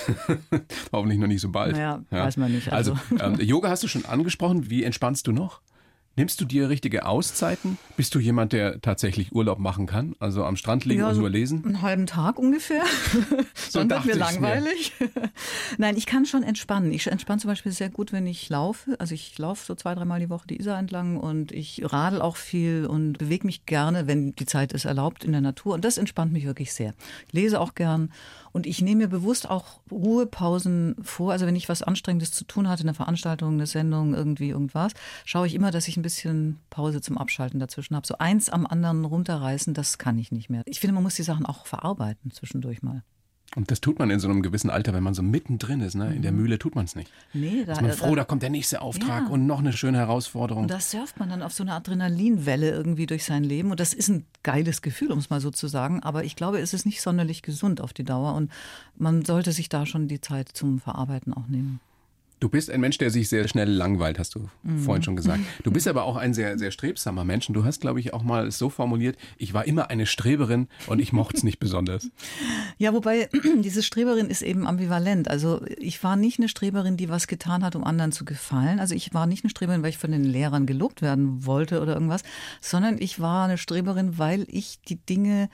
Hoffentlich 0.93 1.19
noch 1.19 1.27
nicht 1.27 1.41
so 1.41 1.51
bald. 1.51 1.73
Naja, 1.75 2.03
weiß 2.11 2.37
man 2.37 2.53
nicht. 2.53 2.73
Also, 2.73 2.97
Also, 3.11 3.25
ähm, 3.25 3.41
Yoga 3.41 3.71
hast 3.71 3.83
du 3.83 3.89
schon 3.89 4.05
angesprochen. 4.05 4.71
Wie 4.71 4.85
entspannst 4.85 5.27
du 5.27 5.33
noch? 5.33 5.61
Nimmst 6.19 6.41
du 6.41 6.45
dir 6.45 6.69
richtige 6.69 7.07
Auszeiten? 7.07 7.79
Bist 7.97 8.13
du 8.13 8.19
jemand, 8.19 8.53
der 8.53 8.81
tatsächlich 8.81 9.33
Urlaub 9.33 9.61
machen 9.61 9.87
kann? 9.87 10.17
Also 10.19 10.45
am 10.45 10.57
Strand 10.57 10.85
liegen 10.85 10.99
Ja, 11.01 11.11
und 11.11 11.15
so 11.15 11.21
nur 11.21 11.31
lesen? 11.31 11.65
einen 11.65 11.81
halben 11.81 12.07
Tag 12.07 12.39
ungefähr. 12.41 12.83
So 13.71 13.81
Dann 13.85 13.91
wird 13.91 14.05
mir 14.07 14.13
ich's 14.13 14.19
mir. 14.19 14.41
langweilig. 14.41 14.93
Nein, 15.79 15.97
ich 15.97 16.07
kann 16.07 16.25
schon 16.25 16.43
entspannen. 16.43 16.91
Ich 16.93 17.07
entspanne 17.07 17.39
zum 17.41 17.49
Beispiel 17.51 17.71
sehr 17.71 17.91
gut, 17.91 18.13
wenn 18.13 18.27
ich 18.27 18.49
laufe. 18.49 18.97
Also 18.99 19.15
ich 19.15 19.39
laufe 19.39 19.65
so 19.65 19.75
zwei, 19.75 19.95
dreimal 19.95 20.21
die 20.21 20.31
Woche 20.31 20.47
die 20.49 20.59
Isar 20.59 20.79
entlang 20.79 21.19
und 21.19 21.53
ich 21.53 21.83
radel 21.85 22.21
auch 22.23 22.37
viel 22.37 22.87
und 22.87 23.19
bewege 23.19 23.47
mich 23.47 23.67
gerne, 23.67 24.07
wenn 24.07 24.35
die 24.35 24.47
Zeit 24.47 24.73
es 24.73 24.87
erlaubt, 24.87 25.23
in 25.23 25.33
der 25.33 25.43
Natur. 25.43 25.75
Und 25.75 25.85
das 25.85 25.99
entspannt 25.99 26.33
mich 26.33 26.47
wirklich 26.47 26.73
sehr. 26.73 26.95
Ich 27.27 27.33
lese 27.35 27.61
auch 27.61 27.75
gern 27.75 28.11
und 28.53 28.67
ich 28.67 28.81
nehme 28.83 29.03
mir 29.03 29.09
bewusst 29.09 29.49
auch 29.49 29.81
Ruhepausen 29.91 30.97
vor. 31.03 31.33
Also 31.33 31.47
wenn 31.47 31.57
ich 31.57 31.69
was 31.69 31.83
Anstrengendes 31.83 32.33
zu 32.33 32.45
tun 32.45 32.69
hatte, 32.69 32.83
eine 32.83 32.95
Veranstaltung, 32.95 33.55
eine 33.55 33.67
Sendung, 33.67 34.15
irgendwie 34.15 34.51
irgendwas, 34.51 34.93
schaue 35.25 35.47
ich 35.47 35.55
immer, 35.55 35.71
dass 35.71 35.89
ich 35.89 35.97
ein 35.97 36.03
bisschen 36.03 36.61
Pause 36.71 37.01
zum 37.01 37.19
Abschalten 37.19 37.61
dazwischen 37.61 37.97
habe. 37.97 38.07
So 38.07 38.19
eins 38.19 38.51
am 38.51 38.67
anderen 38.67 39.05
runterreißen, 39.05 39.75
das 39.75 39.99
kann 39.99 40.19
ich 40.19 40.33
nicht 40.33 40.51
mehr. 40.51 40.63
Ich 40.67 40.81
finde, 40.81 40.95
man 40.95 41.03
muss 41.03 41.15
die 41.15 41.23
Sachen 41.23 41.47
auch 41.47 41.67
verarbeiten 41.67 42.31
zwischendurch 42.31 42.83
mal. 42.83 43.03
Und 43.59 43.73
das 43.73 43.81
tut 43.81 43.99
man 43.99 44.09
in 44.09 44.21
so 44.21 44.29
einem 44.29 44.41
gewissen 44.43 44.71
Alter, 44.71 44.95
wenn 44.95 45.03
man 45.03 45.15
so 45.15 45.23
mittendrin 45.25 45.81
ist. 45.81 45.97
Ne? 45.97 46.15
In 46.15 46.23
der 46.23 46.31
Mühle 46.31 46.61
tut 46.61 46.77
man 46.77 46.85
es 46.85 46.95
nicht. 46.95 47.11
Nee, 47.35 47.65
da 47.67 47.73
Ist 47.73 47.83
man 47.83 47.91
froh, 47.91 48.11
da, 48.11 48.23
da 48.23 48.25
kommt 48.25 48.43
der 48.43 48.51
nächste 48.51 48.81
Auftrag 48.81 49.25
Ja. 49.25 49.29
und 49.33 49.49
noch 49.49 49.59
eine 49.59 49.73
schöne 49.73 49.99
Herausforderung. 49.99 50.63
und 50.63 50.71
da 50.71 50.79
surft 50.79 51.19
man 51.19 51.29
dann 51.29 51.43
auf 51.43 51.53
so 51.53 51.65
eine 51.65 51.73
Adrenalinwelle 51.73 52.71
irgendwie 52.71 53.07
durch 53.07 53.25
sein 53.25 53.43
Leben. 53.43 53.73
Und 53.73 53.81
das 53.81 53.95
ist 53.95 54.09
ein 54.11 54.25
geiles 54.45 54.81
Gefühl, 54.81 55.11
um 55.11 55.19
es 55.19 55.29
mal 55.29 55.41
so 55.41 55.51
zu 55.51 55.67
sagen. 55.67 56.01
Aber 56.05 56.23
ich 56.23 56.37
glaube, 56.37 56.61
es 56.61 56.73
ist 56.73 56.87
nicht 56.87 57.03
sonderlich 57.03 57.43
gesund 57.43 57.81
auf 57.81 57.93
die 57.93 58.05
Dauer. 58.05 58.35
Und 58.35 58.53
man 58.97 59.25
sollte 59.25 59.51
sich 59.51 59.69
da 59.69 59.87
schon 59.87 60.07
die 60.07 60.21
Zeit 60.21 60.51
zum 60.53 60.79
Verarbeiten 60.79 61.35
auch 61.35 61.49
nehmen. 61.49 61.81
Du 62.41 62.49
bist 62.49 62.71
ein 62.71 62.81
Mensch, 62.81 62.99
der 62.99 63.11
sich 63.11 63.29
sehr 63.29 63.49
schnell 63.49 63.69
langweilt, 63.71 64.19
hast 64.19 64.35
du 64.35 64.49
Mhm. 64.63 64.79
vorhin 64.81 65.03
schon 65.03 65.17
gesagt. 65.17 65.41
Du 65.65 65.71
bist 65.71 65.89
aber 65.89 66.05
auch 66.05 66.17
ein 66.17 66.35
sehr, 66.35 66.59
sehr 66.59 66.71
strebsamer 66.71 67.25
Mensch. 67.25 67.49
Und 67.49 67.55
du 67.55 67.65
hast, 67.65 67.81
glaube 67.81 68.01
ich, 68.01 68.15
auch 68.15 68.23
mal 68.23 68.47
es 68.47 68.59
so 68.59 68.71
formuliert, 68.71 69.17
ich 69.39 69.55
war 69.55 69.67
immer 69.67 69.91
eine 69.91 70.07
Streberin 70.07 70.69
und 70.87 71.01
ich 71.01 71.13
mochte 71.13 71.37
es 71.39 71.43
nicht 71.43 71.59
besonders. 71.59 72.11
Ja, 72.79 72.93
wobei 72.93 73.29
diese 73.61 73.83
Streberin 73.83 74.31
ist 74.31 74.43
eben 74.43 74.67
ambivalent. 74.67 75.29
Also 75.29 75.61
ich 75.79 76.03
war 76.05 76.15
nicht 76.17 76.39
eine 76.39 76.49
Streberin, 76.49 76.97
die 76.97 77.09
was 77.09 77.27
getan 77.27 77.65
hat, 77.65 77.75
um 77.75 77.83
anderen 77.83 78.13
zu 78.13 78.25
gefallen. 78.25 78.79
Also 78.79 78.95
ich 78.95 79.13
war 79.15 79.27
nicht 79.27 79.43
eine 79.45 79.51
Streberin, 79.51 79.83
weil 79.83 79.91
ich 79.91 79.99
von 79.99 80.13
den 80.13 80.23
Lehrern 80.25 80.65
gelobt 80.67 81.03
werden 81.03 81.45
wollte 81.45 81.81
oder 81.81 81.95
irgendwas, 81.95 82.23
sondern 82.61 82.97
ich 83.01 83.19
war 83.21 83.47
eine 83.47 83.59
Streberin, 83.59 84.19
weil 84.19 84.47
ich 84.49 84.79
die 84.89 84.97
Dinge 84.97 85.49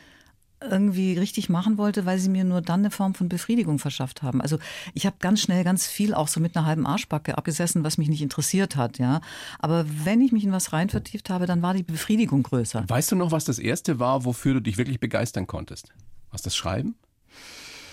irgendwie 0.61 1.19
richtig 1.19 1.49
machen 1.49 1.79
wollte, 1.79 2.07
weil 2.07 2.19
sie 2.19 2.29
mir 2.29 2.45
nur 2.45 2.61
dann 2.61 2.81
eine 2.81 2.91
Form 2.91 3.15
von 3.15 3.29
Befriedigung 3.29 3.79
verschafft 3.79 4.23
haben. 4.23 4.41
Also 4.41 4.59
ich 4.95 5.07
habe 5.07 5.17
ganz 5.21 5.41
schnell 5.41 5.65
ganz 5.65 5.87
viel 5.87 6.15
auch 6.15 6.29
so 6.29 6.41
mit 6.41 6.57
einer 6.57 6.67
halben 6.67 6.87
Arschbacke 6.87 7.37
abgesessen, 7.37 7.85
was 7.85 7.99
mich 7.99 8.09
nicht 8.09 8.23
interessiert 8.23 8.77
hat, 8.77 8.99
ja. 8.99 9.21
Aber 9.59 9.85
wenn 10.05 10.21
ich 10.21 10.33
mich 10.33 10.45
in 10.45 10.53
was 10.53 10.73
rein 10.73 10.89
vertieft 10.89 11.31
habe, 11.31 11.47
dann 11.47 11.63
war 11.63 11.75
die 11.75 11.83
Befriedigung 11.83 12.43
größer. 12.43 12.85
Weißt 12.89 13.13
du 13.13 13.17
noch, 13.17 13.31
was 13.31 13.45
das 13.45 13.59
erste 13.59 13.99
war, 13.99 14.25
wofür 14.25 14.55
du 14.55 14.61
dich 14.61 14.79
wirklich 14.79 15.01
begeistern 15.01 15.47
konntest? 15.47 15.93
Was 16.31 16.43
das 16.43 16.57
Schreiben? 16.57 16.95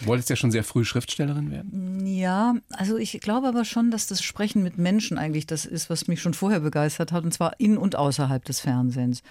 Du 0.01 0.07
wolltest 0.07 0.29
ja 0.31 0.35
schon 0.35 0.51
sehr 0.51 0.63
früh 0.63 0.83
Schriftstellerin 0.83 1.51
werden. 1.51 2.05
Ja, 2.07 2.55
also 2.71 2.97
ich 2.97 3.19
glaube 3.21 3.47
aber 3.47 3.65
schon, 3.65 3.91
dass 3.91 4.07
das 4.07 4.23
Sprechen 4.23 4.63
mit 4.63 4.79
Menschen 4.79 5.19
eigentlich 5.19 5.45
das 5.45 5.65
ist, 5.65 5.91
was 5.91 6.07
mich 6.07 6.21
schon 6.21 6.33
vorher 6.33 6.61
begeistert 6.61 7.11
hat, 7.11 7.23
und 7.23 7.33
zwar 7.33 7.59
in 7.59 7.77
und 7.77 7.95
außerhalb 7.95 8.43
des 8.43 8.61
Fernsehens. 8.61 9.21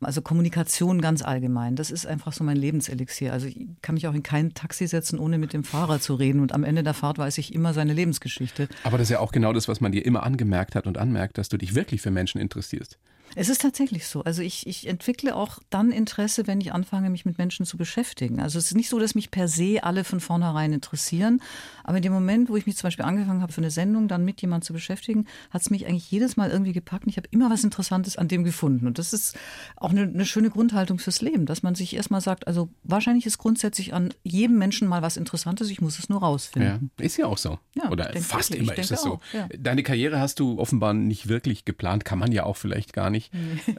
Also 0.00 0.22
Kommunikation 0.22 1.00
ganz 1.00 1.22
allgemein. 1.22 1.76
Das 1.76 1.90
ist 1.90 2.06
einfach 2.06 2.32
so 2.32 2.44
mein 2.44 2.56
Lebenselixier. 2.56 3.32
Also 3.32 3.46
ich 3.46 3.66
kann 3.82 3.94
mich 3.94 4.06
auch 4.06 4.14
in 4.14 4.22
kein 4.22 4.54
Taxi 4.54 4.86
setzen, 4.86 5.18
ohne 5.18 5.38
mit 5.38 5.52
dem 5.52 5.64
Fahrer 5.64 6.00
zu 6.00 6.14
reden. 6.14 6.40
Und 6.40 6.52
am 6.52 6.64
Ende 6.64 6.82
der 6.82 6.94
Fahrt 6.94 7.18
weiß 7.18 7.38
ich 7.38 7.54
immer 7.54 7.74
seine 7.74 7.92
Lebensgeschichte. 7.92 8.68
Aber 8.84 8.98
das 8.98 9.06
ist 9.06 9.12
ja 9.12 9.20
auch 9.20 9.32
genau 9.32 9.52
das, 9.52 9.68
was 9.68 9.80
man 9.80 9.92
dir 9.92 10.04
immer 10.04 10.22
angemerkt 10.22 10.74
hat 10.74 10.86
und 10.86 10.98
anmerkt, 10.98 11.38
dass 11.38 11.48
du 11.48 11.56
dich 11.56 11.74
wirklich 11.74 12.02
für 12.02 12.10
Menschen 12.10 12.40
interessierst. 12.40 12.98
Es 13.36 13.48
ist 13.50 13.60
tatsächlich 13.60 14.06
so. 14.06 14.24
Also 14.24 14.42
ich, 14.42 14.66
ich 14.66 14.86
entwickle 14.88 15.36
auch 15.36 15.58
dann 15.70 15.92
Interesse, 15.92 16.46
wenn 16.46 16.60
ich 16.60 16.72
anfange, 16.72 17.10
mich 17.10 17.24
mit 17.26 17.36
Menschen 17.38 17.66
zu 17.66 17.76
beschäftigen. 17.76 18.40
Also 18.40 18.58
es 18.58 18.66
ist 18.66 18.74
nicht 18.74 18.88
so, 18.88 18.98
dass 18.98 19.14
mich 19.14 19.30
per 19.30 19.46
se 19.46 19.80
alle 19.82 20.04
von 20.04 20.20
vornherein 20.20 20.72
interessieren. 20.72 21.42
Aber 21.84 21.98
in 21.98 22.02
dem 22.02 22.12
Moment, 22.12 22.48
wo 22.48 22.56
ich 22.56 22.66
mich 22.66 22.76
zum 22.76 22.88
Beispiel 22.88 23.04
angefangen 23.04 23.42
habe, 23.42 23.52
für 23.52 23.60
eine 23.60 23.70
Sendung 23.70 24.08
dann 24.08 24.24
mit 24.24 24.40
jemandem 24.40 24.66
zu 24.66 24.72
beschäftigen, 24.72 25.26
hat 25.50 25.60
es 25.60 25.70
mich 25.70 25.86
eigentlich 25.86 26.10
jedes 26.10 26.36
Mal 26.36 26.50
irgendwie 26.50 26.72
gepackt. 26.72 27.04
Und 27.04 27.10
ich 27.10 27.18
habe 27.18 27.28
immer 27.30 27.50
was 27.50 27.62
Interessantes 27.62 28.16
an 28.16 28.26
dem 28.28 28.42
gefunden. 28.42 28.86
Und 28.86 28.98
das 28.98 29.12
ist 29.12 29.36
auch 29.76 29.90
eine, 29.90 30.02
eine 30.02 30.24
schöne 30.24 30.50
Grundhaltung 30.50 30.98
fürs 30.98 31.20
Leben, 31.20 31.44
dass 31.46 31.62
man 31.62 31.74
sich 31.74 31.94
erstmal 31.94 32.22
sagt, 32.22 32.46
also 32.46 32.70
wahrscheinlich 32.84 33.26
ist 33.26 33.38
grundsätzlich 33.38 33.92
an 33.92 34.14
jedem 34.24 34.56
Menschen 34.58 34.88
mal 34.88 35.02
was 35.02 35.16
Interessantes, 35.18 35.68
ich 35.70 35.80
muss 35.82 35.98
es 35.98 36.08
nur 36.08 36.20
Ja, 36.20 36.26
rausfinden. 36.26 36.90
ist 36.98 37.18
ja 37.18 37.26
auch 37.26 37.38
so. 37.38 37.58
Ja, 37.74 37.90
Oder 37.90 38.12
fast 38.14 38.50
wirklich, 38.50 38.68
immer 38.68 38.78
ist 38.78 38.90
es 38.90 39.02
so. 39.02 39.20
ja. 39.32 39.46
Deine 39.58 39.82
Karriere 39.82 40.20
hast 40.20 40.40
du 40.40 40.58
offenbar 40.58 40.94
nicht 40.94 41.28
wirklich 41.28 41.64
geplant, 41.66 42.04
kann 42.06 42.18
man 42.18 42.32
ja 42.32 42.44
auch 42.44 42.56
vielleicht 42.56 42.92
gar 42.94 43.10
nicht. 43.10 43.25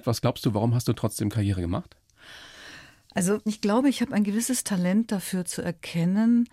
Was 0.04 0.22
glaubst 0.22 0.46
du, 0.46 0.54
warum 0.54 0.74
hast 0.74 0.88
du 0.88 0.94
trotzdem 0.94 1.30
Karriere 1.30 1.62
gemacht? 1.62 1.96
Also 3.14 3.40
ich 3.46 3.62
glaube, 3.62 3.90
ich 3.90 4.02
habe 4.02 4.14
ein 4.14 4.24
gewisses 4.24 4.64
Talent 4.64 5.12
dafür 5.12 5.46
zu 5.46 5.62
erkennen, 5.62 6.48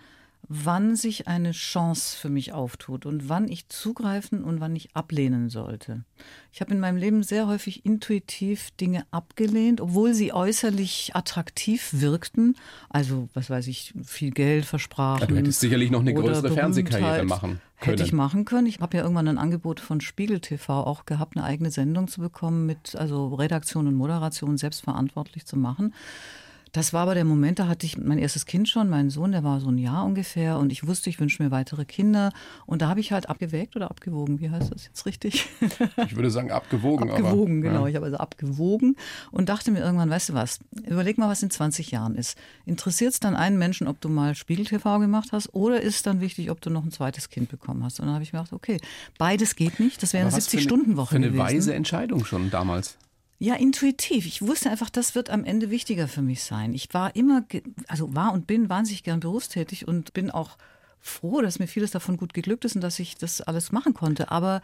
wann 0.47 0.95
sich 0.95 1.27
eine 1.27 1.51
Chance 1.51 2.17
für 2.17 2.29
mich 2.29 2.53
auftut 2.53 3.05
und 3.05 3.29
wann 3.29 3.47
ich 3.47 3.69
zugreifen 3.69 4.43
und 4.43 4.59
wann 4.59 4.75
ich 4.75 4.95
ablehnen 4.95 5.49
sollte. 5.49 6.03
Ich 6.51 6.61
habe 6.61 6.73
in 6.73 6.79
meinem 6.79 6.97
Leben 6.97 7.23
sehr 7.23 7.47
häufig 7.47 7.85
intuitiv 7.85 8.71
Dinge 8.71 9.05
abgelehnt, 9.11 9.81
obwohl 9.81 10.13
sie 10.13 10.33
äußerlich 10.33 11.11
attraktiv 11.13 11.89
wirkten. 11.91 12.55
Also, 12.89 13.29
was 13.33 13.49
weiß 13.49 13.67
ich, 13.67 13.93
viel 14.03 14.31
Geld 14.31 14.65
versprachen. 14.65 15.21
Ja, 15.21 15.27
du 15.27 15.35
hättest 15.35 15.59
sicherlich 15.59 15.91
noch 15.91 16.01
eine 16.01 16.13
größere 16.13 16.51
Fernsehkarriere 16.51 17.25
machen 17.25 17.59
können. 17.79 17.91
Hätte 17.91 18.03
ich 18.03 18.13
machen 18.13 18.45
können. 18.45 18.67
Ich 18.67 18.79
habe 18.79 18.97
ja 18.97 19.03
irgendwann 19.03 19.27
ein 19.27 19.37
Angebot 19.37 19.79
von 19.79 19.99
Spiegel 19.99 20.39
TV 20.39 20.83
auch 20.83 21.05
gehabt, 21.05 21.35
eine 21.35 21.45
eigene 21.45 21.71
Sendung 21.71 22.07
zu 22.07 22.21
bekommen 22.21 22.65
mit 22.65 22.95
also 22.95 23.33
Redaktion 23.33 23.87
und 23.87 23.95
Moderation 23.95 24.57
selbst 24.57 24.81
verantwortlich 24.81 25.45
zu 25.45 25.57
machen. 25.57 25.93
Das 26.75 26.91
war 26.91 27.03
aber 27.03 27.15
der 27.15 27.23
Moment, 27.23 27.59
da 27.59 27.69
hatte 27.69 27.85
ich 27.85 27.97
mein 27.97 28.17
erstes 28.17 28.45
Kind 28.45 28.67
schon, 28.67 28.89
meinen 28.89 29.09
Sohn, 29.09 29.31
der 29.31 29.45
war 29.45 29.61
so 29.61 29.69
ein 29.69 29.77
Jahr 29.77 30.03
ungefähr 30.03 30.57
und 30.57 30.73
ich 30.73 30.85
wusste, 30.85 31.09
ich 31.09 31.21
wünsche 31.21 31.41
mir 31.41 31.49
weitere 31.49 31.85
Kinder 31.85 32.33
und 32.65 32.81
da 32.81 32.89
habe 32.89 32.99
ich 32.99 33.13
halt 33.13 33.29
abgewägt 33.29 33.77
oder 33.77 33.89
abgewogen, 33.89 34.41
wie 34.41 34.49
heißt 34.49 34.73
das 34.73 34.83
jetzt 34.83 35.05
richtig? 35.05 35.47
Ich 36.05 36.17
würde 36.17 36.29
sagen 36.29 36.51
abgewogen. 36.51 37.09
abgewogen, 37.11 37.59
aber, 37.59 37.69
genau. 37.69 37.83
Ja. 37.85 37.89
Ich 37.91 37.95
habe 37.95 38.05
also 38.07 38.17
abgewogen 38.17 38.97
und 39.31 39.47
dachte 39.47 39.71
mir 39.71 39.79
irgendwann, 39.79 40.09
weißt 40.09 40.27
du 40.29 40.33
was, 40.33 40.59
überleg 40.85 41.17
mal, 41.17 41.29
was 41.29 41.41
in 41.43 41.49
20 41.49 41.91
Jahren 41.91 42.15
ist. 42.15 42.37
Interessiert 42.65 43.13
es 43.13 43.21
dann 43.21 43.37
einen 43.37 43.57
Menschen, 43.57 43.87
ob 43.87 44.01
du 44.01 44.09
mal 44.09 44.35
Spiegel-TV 44.35 44.99
gemacht 44.99 45.29
hast 45.31 45.53
oder 45.55 45.79
ist 45.79 45.95
es 45.95 46.03
dann 46.03 46.19
wichtig, 46.19 46.51
ob 46.51 46.59
du 46.59 46.69
noch 46.69 46.83
ein 46.83 46.91
zweites 46.91 47.29
Kind 47.29 47.47
bekommen 47.49 47.85
hast? 47.85 48.01
Und 48.01 48.07
dann 48.07 48.15
habe 48.15 48.23
ich 48.25 48.33
mir 48.33 48.39
gedacht, 48.39 48.51
okay, 48.51 48.81
beides 49.17 49.55
geht 49.55 49.79
nicht, 49.79 50.03
das 50.03 50.11
wäre 50.11 50.23
eine 50.23 50.27
Aber 50.27 50.37
was 50.37 50.47
für 50.47 50.57
eine- 50.57 50.65
70-Stunden-Woche 50.65 51.09
Für 51.11 51.15
eine 51.15 51.27
gewesen. 51.27 51.39
weise 51.39 51.73
Entscheidung 51.73 52.25
schon 52.25 52.51
damals. 52.51 52.97
Ja, 53.37 53.55
intuitiv. 53.55 54.25
Ich 54.25 54.41
wusste 54.41 54.69
einfach, 54.69 54.89
das 54.89 55.13
wird 55.13 55.29
am 55.29 55.43
Ende 55.43 55.69
wichtiger 55.69 56.07
für 56.07 56.21
mich 56.21 56.43
sein. 56.43 56.73
Ich 56.73 56.93
war 56.93 57.15
immer, 57.15 57.43
also 57.87 58.15
war 58.15 58.31
und 58.31 58.47
bin 58.47 58.69
wahnsinnig 58.69 59.03
gern 59.03 59.19
berufstätig 59.19 59.87
und 59.87 60.13
bin 60.13 60.31
auch 60.31 60.57
froh, 61.01 61.41
dass 61.41 61.59
mir 61.59 61.67
vieles 61.67 61.91
davon 61.91 62.17
gut 62.17 62.33
geglückt 62.33 62.65
ist 62.65 62.75
und 62.75 62.81
dass 62.81 62.97
ich 62.99 63.15
das 63.17 63.41
alles 63.41 63.71
machen 63.71 63.93
konnte. 63.93 64.31
Aber 64.31 64.61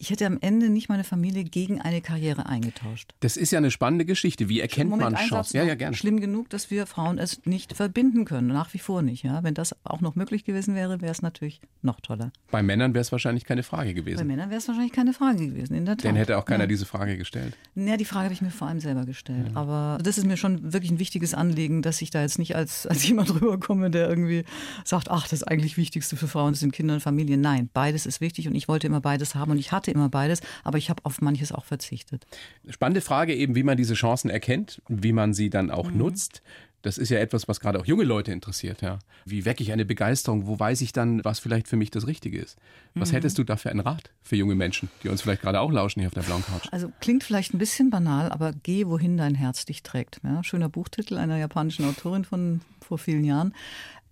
ich 0.00 0.08
hätte 0.08 0.24
am 0.24 0.38
Ende 0.40 0.70
nicht 0.70 0.88
meine 0.88 1.04
Familie 1.04 1.44
gegen 1.44 1.78
eine 1.78 2.00
Karriere 2.00 2.46
eingetauscht. 2.46 3.12
Das 3.20 3.36
ist 3.36 3.50
ja 3.50 3.58
eine 3.58 3.70
spannende 3.70 4.06
Geschichte. 4.06 4.48
Wie 4.48 4.58
erkennt 4.58 4.88
Moment, 4.88 5.12
man 5.12 5.26
Chancen? 5.26 5.58
Ja, 5.58 5.62
ja, 5.62 5.74
gerne. 5.74 5.94
Schlimm 5.94 6.20
genug, 6.20 6.48
dass 6.48 6.70
wir 6.70 6.86
Frauen 6.86 7.18
es 7.18 7.44
nicht 7.44 7.74
verbinden 7.74 8.24
können. 8.24 8.48
Nach 8.48 8.72
wie 8.72 8.78
vor 8.78 9.02
nicht. 9.02 9.24
Ja? 9.24 9.44
Wenn 9.44 9.52
das 9.52 9.76
auch 9.84 10.00
noch 10.00 10.14
möglich 10.14 10.44
gewesen 10.44 10.74
wäre, 10.74 11.02
wäre 11.02 11.12
es 11.12 11.20
natürlich 11.20 11.60
noch 11.82 12.00
toller. 12.00 12.32
Bei 12.50 12.62
Männern 12.62 12.94
wäre 12.94 13.02
es 13.02 13.12
wahrscheinlich 13.12 13.44
keine 13.44 13.62
Frage 13.62 13.90
Bei 13.90 13.92
gewesen. 13.92 14.26
Männern 14.26 14.48
wäre 14.48 14.58
es 14.58 14.68
wahrscheinlich 14.68 14.94
keine 14.94 15.12
Frage 15.12 15.48
gewesen, 15.48 15.74
in 15.74 15.84
der 15.84 15.98
Tat. 15.98 16.06
Dann 16.06 16.16
hätte 16.16 16.38
auch 16.38 16.46
keiner 16.46 16.64
ja. 16.64 16.68
diese 16.68 16.86
Frage 16.86 17.18
gestellt. 17.18 17.58
Ja, 17.74 17.98
die 17.98 18.06
Frage 18.06 18.24
habe 18.24 18.34
ich 18.34 18.40
mir 18.40 18.50
vor 18.50 18.68
allem 18.68 18.80
selber 18.80 19.04
gestellt. 19.04 19.50
Aber 19.52 19.98
das 20.02 20.16
ist 20.16 20.24
mir 20.24 20.38
schon 20.38 20.72
wirklich 20.72 20.92
ein 20.92 20.98
wichtiges 20.98 21.34
Anliegen, 21.34 21.82
dass 21.82 22.00
ich 22.00 22.08
da 22.08 22.22
jetzt 22.22 22.38
nicht 22.38 22.56
als, 22.56 22.86
als 22.86 23.06
jemand 23.06 23.34
rüberkomme, 23.34 23.90
der 23.90 24.08
irgendwie 24.08 24.44
sagt, 24.82 25.10
ach, 25.10 25.28
das 25.28 25.42
eigentlich 25.42 25.76
Wichtigste 25.76 26.16
für 26.16 26.26
Frauen 26.26 26.54
sind 26.54 26.72
Kinder 26.72 26.94
und 26.94 27.00
Familie. 27.00 27.36
Nein, 27.36 27.68
beides 27.74 28.06
ist 28.06 28.22
wichtig 28.22 28.48
und 28.48 28.54
ich 28.54 28.66
wollte 28.66 28.86
immer 28.86 29.02
beides 29.02 29.34
haben 29.34 29.50
und 29.50 29.58
ich 29.58 29.72
hatte 29.72 29.89
immer 29.90 30.08
beides, 30.08 30.40
aber 30.64 30.78
ich 30.78 30.90
habe 30.90 31.04
auf 31.04 31.20
manches 31.20 31.52
auch 31.52 31.64
verzichtet. 31.64 32.26
Spannende 32.68 33.00
Frage 33.00 33.34
eben, 33.34 33.54
wie 33.54 33.62
man 33.62 33.76
diese 33.76 33.94
Chancen 33.94 34.30
erkennt, 34.30 34.80
wie 34.88 35.12
man 35.12 35.34
sie 35.34 35.50
dann 35.50 35.66
Mhm. 35.66 35.70
auch 35.72 35.90
nutzt. 35.90 36.42
Das 36.82 36.96
ist 36.96 37.10
ja 37.10 37.18
etwas, 37.18 37.46
was 37.46 37.60
gerade 37.60 37.78
auch 37.78 37.84
junge 37.84 38.04
Leute 38.04 38.32
interessiert. 38.32 38.80
Ja. 38.80 39.00
Wie 39.26 39.44
wecke 39.44 39.62
ich 39.62 39.70
eine 39.70 39.84
Begeisterung? 39.84 40.46
Wo 40.46 40.58
weiß 40.58 40.80
ich 40.80 40.92
dann, 40.94 41.22
was 41.26 41.38
vielleicht 41.38 41.68
für 41.68 41.76
mich 41.76 41.90
das 41.90 42.06
Richtige 42.06 42.38
ist? 42.38 42.56
Mhm. 42.94 43.00
Was 43.02 43.12
hättest 43.12 43.36
du 43.36 43.44
da 43.44 43.56
für 43.56 43.68
einen 43.68 43.80
Rat 43.80 44.10
für 44.22 44.36
junge 44.36 44.54
Menschen, 44.54 44.88
die 45.02 45.10
uns 45.10 45.20
vielleicht 45.20 45.42
gerade 45.42 45.60
auch 45.60 45.70
lauschen 45.70 46.00
hier 46.00 46.06
auf 46.06 46.14
der 46.14 46.22
blauen 46.22 46.42
Couch? 46.42 46.68
Also 46.72 46.90
klingt 47.00 47.22
vielleicht 47.22 47.52
ein 47.52 47.58
bisschen 47.58 47.90
banal, 47.90 48.32
aber 48.32 48.54
geh, 48.62 48.86
wohin 48.86 49.18
dein 49.18 49.34
Herz 49.34 49.66
dich 49.66 49.82
trägt. 49.82 50.20
Ja, 50.24 50.42
schöner 50.42 50.70
Buchtitel 50.70 51.18
einer 51.18 51.36
japanischen 51.36 51.84
Autorin 51.84 52.24
von 52.24 52.62
vor 52.80 52.96
vielen 52.96 53.24
Jahren. 53.24 53.52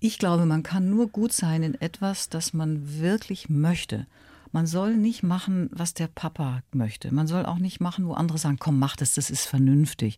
Ich 0.00 0.18
glaube, 0.18 0.44
man 0.44 0.62
kann 0.62 0.90
nur 0.90 1.08
gut 1.08 1.32
sein 1.32 1.62
in 1.62 1.80
etwas, 1.80 2.28
das 2.28 2.52
man 2.52 3.00
wirklich 3.00 3.48
möchte. 3.48 4.06
Man 4.52 4.66
soll 4.66 4.96
nicht 4.96 5.22
machen, 5.22 5.68
was 5.72 5.94
der 5.94 6.06
Papa 6.08 6.62
möchte. 6.72 7.12
Man 7.14 7.26
soll 7.26 7.44
auch 7.46 7.58
nicht 7.58 7.80
machen, 7.80 8.06
wo 8.06 8.12
andere 8.12 8.38
sagen, 8.38 8.56
komm, 8.58 8.78
mach 8.78 8.96
das, 8.96 9.14
das 9.14 9.30
ist 9.30 9.46
vernünftig. 9.46 10.16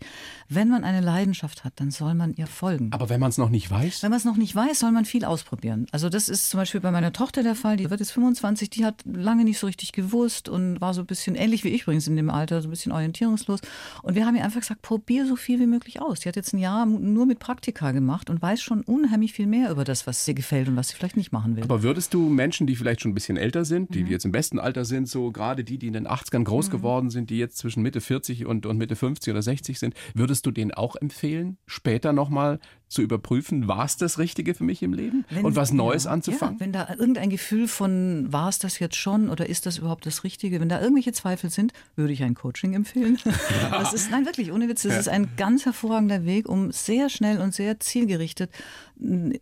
Wenn 0.48 0.68
man 0.68 0.84
eine 0.84 1.00
Leidenschaft 1.00 1.64
hat, 1.64 1.74
dann 1.76 1.90
soll 1.90 2.14
man 2.14 2.32
ihr 2.34 2.46
folgen. 2.46 2.88
Aber 2.92 3.08
wenn 3.08 3.20
man 3.20 3.30
es 3.30 3.38
noch 3.38 3.50
nicht 3.50 3.70
weiß, 3.70 4.02
Wenn 4.02 4.10
man 4.10 4.18
es 4.18 4.24
noch 4.24 4.36
nicht 4.36 4.54
weiß, 4.54 4.78
soll 4.80 4.92
man 4.92 5.04
viel 5.04 5.24
ausprobieren. 5.24 5.86
Also 5.92 6.08
das 6.08 6.28
ist 6.28 6.50
zum 6.50 6.58
Beispiel 6.58 6.80
bei 6.80 6.90
meiner 6.90 7.12
Tochter 7.12 7.42
der 7.42 7.54
Fall, 7.54 7.76
die 7.76 7.90
wird 7.90 8.00
jetzt 8.00 8.12
25, 8.12 8.70
die 8.70 8.84
hat 8.84 9.02
lange 9.04 9.44
nicht 9.44 9.58
so 9.58 9.66
richtig 9.66 9.92
gewusst 9.92 10.48
und 10.48 10.80
war 10.80 10.94
so 10.94 11.00
ein 11.00 11.06
bisschen 11.06 11.34
ähnlich 11.34 11.64
wie 11.64 11.68
ich 11.68 11.82
übrigens 11.82 12.06
in 12.06 12.16
dem 12.16 12.30
Alter, 12.30 12.62
so 12.62 12.68
ein 12.68 12.70
bisschen 12.70 12.92
orientierungslos. 12.92 13.60
Und 14.02 14.14
wir 14.14 14.26
haben 14.26 14.36
ihr 14.36 14.44
einfach 14.44 14.60
gesagt, 14.60 14.82
probier 14.82 15.26
so 15.26 15.36
viel 15.36 15.58
wie 15.60 15.66
möglich 15.66 16.00
aus. 16.00 16.20
Die 16.20 16.28
hat 16.28 16.36
jetzt 16.36 16.52
ein 16.52 16.58
Jahr 16.58 16.86
nur 16.86 17.26
mit 17.26 17.38
Praktika 17.38 17.92
gemacht 17.92 18.30
und 18.30 18.40
weiß 18.42 18.62
schon 18.62 18.82
unheimlich 18.82 19.32
viel 19.32 19.46
mehr 19.46 19.70
über 19.70 19.84
das, 19.84 20.06
was 20.06 20.26
ihr 20.28 20.34
gefällt 20.34 20.68
und 20.68 20.76
was 20.76 20.88
sie 20.88 20.96
vielleicht 20.96 21.16
nicht 21.16 21.32
machen 21.32 21.56
will. 21.56 21.64
aber 21.64 21.82
würdest 21.82 22.14
du 22.14 22.28
Menschen, 22.28 22.66
die 22.66 22.76
vielleicht 22.76 23.00
schon 23.02 23.10
ein 23.12 23.14
bisschen 23.14 23.36
älter 23.36 23.64
sind, 23.64 23.90
Mhm. 23.90 23.94
die 23.94 24.04
jetzt 24.20 24.26
im 24.26 24.32
besten 24.32 24.58
Alter 24.58 24.84
sind, 24.84 25.08
so 25.08 25.32
gerade 25.32 25.64
die, 25.64 25.78
die 25.78 25.86
in 25.86 25.94
den 25.94 26.06
80ern 26.06 26.44
groß 26.44 26.70
geworden 26.70 27.08
sind, 27.08 27.30
die 27.30 27.38
jetzt 27.38 27.56
zwischen 27.56 27.82
Mitte 27.82 28.02
40 28.02 28.44
und, 28.44 28.66
und 28.66 28.76
Mitte 28.76 28.94
50 28.94 29.32
oder 29.32 29.40
60 29.40 29.78
sind, 29.78 29.94
würdest 30.14 30.44
du 30.44 30.50
denen 30.50 30.72
auch 30.72 30.94
empfehlen, 30.96 31.56
später 31.66 32.12
nochmal 32.12 32.60
zu 32.90 33.02
überprüfen, 33.02 33.68
war 33.68 33.84
es 33.84 33.96
das 33.96 34.18
Richtige 34.18 34.52
für 34.54 34.64
mich 34.64 34.82
im 34.82 34.92
Leben? 34.92 35.24
Wenn- 35.30 35.44
und 35.44 35.54
was 35.54 35.72
Neues 35.72 36.04
ja, 36.04 36.10
anzufangen? 36.10 36.56
Ja, 36.56 36.60
wenn 36.60 36.72
da 36.72 36.88
irgendein 36.90 37.30
Gefühl 37.30 37.68
von, 37.68 38.26
war 38.32 38.48
es 38.48 38.58
das 38.58 38.80
jetzt 38.80 38.96
schon 38.96 39.30
oder 39.30 39.48
ist 39.48 39.64
das 39.64 39.78
überhaupt 39.78 40.04
das 40.06 40.24
Richtige? 40.24 40.60
Wenn 40.60 40.68
da 40.68 40.80
irgendwelche 40.80 41.12
Zweifel 41.12 41.50
sind, 41.50 41.72
würde 41.94 42.12
ich 42.12 42.22
ein 42.24 42.34
Coaching 42.34 42.74
empfehlen. 42.74 43.18
Das 43.70 43.94
ist, 43.94 44.10
nein, 44.10 44.26
wirklich, 44.26 44.52
ohne 44.52 44.68
Witz, 44.68 44.82
das 44.82 44.98
ist 44.98 45.08
ein 45.08 45.28
ganz 45.36 45.64
hervorragender 45.64 46.24
Weg, 46.24 46.48
um 46.48 46.72
sehr 46.72 47.08
schnell 47.08 47.38
und 47.40 47.54
sehr 47.54 47.78
zielgerichtet 47.80 48.50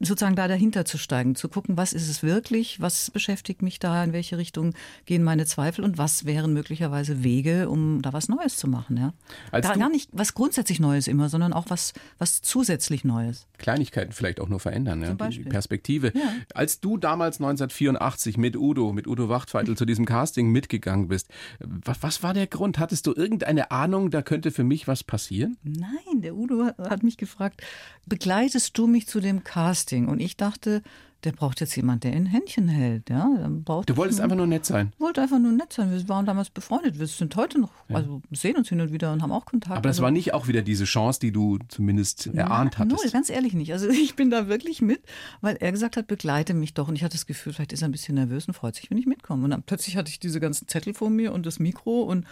sozusagen 0.00 0.36
da 0.36 0.46
dahinter 0.46 0.84
zu 0.84 0.98
steigen, 0.98 1.34
zu 1.34 1.48
gucken, 1.48 1.76
was 1.76 1.92
ist 1.92 2.08
es 2.08 2.22
wirklich, 2.22 2.80
was 2.80 3.10
beschäftigt 3.10 3.62
mich 3.62 3.78
da, 3.78 4.04
in 4.04 4.12
welche 4.12 4.38
Richtung 4.38 4.74
gehen 5.04 5.24
meine 5.24 5.46
Zweifel 5.46 5.84
und 5.84 5.98
was 5.98 6.24
wären 6.24 6.52
möglicherweise 6.52 7.24
Wege, 7.24 7.68
um 7.68 8.00
da 8.02 8.12
was 8.12 8.28
Neues 8.28 8.56
zu 8.56 8.68
machen. 8.68 8.96
Ja? 8.96 9.14
Als 9.50 9.68
du- 9.68 9.78
gar 9.78 9.88
nicht 9.88 10.10
was 10.12 10.34
grundsätzlich 10.34 10.78
Neues 10.80 11.08
immer, 11.08 11.28
sondern 11.28 11.52
auch 11.52 11.66
was, 11.68 11.92
was 12.18 12.40
zusätzlich 12.40 13.04
Neues. 13.04 13.37
Kleinigkeiten 13.58 14.12
vielleicht 14.12 14.40
auch 14.40 14.48
nur 14.48 14.60
verändern, 14.60 15.02
ja, 15.02 15.14
die. 15.28 15.40
Perspektive. 15.40 16.12
Ja. 16.14 16.32
Als 16.54 16.80
du 16.80 16.96
damals 16.96 17.36
1984 17.36 18.36
mit 18.38 18.56
Udo, 18.56 18.92
mit 18.92 19.06
Udo 19.06 19.28
Wachtfeitel 19.28 19.76
zu 19.76 19.84
diesem 19.84 20.04
Casting 20.04 20.50
mitgegangen 20.50 21.08
bist, 21.08 21.28
was, 21.58 22.02
was 22.02 22.22
war 22.22 22.34
der 22.34 22.46
Grund? 22.46 22.78
Hattest 22.78 23.06
du 23.06 23.14
irgendeine 23.14 23.70
Ahnung, 23.70 24.10
da 24.10 24.22
könnte 24.22 24.50
für 24.50 24.64
mich 24.64 24.86
was 24.86 25.02
passieren? 25.02 25.56
Nein, 25.62 26.22
der 26.22 26.36
Udo 26.36 26.66
hat 26.78 27.02
mich 27.02 27.16
gefragt, 27.16 27.62
begleitest 28.06 28.78
du 28.78 28.86
mich 28.86 29.06
zu 29.08 29.20
dem 29.20 29.44
Casting? 29.44 30.06
Und 30.06 30.20
ich 30.20 30.36
dachte, 30.36 30.82
der 31.24 31.32
braucht 31.32 31.60
jetzt 31.60 31.74
jemand, 31.74 32.04
der 32.04 32.12
in 32.12 32.26
Händchen 32.26 32.68
hält. 32.68 33.10
Ja, 33.10 33.28
dann 33.38 33.64
braucht 33.64 33.90
Du 33.90 33.96
wolltest 33.96 34.20
einfach 34.20 34.36
nur 34.36 34.46
nett 34.46 34.64
sein. 34.64 34.92
wollte 34.98 35.20
einfach 35.20 35.38
nur 35.40 35.50
nett 35.52 35.72
sein. 35.72 35.90
Wir 35.90 36.08
waren 36.08 36.26
damals 36.26 36.50
befreundet. 36.50 36.98
Wir 36.98 37.06
sind 37.08 37.34
heute 37.34 37.58
noch, 37.60 37.72
also 37.88 38.22
sehen 38.30 38.56
uns 38.56 38.68
hin 38.68 38.80
und 38.80 38.92
wieder 38.92 39.12
und 39.12 39.20
haben 39.22 39.32
auch 39.32 39.44
Kontakt. 39.44 39.72
Aber 39.72 39.82
das 39.82 39.96
Also- 39.96 40.02
war 40.04 40.10
nicht 40.12 40.32
auch 40.34 40.46
wieder 40.46 40.62
diese 40.62 40.84
Chance, 40.84 41.18
die 41.20 41.32
du 41.32 41.58
zumindest 41.68 42.28
erahnt 42.28 42.78
Null, 42.78 42.88
hattest. 42.96 43.12
ganz 43.12 43.30
ehrlich 43.30 43.54
nicht. 43.54 43.72
Also 43.72 43.88
ich 43.90 44.14
bin 44.14 44.30
da 44.30 44.46
wirklich 44.48 44.80
mit, 44.80 45.00
weil 45.40 45.56
er 45.56 45.72
gesagt 45.72 45.96
hat, 45.96 46.06
begleite 46.06 46.54
mich 46.54 46.74
doch. 46.74 46.88
Und 46.88 46.94
ich 46.96 47.02
hatte 47.02 47.16
das 47.16 47.26
Gefühl, 47.26 47.52
vielleicht 47.52 47.72
ist 47.72 47.82
er 47.82 47.88
ein 47.88 47.92
bisschen 47.92 48.14
nervös 48.14 48.46
und 48.46 48.54
freut 48.54 48.76
sich, 48.76 48.88
wenn 48.90 48.98
ich 48.98 49.06
mitkomme. 49.06 49.42
Und 49.44 49.50
dann 49.50 49.62
plötzlich 49.64 49.96
hatte 49.96 50.10
ich 50.10 50.20
diese 50.20 50.38
ganzen 50.38 50.68
Zettel 50.68 50.94
vor 50.94 51.10
mir 51.10 51.32
und 51.32 51.46
das 51.46 51.58
Mikro 51.58 52.02
und 52.02 52.26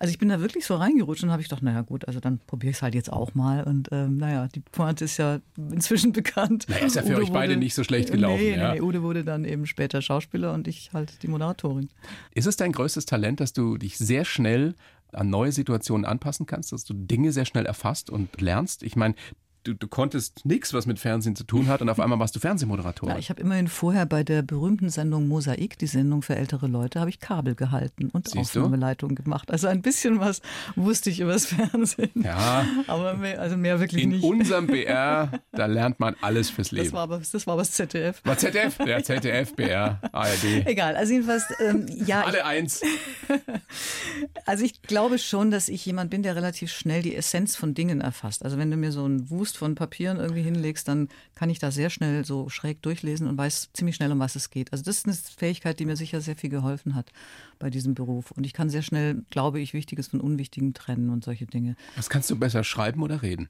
also 0.00 0.10
ich 0.10 0.18
bin 0.18 0.30
da 0.30 0.40
wirklich 0.40 0.64
so 0.64 0.76
reingerutscht 0.76 1.22
und 1.22 1.30
habe 1.30 1.42
ich 1.42 1.48
gedacht, 1.48 1.62
naja 1.62 1.82
gut, 1.82 2.08
also 2.08 2.20
dann 2.20 2.38
probiere 2.38 2.70
ich 2.70 2.78
es 2.78 2.82
halt 2.82 2.94
jetzt 2.94 3.12
auch 3.12 3.34
mal. 3.34 3.62
Und 3.64 3.90
ähm, 3.92 4.16
naja, 4.16 4.48
die 4.48 4.60
Pointe 4.60 5.04
ist 5.04 5.18
ja 5.18 5.40
inzwischen 5.56 6.12
bekannt. 6.14 6.66
Naja, 6.68 6.86
ist 6.86 6.96
ja 6.96 7.02
für 7.02 7.16
euch 7.16 7.30
beide 7.30 7.56
nicht 7.58 7.74
so 7.74 7.84
schlecht 7.84 8.10
gelaufen, 8.10 8.40
Nee, 8.40 8.56
ja. 8.56 8.72
nee, 8.72 8.78
nee, 8.78 8.80
Ude 8.80 9.02
wurde 9.02 9.24
dann 9.24 9.44
eben 9.44 9.66
später 9.66 10.00
Schauspieler 10.00 10.54
und 10.54 10.66
ich 10.68 10.94
halt 10.94 11.22
die 11.22 11.28
Moderatorin. 11.28 11.90
Ist 12.34 12.46
es 12.46 12.56
dein 12.56 12.72
größtes 12.72 13.04
Talent, 13.04 13.40
dass 13.40 13.52
du 13.52 13.76
dich 13.76 13.98
sehr 13.98 14.24
schnell 14.24 14.74
an 15.12 15.28
neue 15.28 15.52
Situationen 15.52 16.06
anpassen 16.06 16.46
kannst, 16.46 16.72
dass 16.72 16.84
du 16.84 16.94
Dinge 16.94 17.32
sehr 17.32 17.44
schnell 17.44 17.66
erfasst 17.66 18.08
und 18.08 18.40
lernst? 18.40 18.82
Ich 18.82 18.96
meine, 18.96 19.14
du, 19.64 19.74
du 19.74 19.88
konntest 19.88 20.44
nichts, 20.46 20.72
was 20.74 20.86
mit 20.86 20.98
Fernsehen 20.98 21.36
zu 21.36 21.44
tun 21.44 21.68
hat 21.68 21.82
und 21.82 21.88
auf 21.88 22.00
einmal 22.00 22.18
warst 22.18 22.34
du 22.36 22.40
Fernsehmoderator. 22.40 23.08
Ja, 23.08 23.18
ich 23.18 23.30
habe 23.30 23.40
immerhin 23.40 23.68
vorher 23.68 24.06
bei 24.06 24.22
der 24.24 24.42
berühmten 24.42 24.88
Sendung 24.90 25.28
Mosaik, 25.28 25.78
die 25.78 25.86
Sendung 25.86 26.22
für 26.22 26.36
ältere 26.36 26.66
Leute, 26.66 27.00
habe 27.00 27.10
ich 27.10 27.20
Kabel 27.20 27.54
gehalten 27.54 28.10
und 28.12 28.28
Siehst 28.28 28.54
du? 28.54 28.60
Aufnahmeleitung 28.60 29.14
gemacht. 29.14 29.50
Also 29.50 29.68
ein 29.68 29.82
bisschen 29.82 30.20
was 30.20 30.40
wusste 30.76 31.10
ich 31.10 31.20
über 31.20 31.32
das 31.32 31.46
Fernsehen. 31.46 32.10
ja, 32.14 32.64
Aber 32.86 33.14
mehr, 33.14 33.40
also 33.40 33.56
mehr 33.56 33.80
wirklich 33.80 34.02
in 34.02 34.10
nicht. 34.10 34.24
unserem 34.24 34.66
BR, 34.66 35.30
da 35.52 35.66
lernt 35.66 36.00
man 36.00 36.16
alles 36.20 36.50
fürs 36.50 36.70
Leben. 36.70 36.84
das 36.86 36.92
war 36.92 37.02
aber 37.02 37.18
das 37.18 37.46
war 37.46 37.52
aber 37.54 37.62
das 37.62 37.72
ZDF. 37.72 38.20
War 38.24 38.36
ZDF? 38.38 38.78
Ja, 38.86 39.02
ZDF, 39.02 39.54
BR, 39.54 40.00
ARD. 40.12 40.66
Egal, 40.66 40.96
also 40.96 41.12
jedenfalls, 41.12 41.44
ähm, 41.60 41.86
ja, 41.88 42.20
ich, 42.20 42.26
Alle 42.26 42.44
eins. 42.44 42.80
also 44.46 44.64
ich 44.64 44.82
glaube 44.82 45.18
schon, 45.18 45.50
dass 45.50 45.68
ich 45.68 45.84
jemand 45.86 46.10
bin, 46.10 46.22
der 46.22 46.36
relativ 46.36 46.70
schnell 46.70 47.02
die 47.02 47.14
Essenz 47.14 47.56
von 47.56 47.74
Dingen 47.74 48.00
erfasst. 48.00 48.44
Also 48.44 48.58
wenn 48.58 48.70
du 48.70 48.76
mir 48.76 48.92
so 48.92 49.04
einen 49.04 49.28
Wust 49.30 49.49
von 49.56 49.74
Papieren 49.74 50.18
irgendwie 50.18 50.42
hinlegst, 50.42 50.86
dann 50.88 51.08
kann 51.34 51.50
ich 51.50 51.58
da 51.58 51.70
sehr 51.70 51.90
schnell 51.90 52.24
so 52.24 52.48
schräg 52.48 52.82
durchlesen 52.82 53.26
und 53.26 53.36
weiß 53.38 53.70
ziemlich 53.72 53.96
schnell, 53.96 54.12
um 54.12 54.18
was 54.18 54.36
es 54.36 54.50
geht. 54.50 54.72
Also 54.72 54.84
das 54.84 54.98
ist 54.98 55.06
eine 55.06 55.14
Fähigkeit, 55.14 55.78
die 55.78 55.86
mir 55.86 55.96
sicher 55.96 56.20
sehr 56.20 56.36
viel 56.36 56.50
geholfen 56.50 56.94
hat 56.94 57.12
bei 57.58 57.70
diesem 57.70 57.94
Beruf. 57.94 58.30
Und 58.30 58.44
ich 58.44 58.52
kann 58.52 58.70
sehr 58.70 58.82
schnell, 58.82 59.22
glaube 59.30 59.60
ich, 59.60 59.74
Wichtiges 59.74 60.08
von 60.08 60.20
Unwichtigem 60.20 60.74
trennen 60.74 61.10
und 61.10 61.24
solche 61.24 61.46
Dinge. 61.46 61.76
Was 61.96 62.10
kannst 62.10 62.30
du 62.30 62.36
besser 62.36 62.64
schreiben 62.64 63.02
oder 63.02 63.22
reden? 63.22 63.48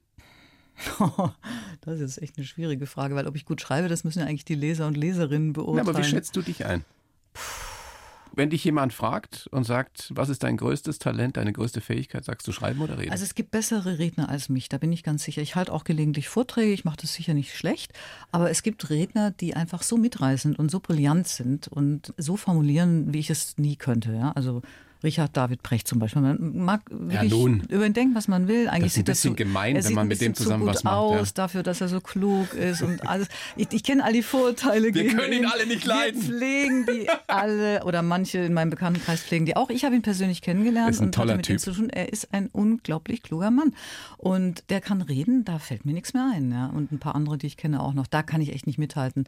Das 1.82 1.94
ist 1.94 2.00
jetzt 2.00 2.22
echt 2.22 2.36
eine 2.36 2.46
schwierige 2.46 2.86
Frage, 2.86 3.14
weil 3.14 3.26
ob 3.26 3.36
ich 3.36 3.46
gut 3.46 3.60
schreibe, 3.60 3.88
das 3.88 4.04
müssen 4.04 4.18
ja 4.18 4.26
eigentlich 4.26 4.44
die 4.44 4.54
Leser 4.54 4.86
und 4.86 4.96
Leserinnen 4.96 5.48
Na, 5.48 5.52
beurteilen. 5.54 5.88
aber 5.88 5.98
wie 5.98 6.04
schätzt 6.04 6.36
du 6.36 6.42
dich 6.42 6.66
ein? 6.66 6.84
Wenn 8.34 8.50
dich 8.50 8.64
jemand 8.64 8.92
fragt 8.92 9.48
und 9.50 9.64
sagt, 9.64 10.10
was 10.14 10.28
ist 10.28 10.42
dein 10.42 10.56
größtes 10.56 10.98
Talent, 10.98 11.36
deine 11.36 11.52
größte 11.52 11.80
Fähigkeit, 11.80 12.24
sagst 12.24 12.46
du 12.46 12.52
schreiben 12.52 12.80
oder 12.80 12.98
reden? 12.98 13.12
Also 13.12 13.24
es 13.24 13.34
gibt 13.34 13.50
bessere 13.50 13.98
Redner 13.98 14.28
als 14.28 14.48
mich, 14.48 14.68
da 14.68 14.78
bin 14.78 14.92
ich 14.92 15.02
ganz 15.02 15.24
sicher. 15.24 15.42
Ich 15.42 15.56
halte 15.56 15.72
auch 15.72 15.84
gelegentlich 15.84 16.28
Vorträge, 16.28 16.72
ich 16.72 16.84
mache 16.84 16.98
das 17.00 17.14
sicher 17.14 17.34
nicht 17.34 17.56
schlecht, 17.56 17.92
aber 18.30 18.50
es 18.50 18.62
gibt 18.62 18.90
Redner, 18.90 19.30
die 19.30 19.54
einfach 19.54 19.82
so 19.82 19.96
mitreißend 19.96 20.58
und 20.58 20.70
so 20.70 20.80
brillant 20.80 21.28
sind 21.28 21.68
und 21.68 22.14
so 22.16 22.36
formulieren, 22.36 23.12
wie 23.12 23.18
ich 23.18 23.30
es 23.30 23.58
nie 23.58 23.76
könnte. 23.76 24.12
Ja? 24.12 24.32
Also 24.32 24.62
Richard 25.02 25.36
David 25.36 25.62
Brecht 25.62 25.88
zum 25.88 25.98
Beispiel. 25.98 26.22
Man 26.22 26.56
mag 26.56 26.82
wirklich 26.90 27.30
nun. 27.30 27.62
über 27.68 27.86
ihn 27.86 27.92
denken, 27.92 28.14
was 28.14 28.28
man 28.28 28.48
will. 28.48 28.68
Eigentlich 28.68 28.92
Das 28.92 28.92
ist 28.92 28.96
ein 28.96 29.00
sieht 29.00 29.08
das 29.08 29.18
bisschen 29.18 29.30
so, 29.32 29.36
gemein, 29.36 29.76
er 29.76 29.84
wenn 29.84 29.94
man 29.94 30.08
mit 30.08 30.20
dem 30.20 30.32
bisschen 30.32 30.44
zusammen 30.44 30.66
was 30.66 30.84
macht, 30.84 30.94
ja. 30.94 31.20
aus, 31.20 31.34
dafür, 31.34 31.62
dass 31.62 31.80
er 31.80 31.88
so 31.88 32.00
klug 32.00 32.54
ist 32.54 32.82
und 32.82 33.06
alles. 33.06 33.28
Ich, 33.56 33.68
ich 33.72 33.82
kenne 33.82 34.04
all 34.04 34.12
die 34.12 34.22
Vorurteile 34.22 34.94
Wir 34.94 35.08
können 35.08 35.32
ihn 35.32 35.46
alle 35.46 35.66
nicht 35.66 35.84
leiden. 35.84 36.20
Wir 36.20 36.28
pflegen 36.28 36.86
die 36.86 37.08
alle 37.26 37.84
oder 37.84 38.02
manche 38.02 38.38
in 38.38 38.52
meinem 38.52 38.70
Bekanntenkreis 38.70 39.22
pflegen 39.22 39.46
die 39.46 39.56
auch. 39.56 39.70
Ich 39.70 39.84
habe 39.84 39.94
ihn 39.94 40.02
persönlich 40.02 40.42
kennengelernt 40.42 40.90
Ist 40.90 41.00
ein 41.00 41.06
und 41.06 41.14
toller 41.14 41.32
hatte 41.32 41.38
mit 41.38 41.48
ihm 41.48 41.56
Typ. 41.56 41.60
zu 41.60 41.72
tun. 41.72 41.90
Er 41.90 42.12
ist 42.12 42.32
ein 42.32 42.48
unglaublich 42.52 43.22
kluger 43.22 43.50
Mann 43.50 43.74
und 44.18 44.64
der 44.70 44.80
kann 44.80 45.02
reden. 45.02 45.44
Da 45.44 45.58
fällt 45.58 45.84
mir 45.84 45.92
nichts 45.92 46.14
mehr 46.14 46.30
ein. 46.34 46.52
Ja. 46.52 46.66
Und 46.66 46.92
ein 46.92 46.98
paar 46.98 47.14
andere, 47.14 47.38
die 47.38 47.46
ich 47.46 47.56
kenne, 47.56 47.82
auch 47.82 47.94
noch. 47.94 48.06
Da 48.06 48.22
kann 48.22 48.40
ich 48.40 48.52
echt 48.52 48.66
nicht 48.66 48.78
mithalten. 48.78 49.24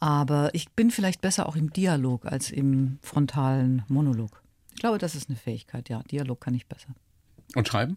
Aber 0.00 0.50
ich 0.52 0.70
bin 0.70 0.90
vielleicht 0.90 1.20
besser 1.20 1.48
auch 1.48 1.56
im 1.56 1.72
Dialog 1.72 2.26
als 2.26 2.50
im 2.50 2.98
frontalen 3.02 3.82
Monolog. 3.88 4.41
Ich 4.74 4.80
glaube, 4.80 4.98
das 4.98 5.14
ist 5.14 5.28
eine 5.28 5.38
Fähigkeit. 5.38 5.88
Ja, 5.88 6.02
Dialog 6.02 6.40
kann 6.40 6.54
ich 6.54 6.66
besser. 6.66 6.88
Und 7.54 7.68
schreiben? 7.68 7.96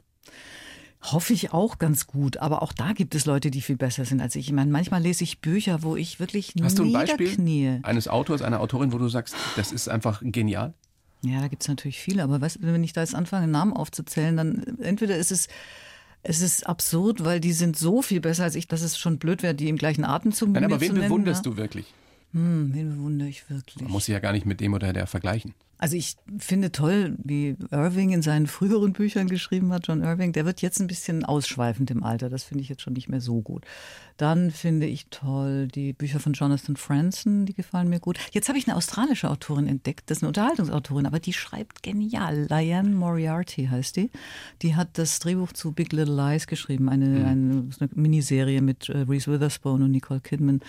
Hoffe 1.01 1.33
ich 1.33 1.53
auch 1.53 1.77
ganz 1.77 2.07
gut, 2.07 2.37
aber 2.37 2.63
auch 2.63 2.73
da 2.73 2.93
gibt 2.93 3.13
es 3.13 3.25
Leute, 3.25 3.51
die 3.51 3.61
viel 3.61 3.77
besser 3.77 4.05
sind 4.05 4.21
als 4.21 4.35
ich. 4.35 4.47
Ich 4.47 4.53
meine, 4.53 4.71
manchmal 4.71 5.01
lese 5.01 5.23
ich 5.23 5.39
Bücher, 5.39 5.83
wo 5.83 5.95
ich 5.95 6.19
wirklich 6.19 6.53
Hast 6.61 6.79
du 6.79 6.83
ein 6.83 6.93
Beispiel 6.93 7.79
eines 7.83 8.07
Autors, 8.07 8.41
einer 8.41 8.59
Autorin, 8.59 8.91
wo 8.91 8.97
du 8.97 9.07
sagst, 9.07 9.35
das 9.55 9.71
ist 9.71 9.87
einfach 9.87 10.21
genial? 10.23 10.73
Ja, 11.21 11.41
da 11.41 11.47
gibt 11.47 11.61
es 11.61 11.67
natürlich 11.67 11.99
viele, 11.99 12.23
aber 12.23 12.41
weißt, 12.41 12.59
wenn 12.61 12.83
ich 12.83 12.93
da 12.93 13.01
jetzt 13.01 13.15
anfange, 13.15 13.47
Namen 13.47 13.73
aufzuzählen, 13.73 14.37
dann 14.37 14.77
entweder 14.79 15.15
ist 15.17 15.31
es, 15.31 15.47
es 16.23 16.41
ist 16.41 16.65
absurd, 16.65 17.23
weil 17.23 17.39
die 17.39 17.53
sind 17.53 17.77
so 17.77 18.01
viel 18.01 18.19
besser 18.19 18.43
als 18.43 18.55
ich, 18.55 18.67
dass 18.67 18.81
es 18.81 18.97
schon 18.97 19.19
blöd 19.19 19.43
wäre, 19.43 19.53
die 19.53 19.69
im 19.69 19.77
gleichen 19.77 20.05
Atemzug 20.05 20.49
Nein, 20.49 20.65
aber 20.65 20.81
wen 20.81 20.93
nennen, 20.93 21.03
bewunderst 21.03 21.45
ja? 21.45 21.51
du 21.51 21.57
wirklich? 21.57 21.93
Hm, 22.33 22.71
wen 22.73 22.95
bewundere 22.95 23.29
ich 23.29 23.49
wirklich? 23.49 23.83
Man 23.83 23.91
muss 23.91 24.05
sich 24.05 24.13
ja 24.13 24.19
gar 24.19 24.33
nicht 24.33 24.45
mit 24.45 24.59
dem 24.59 24.73
oder 24.73 24.91
der 24.91 25.07
vergleichen. 25.07 25.53
Also 25.77 25.97
ich 25.97 26.15
finde 26.37 26.71
toll, 26.71 27.17
wie 27.23 27.57
Irving 27.71 28.11
in 28.11 28.21
seinen 28.21 28.47
früheren 28.47 28.93
Büchern 28.93 29.27
geschrieben 29.27 29.73
hat, 29.73 29.87
John 29.87 30.03
Irving. 30.03 30.31
Der 30.31 30.45
wird 30.45 30.61
jetzt 30.61 30.79
ein 30.79 30.87
bisschen 30.87 31.25
ausschweifend 31.25 31.91
im 31.91 32.03
Alter. 32.03 32.29
Das 32.29 32.43
finde 32.43 32.61
ich 32.63 32.69
jetzt 32.69 32.81
schon 32.81 32.93
nicht 32.93 33.09
mehr 33.09 33.21
so 33.21 33.41
gut. 33.41 33.65
Dann 34.17 34.51
finde 34.51 34.85
ich 34.85 35.07
toll 35.09 35.67
die 35.67 35.91
Bücher 35.91 36.21
von 36.21 36.31
Jonathan 36.33 36.77
Franzen, 36.77 37.45
die 37.45 37.53
gefallen 37.53 37.89
mir 37.89 37.99
gut. 37.99 38.17
Jetzt 38.31 38.47
habe 38.47 38.57
ich 38.57 38.67
eine 38.67 38.77
australische 38.77 39.29
Autorin 39.29 39.67
entdeckt, 39.67 40.09
das 40.09 40.19
ist 40.19 40.23
eine 40.23 40.29
Unterhaltungsautorin, 40.29 41.05
aber 41.05 41.19
die 41.19 41.33
schreibt 41.33 41.83
genial. 41.83 42.47
Diane 42.47 42.89
Moriarty 42.89 43.67
heißt 43.67 43.97
die. 43.97 44.11
Die 44.61 44.75
hat 44.75 44.97
das 44.97 45.19
Drehbuch 45.19 45.51
zu 45.51 45.73
Big 45.73 45.91
Little 45.91 46.15
Lies 46.15 46.47
geschrieben, 46.47 46.87
eine, 46.87 47.25
eine, 47.25 47.65
so 47.71 47.81
eine 47.81 47.89
Miniserie 47.93 48.61
mit 48.61 48.87
äh, 48.87 48.99
Reese 48.99 49.31
Witherspoon 49.31 49.83
und 49.83 49.91
Nicole 49.91 50.21
Kidman. 50.21 50.61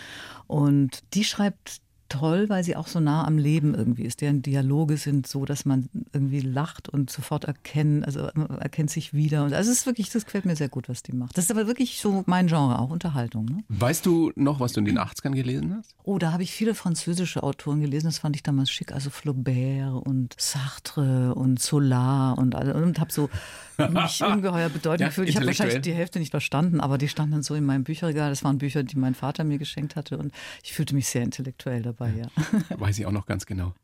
Und 0.49 1.05
die 1.15 1.25
schreibt 1.25 1.81
toll, 2.09 2.49
weil 2.49 2.65
sie 2.65 2.77
auch 2.77 2.87
so 2.87 3.01
nah 3.01 3.27
am 3.27 3.39
Leben 3.39 3.75
irgendwie 3.75 4.05
ist. 4.05 4.21
Deren 4.21 4.43
Dialoge 4.43 4.97
sind 4.97 5.27
so, 5.27 5.45
dass 5.45 5.65
man 5.65 5.89
irgendwie 6.13 6.41
lacht 6.41 6.89
und 6.89 7.11
sofort 7.11 7.45
erkennt, 7.45 8.05
also 8.07 8.29
man 8.35 8.49
erkennt 8.59 8.91
sich 8.91 9.15
wieder. 9.15 9.45
Und 9.45 9.53
also 9.53 9.71
es 9.71 9.79
ist 9.79 9.87
wirklich, 9.87 10.11
das 10.11 10.25
gefällt 10.25 10.45
mir 10.45 10.57
sehr 10.57 10.69
gut, 10.69 10.89
was 10.89 11.03
die 11.03 11.13
macht. 11.13 11.37
Das 11.37 11.45
ist 11.47 11.51
aber 11.51 11.67
wirklich 11.67 12.01
so 12.01 12.23
mein 12.27 12.47
Genre, 12.47 12.79
auch 12.79 12.91
Unterhaltung. 12.91 13.47
Ne? 13.47 13.65
Weißt 13.69 14.07
du 14.07 14.33
noch, 14.37 14.61
was 14.61 14.73
du 14.73 14.81
in 14.81 14.87
den 14.87 14.99
80ern 14.99 15.35
gelesen 15.35 15.77
hast? 15.77 15.95
Oh, 16.05 16.19
da 16.19 16.33
habe 16.33 16.43
ich 16.43 16.53
viele 16.53 16.75
französische 16.75 17.43
Autoren 17.43 17.81
gelesen, 17.81 18.07
das 18.07 18.19
fand 18.19 18.37
ich 18.37 18.43
damals 18.43 18.71
schick. 18.71 18.93
Also 18.93 19.11
Flaubert 19.11 20.07
und 20.07 20.35
Sartre 20.39 21.35
und 21.35 21.61
Solar 21.61 22.39
und 22.39 22.55
und 22.55 23.01
habe 23.01 23.13
so 23.13 23.29
mich 23.79 24.23
ungeheuer 24.23 24.69
bedeutend 24.69 25.01
Ja, 25.01 25.09
gefühlt. 25.09 25.29
Ich 25.29 25.37
habe 25.37 25.47
wahrscheinlich 25.47 25.81
die 25.81 25.93
Hälfte 25.93 26.19
nicht 26.19 26.31
verstanden, 26.31 26.81
aber 26.81 26.99
die 26.99 27.09
standen 27.09 27.33
dann 27.33 27.43
so 27.43 27.55
in 27.55 27.65
meinem 27.65 27.85
Bücherregal. 27.85 28.31
Das 28.31 28.45
waren 28.45 28.59
Bücher, 28.59 28.83
die 28.83 28.97
mein 28.97 29.15
Vater 29.15 29.45
mir 29.45 29.59
geschenkt 29.59 29.97
hatte 29.97 30.19
und 30.19 30.33
ich 30.63 30.73
fühlte 30.73 30.95
mich 30.95 31.09
sehr 31.09 31.23
intellektuell 31.23 31.83
dabei, 31.83 32.13
ja. 32.13 32.79
Weiß 32.79 32.99
ich 32.99 33.07
auch 33.07 33.13
noch 33.13 33.27
ganz 33.27 33.47
genau. 33.47 33.75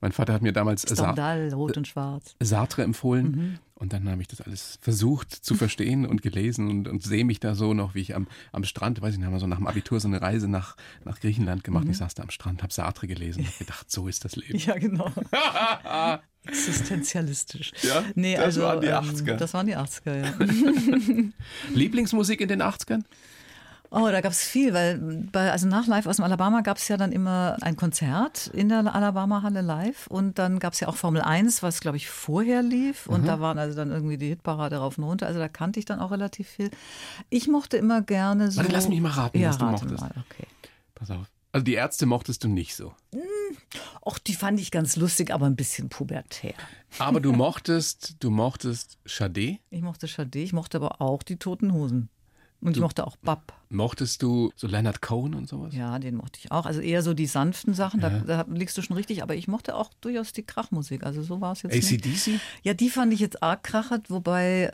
Mein 0.00 0.12
Vater 0.12 0.32
hat 0.32 0.42
mir 0.42 0.52
damals 0.52 0.82
Stendhal, 0.82 1.52
rot 1.52 1.76
und 1.76 1.86
schwarz. 1.86 2.34
Sartre 2.40 2.82
empfohlen. 2.82 3.58
Und 3.80 3.94
dann 3.94 4.10
habe 4.10 4.20
ich 4.20 4.28
das 4.28 4.42
alles 4.42 4.78
versucht 4.82 5.32
zu 5.32 5.54
verstehen 5.54 6.04
und 6.04 6.20
gelesen 6.20 6.68
und, 6.68 6.86
und 6.86 7.02
sehe 7.02 7.24
mich 7.24 7.40
da 7.40 7.54
so 7.54 7.72
noch, 7.72 7.94
wie 7.94 8.00
ich 8.00 8.14
am, 8.14 8.28
am 8.52 8.64
Strand, 8.64 9.00
weiß 9.00 9.14
ich 9.14 9.18
nicht, 9.18 9.24
haben 9.24 9.32
wir 9.32 9.40
so 9.40 9.46
nach 9.46 9.56
dem 9.56 9.66
Abitur 9.66 9.98
so 10.00 10.06
eine 10.06 10.20
Reise 10.20 10.48
nach, 10.48 10.76
nach 11.06 11.18
Griechenland 11.18 11.64
gemacht. 11.64 11.86
Ich 11.88 11.96
saß 11.96 12.12
da 12.12 12.22
am 12.22 12.28
Strand, 12.28 12.62
habe 12.62 12.74
Sartre 12.74 13.06
gelesen 13.06 13.40
und 13.40 13.46
hab 13.46 13.58
gedacht, 13.58 13.90
so 13.90 14.06
ist 14.06 14.26
das 14.26 14.36
Leben. 14.36 14.58
Ja, 14.58 14.76
genau. 14.76 15.10
Existenzialistisch. 16.46 17.72
Ja, 17.82 18.04
nee, 18.14 18.36
das 18.36 18.44
also, 18.44 18.62
waren 18.62 18.80
die 18.82 18.88
ähm, 18.88 18.94
80er. 18.96 19.36
Das 19.36 19.54
waren 19.54 19.66
die 19.66 19.76
80er, 19.76 20.14
ja. 20.14 21.28
Lieblingsmusik 21.74 22.42
in 22.42 22.48
den 22.48 22.62
80ern? 22.62 23.02
Oh, 23.92 24.08
da 24.08 24.20
gab 24.20 24.30
es 24.30 24.44
viel, 24.44 24.72
weil 24.72 24.98
bei, 25.32 25.50
also 25.50 25.66
nach 25.66 25.88
Live 25.88 26.06
aus 26.06 26.16
dem 26.16 26.24
Alabama 26.24 26.60
gab 26.60 26.76
es 26.76 26.86
ja 26.86 26.96
dann 26.96 27.10
immer 27.10 27.56
ein 27.60 27.74
Konzert 27.74 28.46
in 28.46 28.68
der 28.68 28.94
Alabama-Halle 28.94 29.62
live 29.62 30.06
und 30.06 30.38
dann 30.38 30.60
gab 30.60 30.74
es 30.74 30.80
ja 30.80 30.86
auch 30.86 30.94
Formel 30.94 31.22
1, 31.22 31.64
was 31.64 31.80
glaube 31.80 31.96
ich 31.96 32.08
vorher 32.08 32.62
lief 32.62 33.08
und 33.08 33.26
da 33.26 33.40
waren 33.40 33.58
also 33.58 33.76
dann 33.76 33.90
irgendwie 33.90 34.16
die 34.16 34.28
Hitparade 34.28 34.76
rauf 34.76 34.96
und 34.96 35.04
runter, 35.04 35.26
also 35.26 35.40
da 35.40 35.48
kannte 35.48 35.80
ich 35.80 35.86
dann 35.86 35.98
auch 35.98 36.12
relativ 36.12 36.48
viel. 36.48 36.70
Ich 37.30 37.48
mochte 37.48 37.78
immer 37.78 38.00
gerne 38.00 38.52
so... 38.52 38.58
Warte, 38.58 38.70
lass 38.70 38.88
mich 38.88 39.00
mal 39.00 39.10
raten, 39.10 39.40
ja, 39.40 39.48
was 39.48 39.58
du 39.58 39.64
rate 39.64 39.84
mochtest. 39.84 40.00
Mal, 40.00 40.24
okay. 40.30 40.46
Pass 40.94 41.10
auf. 41.10 41.26
Also 41.52 41.64
die 41.64 41.74
Ärzte 41.74 42.06
mochtest 42.06 42.44
du 42.44 42.48
nicht 42.48 42.76
so. 42.76 42.94
Och, 44.06 44.20
die 44.20 44.34
fand 44.34 44.60
ich 44.60 44.70
ganz 44.70 44.94
lustig, 44.94 45.32
aber 45.32 45.46
ein 45.46 45.56
bisschen 45.56 45.88
pubertär. 45.88 46.54
Aber 47.00 47.20
du 47.20 47.32
mochtest, 47.36 48.16
du 48.20 48.30
mochtest 48.30 48.98
Sade, 49.04 49.58
Ich 49.70 49.82
mochte 49.82 50.06
Sade, 50.06 50.38
ich 50.38 50.52
mochte 50.52 50.78
aber 50.78 51.00
auch 51.00 51.24
die 51.24 51.38
Toten 51.38 51.72
Hosen. 51.72 52.08
Und 52.60 52.76
ich 52.76 52.80
mochte 52.80 53.04
auch 53.06 53.16
Bab. 53.16 53.59
Mochtest 53.70 54.22
du 54.22 54.50
so 54.56 54.66
Leonard 54.66 55.00
Cohen 55.00 55.34
und 55.34 55.48
sowas? 55.48 55.74
Ja, 55.74 55.98
den 55.98 56.16
mochte 56.16 56.38
ich 56.42 56.50
auch. 56.50 56.66
Also 56.66 56.80
eher 56.80 57.02
so 57.02 57.14
die 57.14 57.26
sanften 57.26 57.72
Sachen, 57.72 58.00
da, 58.00 58.10
da 58.10 58.44
liegst 58.48 58.76
du 58.76 58.82
schon 58.82 58.96
richtig. 58.96 59.22
Aber 59.22 59.34
ich 59.34 59.48
mochte 59.48 59.76
auch 59.76 59.90
durchaus 60.00 60.32
die 60.32 60.42
Krachmusik. 60.42 61.04
Also 61.04 61.22
so 61.22 61.40
war 61.40 61.52
es 61.52 61.62
jetzt. 61.62 61.92
ACDC? 61.92 62.40
Ja, 62.62 62.74
die 62.74 62.90
fand 62.90 63.12
ich 63.12 63.20
jetzt 63.20 63.42
arg 63.42 63.62
krachert, 63.62 64.10
wobei, 64.10 64.72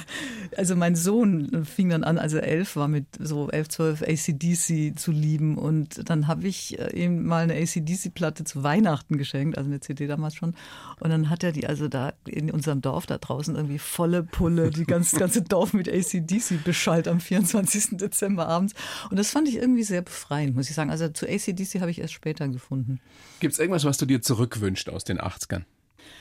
also 0.56 0.74
mein 0.74 0.96
Sohn 0.96 1.64
fing 1.64 1.88
dann 1.88 2.04
an, 2.04 2.18
als 2.18 2.32
er 2.32 2.42
elf 2.42 2.76
war, 2.76 2.88
mit 2.88 3.06
so 3.18 3.48
elf, 3.48 3.68
zwölf 3.68 4.02
ACDC 4.02 4.98
zu 4.98 5.12
lieben. 5.12 5.56
Und 5.56 6.08
dann 6.10 6.26
habe 6.26 6.48
ich 6.48 6.78
äh, 6.78 7.04
ihm 7.04 7.24
mal 7.24 7.44
eine 7.44 7.54
ACDC-Platte 7.54 8.44
zu 8.44 8.64
Weihnachten 8.64 9.18
geschenkt, 9.18 9.56
also 9.56 9.70
eine 9.70 9.80
CD 9.80 10.08
damals 10.08 10.34
schon. 10.34 10.54
Und 10.98 11.10
dann 11.10 11.30
hat 11.30 11.44
er 11.44 11.52
die 11.52 11.66
also 11.66 11.86
da 11.86 12.12
in 12.26 12.50
unserem 12.50 12.80
Dorf 12.80 13.06
da 13.06 13.18
draußen 13.18 13.54
irgendwie 13.54 13.78
volle 13.78 14.24
Pulle, 14.24 14.70
die 14.70 14.84
ganz, 14.84 15.12
das 15.12 15.20
ganze 15.20 15.42
Dorf 15.42 15.72
mit 15.72 15.88
ACDC 15.88 16.64
beschallt 16.64 17.06
am 17.06 17.20
24. 17.20 17.98
Dezember 17.98 18.31
abends. 18.38 18.74
Und 19.10 19.18
das 19.18 19.30
fand 19.30 19.48
ich 19.48 19.56
irgendwie 19.56 19.82
sehr 19.82 20.02
befreiend, 20.02 20.54
muss 20.54 20.68
ich 20.68 20.74
sagen. 20.74 20.90
Also 20.90 21.08
zu 21.08 21.26
ACDC 21.26 21.80
habe 21.80 21.90
ich 21.90 22.00
erst 22.00 22.14
später 22.14 22.48
gefunden. 22.48 23.00
Gibt 23.40 23.54
es 23.54 23.58
irgendwas, 23.58 23.84
was 23.84 23.98
du 23.98 24.06
dir 24.06 24.22
zurückwünscht 24.22 24.88
aus 24.88 25.04
den 25.04 25.18
80ern? 25.18 25.64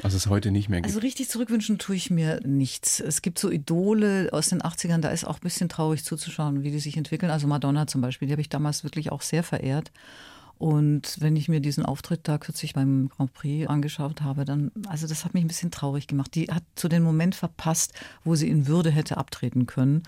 Was 0.01 0.13
es 0.13 0.27
heute 0.27 0.51
nicht 0.51 0.69
mehr 0.69 0.81
gibt? 0.81 0.87
Also 0.87 0.99
richtig 0.99 1.29
zurückwünschen 1.29 1.77
tue 1.77 1.95
ich 1.95 2.09
mir 2.09 2.39
nichts. 2.45 2.99
Es 2.99 3.21
gibt 3.21 3.37
so 3.39 3.51
Idole 3.51 4.29
aus 4.31 4.49
den 4.49 4.61
80ern, 4.61 4.99
da 4.99 5.09
ist 5.09 5.25
auch 5.25 5.35
ein 5.35 5.41
bisschen 5.41 5.69
traurig 5.69 6.03
zuzuschauen, 6.03 6.63
wie 6.63 6.71
die 6.71 6.79
sich 6.79 6.97
entwickeln. 6.97 7.31
Also 7.31 7.47
Madonna 7.47 7.87
zum 7.87 8.01
Beispiel, 8.01 8.27
die 8.27 8.33
habe 8.33 8.41
ich 8.41 8.49
damals 8.49 8.83
wirklich 8.83 9.11
auch 9.11 9.21
sehr 9.21 9.43
verehrt. 9.43 9.91
Und 10.57 11.17
wenn 11.19 11.35
ich 11.35 11.49
mir 11.49 11.59
diesen 11.59 11.85
Auftritt 11.87 12.27
da 12.27 12.37
kürzlich 12.37 12.73
beim 12.73 13.09
Grand 13.09 13.33
Prix 13.33 13.67
angeschaut 13.67 14.21
habe, 14.21 14.45
dann, 14.45 14.71
also 14.87 15.07
das 15.07 15.25
hat 15.25 15.33
mich 15.33 15.43
ein 15.43 15.47
bisschen 15.47 15.71
traurig 15.71 16.05
gemacht. 16.05 16.35
Die 16.35 16.51
hat 16.51 16.63
so 16.77 16.87
den 16.87 17.01
Moment 17.01 17.33
verpasst, 17.33 17.93
wo 18.23 18.35
sie 18.35 18.47
in 18.47 18.67
Würde 18.67 18.91
hätte 18.91 19.17
abtreten 19.17 19.65
können. 19.65 20.03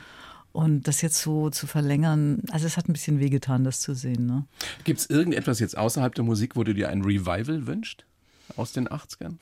Und 0.53 0.87
das 0.87 1.01
jetzt 1.01 1.19
so 1.19 1.49
zu 1.49 1.65
verlängern, 1.65 2.43
also 2.51 2.67
es 2.67 2.77
hat 2.77 2.87
ein 2.87 2.93
bisschen 2.93 3.19
wehgetan, 3.19 3.63
das 3.63 3.79
zu 3.79 3.95
sehen. 3.95 4.27
Ne? 4.27 4.45
Gibt 4.83 4.99
es 4.99 5.09
irgendetwas 5.09 5.59
jetzt 5.59 5.75
außerhalb 5.75 6.13
der 6.13 6.23
Musik, 6.23 6.55
wo 6.55 6.63
du 6.63 6.73
dir 6.73 6.89
ein 6.89 7.01
Revival 7.01 7.65
wünscht 7.65 8.05
aus 8.55 8.71
den 8.71 8.87
80ern? 8.87 9.37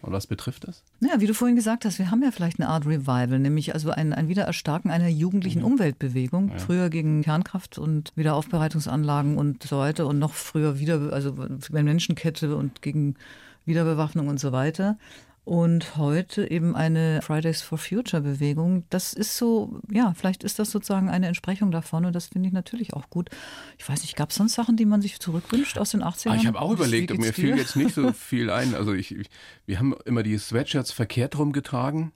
Und 0.00 0.12
was 0.12 0.26
betrifft 0.26 0.68
das? 0.68 0.82
Naja, 1.00 1.20
wie 1.20 1.26
du 1.26 1.32
vorhin 1.32 1.56
gesagt 1.56 1.84
hast, 1.84 1.98
wir 1.98 2.10
haben 2.10 2.22
ja 2.22 2.30
vielleicht 2.30 2.60
eine 2.60 2.68
Art 2.68 2.86
Revival, 2.86 3.38
nämlich 3.38 3.72
also 3.72 3.90
ein, 3.90 4.12
ein 4.12 4.28
Wiedererstarken 4.28 4.90
einer 4.90 5.08
jugendlichen 5.08 5.62
Umweltbewegung. 5.62 6.52
Früher 6.58 6.90
gegen 6.90 7.22
Kernkraft 7.22 7.78
und 7.78 8.12
Wiederaufbereitungsanlagen 8.14 9.38
und 9.38 9.62
so 9.62 9.78
weiter 9.78 10.06
und 10.06 10.18
noch 10.18 10.34
früher 10.34 10.78
wieder, 10.78 11.12
also 11.12 11.34
bei 11.70 11.82
Menschenkette 11.82 12.54
und 12.54 12.82
gegen 12.82 13.16
Wiederbewaffnung 13.64 14.28
und 14.28 14.38
so 14.38 14.52
weiter. 14.52 14.98
Und 15.44 15.98
heute 15.98 16.50
eben 16.50 16.74
eine 16.74 17.20
Fridays 17.20 17.60
for 17.60 17.76
Future 17.76 18.22
Bewegung. 18.22 18.84
Das 18.88 19.12
ist 19.12 19.36
so, 19.36 19.78
ja, 19.90 20.14
vielleicht 20.14 20.42
ist 20.42 20.58
das 20.58 20.70
sozusagen 20.70 21.10
eine 21.10 21.26
Entsprechung 21.26 21.70
davon 21.70 22.06
und 22.06 22.14
das 22.14 22.28
finde 22.28 22.48
ich 22.48 22.54
natürlich 22.54 22.94
auch 22.94 23.10
gut. 23.10 23.28
Ich 23.76 23.86
weiß 23.86 24.00
nicht, 24.00 24.16
gab 24.16 24.30
es 24.30 24.36
sonst 24.36 24.54
Sachen, 24.54 24.78
die 24.78 24.86
man 24.86 25.02
sich 25.02 25.20
zurückwünscht 25.20 25.76
aus 25.76 25.90
den 25.90 26.02
80ern? 26.02 26.30
Ah, 26.30 26.36
ich 26.36 26.46
habe 26.46 26.60
auch 26.60 26.72
überlegt, 26.72 27.10
und 27.10 27.20
mir 27.20 27.34
fiel 27.34 27.58
jetzt 27.58 27.76
nicht 27.76 27.94
so 27.94 28.12
viel 28.14 28.48
ein. 28.48 28.74
Also 28.74 28.94
ich, 28.94 29.14
ich, 29.14 29.28
wir 29.66 29.78
haben 29.78 29.94
immer 30.06 30.22
die 30.22 30.38
Sweatshirts 30.38 30.92
verkehrt 30.92 31.38
rumgetragen 31.38 32.12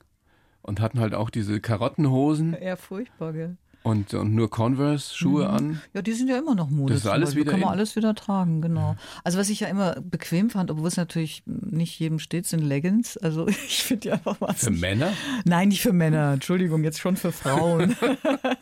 und 0.62 0.80
hatten 0.80 0.98
halt 0.98 1.12
auch 1.12 1.28
diese 1.28 1.60
Karottenhosen 1.60 2.56
Ja, 2.62 2.76
furchtbar, 2.76 3.34
gell? 3.34 3.58
Und, 3.88 4.14
und 4.14 4.34
nur 4.34 4.50
Converse-Schuhe 4.50 5.48
an. 5.48 5.80
Ja, 5.94 6.02
die 6.02 6.12
sind 6.12 6.28
ja 6.28 6.38
immer 6.38 6.54
noch 6.54 6.70
Mode. 6.70 6.94
Das 6.94 7.02
ist 7.04 7.08
alles 7.08 7.34
wieder 7.34 7.50
Kann 7.50 7.60
man 7.60 7.70
in. 7.70 7.78
alles 7.78 7.96
wieder 7.96 8.14
tragen, 8.14 8.60
genau. 8.60 8.96
Also 9.24 9.38
was 9.38 9.48
ich 9.48 9.60
ja 9.60 9.68
immer 9.68 10.00
bequem 10.00 10.50
fand, 10.50 10.70
obwohl 10.70 10.88
es 10.88 10.96
natürlich 10.96 11.42
nicht 11.46 11.98
jedem 11.98 12.18
steht, 12.18 12.46
sind 12.46 12.60
Leggings. 12.62 13.16
Also 13.16 13.48
ich 13.48 13.82
finde 13.84 14.00
die 14.00 14.12
einfach 14.12 14.36
Für 14.36 14.40
wahnsinnig. 14.48 14.80
Männer? 14.80 15.12
Nein, 15.44 15.68
nicht 15.68 15.82
für 15.82 15.92
Männer. 15.92 16.32
Entschuldigung, 16.34 16.84
jetzt 16.84 17.00
schon 17.00 17.16
für 17.16 17.32
Frauen. 17.32 17.96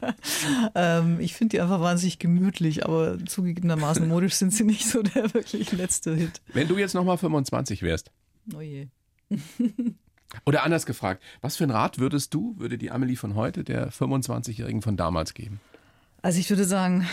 ähm, 0.75 1.21
ich 1.21 1.35
finde 1.35 1.57
die 1.57 1.61
einfach 1.61 1.81
wahnsinnig 1.81 2.19
gemütlich, 2.19 2.85
aber 2.85 3.19
zugegebenermaßen 3.25 4.07
modisch 4.09 4.35
sind 4.35 4.53
sie 4.53 4.65
nicht 4.65 4.87
so 4.87 5.03
der 5.03 5.35
wirklich 5.35 5.73
letzte 5.73 6.15
Hit. 6.15 6.41
Wenn 6.53 6.69
du 6.69 6.79
jetzt 6.79 6.95
nochmal 6.95 7.19
25 7.19 7.83
wärst, 7.83 8.11
Oh 8.55 8.61
je. 8.61 8.87
Oder 10.45 10.65
anders 10.65 10.87
gefragt, 10.87 11.23
was 11.41 11.57
für 11.57 11.65
einen 11.65 11.73
Rat 11.73 11.99
würdest 11.99 12.35
du, 12.35 12.55
würde 12.59 12.79
die 12.79 12.91
Amelie 12.91 13.17
von 13.17 13.35
heute 13.35 13.65
der 13.65 13.91
25-Jährigen 13.91 14.83
von 14.83 14.97
damals 14.97 15.35
geben? 15.35 15.61
Also 16.23 16.41
ich 16.41 16.51
würde 16.51 16.65
sagen, 16.65 17.07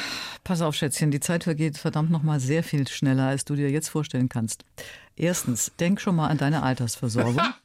pass 0.43 0.61
auf, 0.61 0.75
Schätzchen, 0.75 1.11
die 1.11 1.19
Zeit 1.19 1.43
vergeht 1.43 1.77
verdammt 1.77 2.09
noch 2.09 2.23
mal 2.23 2.39
sehr 2.39 2.63
viel 2.63 2.87
schneller, 2.87 3.27
als 3.27 3.45
du 3.45 3.55
dir 3.55 3.69
jetzt 3.69 3.89
vorstellen 3.89 4.29
kannst. 4.29 4.65
Erstens, 5.15 5.71
denk 5.79 6.01
schon 6.01 6.15
mal 6.15 6.27
an 6.27 6.37
deine 6.39 6.63
Altersversorgung. 6.63 7.39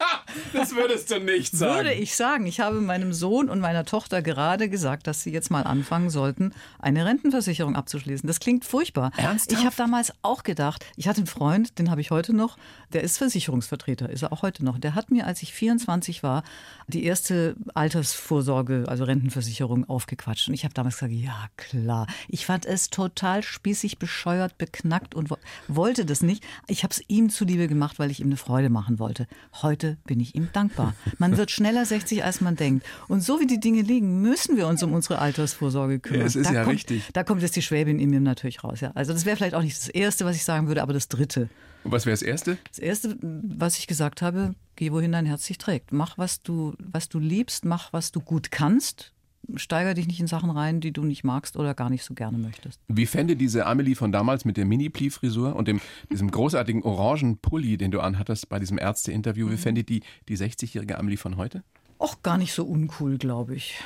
Das 0.53 0.74
würdest 0.74 1.11
du 1.11 1.20
nicht 1.20 1.57
sagen. 1.57 1.74
Würde 1.74 1.93
ich 1.93 2.16
sagen. 2.16 2.47
Ich 2.47 2.61
habe 2.61 2.80
meinem 2.80 3.12
Sohn 3.12 3.49
und 3.49 3.61
meiner 3.61 3.84
Tochter 3.84 4.22
gerade 4.22 4.68
gesagt, 4.68 5.07
dass 5.07 5.22
sie 5.22 5.30
jetzt 5.30 5.51
mal 5.51 5.62
anfangen 5.62 6.11
sollten, 6.11 6.53
eine 6.78 7.05
Rentenversicherung 7.05 7.76
abzuschließen. 7.76 8.26
Das 8.26 8.41
klingt 8.41 8.64
furchtbar. 8.64 9.11
Ernsthaft? 9.16 9.59
Ich 9.59 9.64
habe 9.64 9.76
damals 9.76 10.12
auch 10.22 10.43
gedacht, 10.43 10.84
ich 10.97 11.09
hatte 11.09 11.18
einen 11.18 11.26
Freund, 11.26 11.78
den 11.78 11.91
habe 11.91 12.01
ich 12.01 12.11
heute 12.11 12.32
noch, 12.32 12.57
der 12.93 13.03
ist 13.03 13.18
Versicherungsvertreter, 13.18 14.11
ist 14.11 14.22
er 14.22 14.32
auch 14.32 14.43
heute 14.43 14.64
noch. 14.64 14.78
Der 14.78 14.95
hat 14.95 15.11
mir, 15.11 15.26
als 15.26 15.43
ich 15.43 15.53
24 15.53 16.22
war, 16.22 16.43
die 16.86 17.05
erste 17.05 17.57
Altersvorsorge, 17.74 18.84
also 18.89 19.05
Rentenversicherung 19.05 19.89
aufgequatscht. 19.89 20.49
Und 20.49 20.55
ich 20.55 20.64
habe 20.64 20.74
damals 20.74 20.97
gesagt, 20.97 21.12
ja 21.12 21.49
klar. 21.57 22.07
Ich 22.28 22.47
fand 22.47 22.66
es 22.66 22.91
total 22.91 23.43
spießig, 23.43 23.99
bescheuert, 23.99 24.59
beknackt 24.59 25.14
und 25.14 25.30
wo 25.30 25.36
wollte 25.68 26.05
das 26.05 26.22
nicht. 26.22 26.45
Ich 26.66 26.82
habe 26.82 26.93
es 26.93 27.03
ihm 27.09 27.30
zuliebe 27.30 27.68
gemacht, 27.68 27.99
weil 27.99 28.11
ich 28.11 28.20
ihm 28.20 28.26
eine 28.26 28.36
Freude 28.36 28.70
machen 28.70 28.99
wollte. 28.99 29.26
Heute 29.62 29.99
bin 30.05 30.20
ich 30.20 30.28
ihm 30.35 30.49
dankbar. 30.53 30.95
Man 31.18 31.37
wird 31.37 31.51
schneller 31.51 31.85
60, 31.85 32.24
als 32.24 32.41
man 32.41 32.57
denkt. 32.57 32.87
Und 33.09 33.22
so 33.22 33.41
wie 33.41 33.47
die 33.47 33.61
Dinge 33.61 33.83
liegen, 33.83 34.20
müssen 34.20 34.57
wir 34.57 34.66
uns 34.66 34.83
um 34.83 34.93
unsere 34.93 35.18
Altersvorsorge 35.18 36.01
kümmern. 36.01 36.26
Es 36.26 36.37
ist 36.37 36.51
da 36.51 36.55
ja 36.55 36.64
kommt, 36.64 36.76
richtig. 36.76 37.09
Da 37.12 37.24
kommt 37.24 37.43
jetzt 37.43 37.57
die 37.57 37.62
Schwäbin 37.62 37.99
in 37.99 38.11
mir 38.11 38.20
natürlich 38.20 38.64
raus. 38.64 38.81
Ja. 38.81 38.93
Also 38.95 39.12
das 39.12 39.24
wäre 39.24 39.37
vielleicht 39.37 39.55
auch 39.55 39.62
nicht 39.62 39.76
das 39.76 39.89
Erste, 39.89 40.24
was 40.24 40.37
ich 40.37 40.45
sagen 40.45 40.68
würde, 40.68 40.83
aber 40.83 40.93
das 40.93 41.09
Dritte. 41.09 41.49
Und 41.85 41.93
was 41.93 42.07
wäre 42.07 42.14
das 42.14 42.22
Erste? 42.22 42.59
Das 42.68 42.79
Erste, 42.79 43.16
was 43.20 43.79
ich 43.79 43.87
gesagt 43.87 44.22
habe, 44.22 44.55
geh 44.76 44.93
wohin 44.93 45.12
dein 45.12 45.26
Herz 45.26 45.47
dich 45.47 45.59
trägt. 45.59 45.93
Mach, 45.93 46.18
was 46.18 46.43
du, 46.43 46.74
was 46.79 47.09
du 47.09 47.18
liebst, 47.18 47.64
mach, 47.64 47.93
was 47.93 48.12
du 48.12 48.20
gut 48.20 48.51
kannst. 48.51 49.12
Steiger 49.57 49.95
dich 49.95 50.07
nicht 50.07 50.20
in 50.20 50.26
Sachen 50.26 50.51
rein, 50.51 50.80
die 50.80 50.93
du 50.93 51.05
nicht 51.05 51.24
magst 51.24 51.57
oder 51.57 51.74
gar 51.74 51.91
nicht 51.91 52.05
so 52.05 52.14
gerne 52.14 52.39
möchtest. 52.39 52.80
Wie 52.89 53.07
fände 53.07 53.36
diese 53.36 53.66
Amelie 53.66 53.95
von 53.95 54.12
damals 54.12 54.45
mit 54.45 54.57
der 54.57 54.64
Mini-Pli-Frisur 54.66 55.57
und 55.57 55.68
dem, 55.68 55.80
diesem 56.11 56.30
großartigen 56.30 56.82
orangen 56.82 57.39
Pulli, 57.39 57.76
den 57.76 57.91
du 57.91 58.01
anhattest 58.01 58.49
bei 58.49 58.59
diesem 58.59 58.78
Ärzte-Interview, 58.78 59.51
wie 59.51 59.57
fände 59.57 59.84
die, 59.84 60.03
die 60.28 60.36
60-jährige 60.36 60.99
Amelie 60.99 61.16
von 61.16 61.36
heute? 61.36 61.62
Och, 61.99 62.22
gar 62.22 62.39
nicht 62.39 62.53
so 62.53 62.64
uncool, 62.64 63.18
glaube 63.18 63.55
ich. 63.55 63.80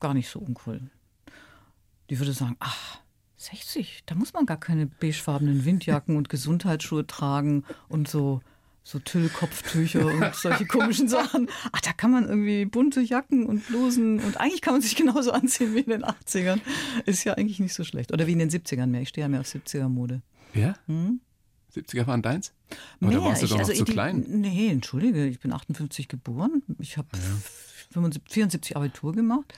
Gar 0.00 0.14
nicht 0.14 0.28
so 0.28 0.38
uncool. 0.38 0.80
Die 2.10 2.18
würde 2.18 2.32
sagen, 2.32 2.56
ach, 2.60 2.98
60, 3.36 4.04
da 4.06 4.14
muss 4.14 4.32
man 4.32 4.46
gar 4.46 4.58
keine 4.58 4.86
beigefarbenen 4.86 5.64
Windjacken 5.64 6.16
und 6.16 6.28
Gesundheitsschuhe 6.28 7.06
tragen 7.06 7.64
und 7.88 8.08
so, 8.08 8.40
so 8.86 8.98
Tüllkopftücher 8.98 10.04
und 10.06 10.34
solche 10.34 10.66
komischen 10.66 11.08
Sachen. 11.08 11.48
Ach, 11.72 11.80
da 11.80 11.92
kann 11.94 12.10
man 12.10 12.28
irgendwie 12.28 12.66
bunte 12.66 13.00
Jacken 13.00 13.46
und 13.46 13.66
Blusen 13.66 14.20
und 14.20 14.36
eigentlich 14.38 14.60
kann 14.60 14.74
man 14.74 14.82
sich 14.82 14.94
genauso 14.94 15.32
anziehen 15.32 15.74
wie 15.74 15.80
in 15.80 15.90
den 15.90 16.04
80ern. 16.04 16.60
Ist 17.06 17.24
ja 17.24 17.32
eigentlich 17.34 17.60
nicht 17.60 17.72
so 17.74 17.82
schlecht. 17.82 18.12
Oder 18.12 18.26
wie 18.26 18.32
in 18.32 18.38
den 18.38 18.50
70ern 18.50 18.86
mehr. 18.88 19.00
Ich 19.00 19.08
stehe 19.08 19.24
ja 19.24 19.28
mehr 19.28 19.40
auf 19.40 19.46
70er-Mode. 19.46 20.20
Ja? 20.52 20.74
70er 21.74 22.06
waren 22.06 22.20
deins? 22.22 22.52
Aber 23.00 23.10
da 23.10 23.22
warst 23.22 23.40
du 23.42 23.46
Ich- 23.46 23.50
doch 23.52 23.58
noch 23.58 23.68
also 23.68 23.78
zu 23.78 23.84
die- 23.84 23.92
klein. 23.92 24.24
Nee, 24.28 24.68
entschuldige, 24.68 25.26
ich 25.26 25.40
bin 25.40 25.52
58 25.52 26.06
geboren. 26.08 26.62
Ich 26.78 26.98
habe 26.98 27.08
74 28.28 28.76
Abitur 28.76 29.12
gemacht. 29.14 29.52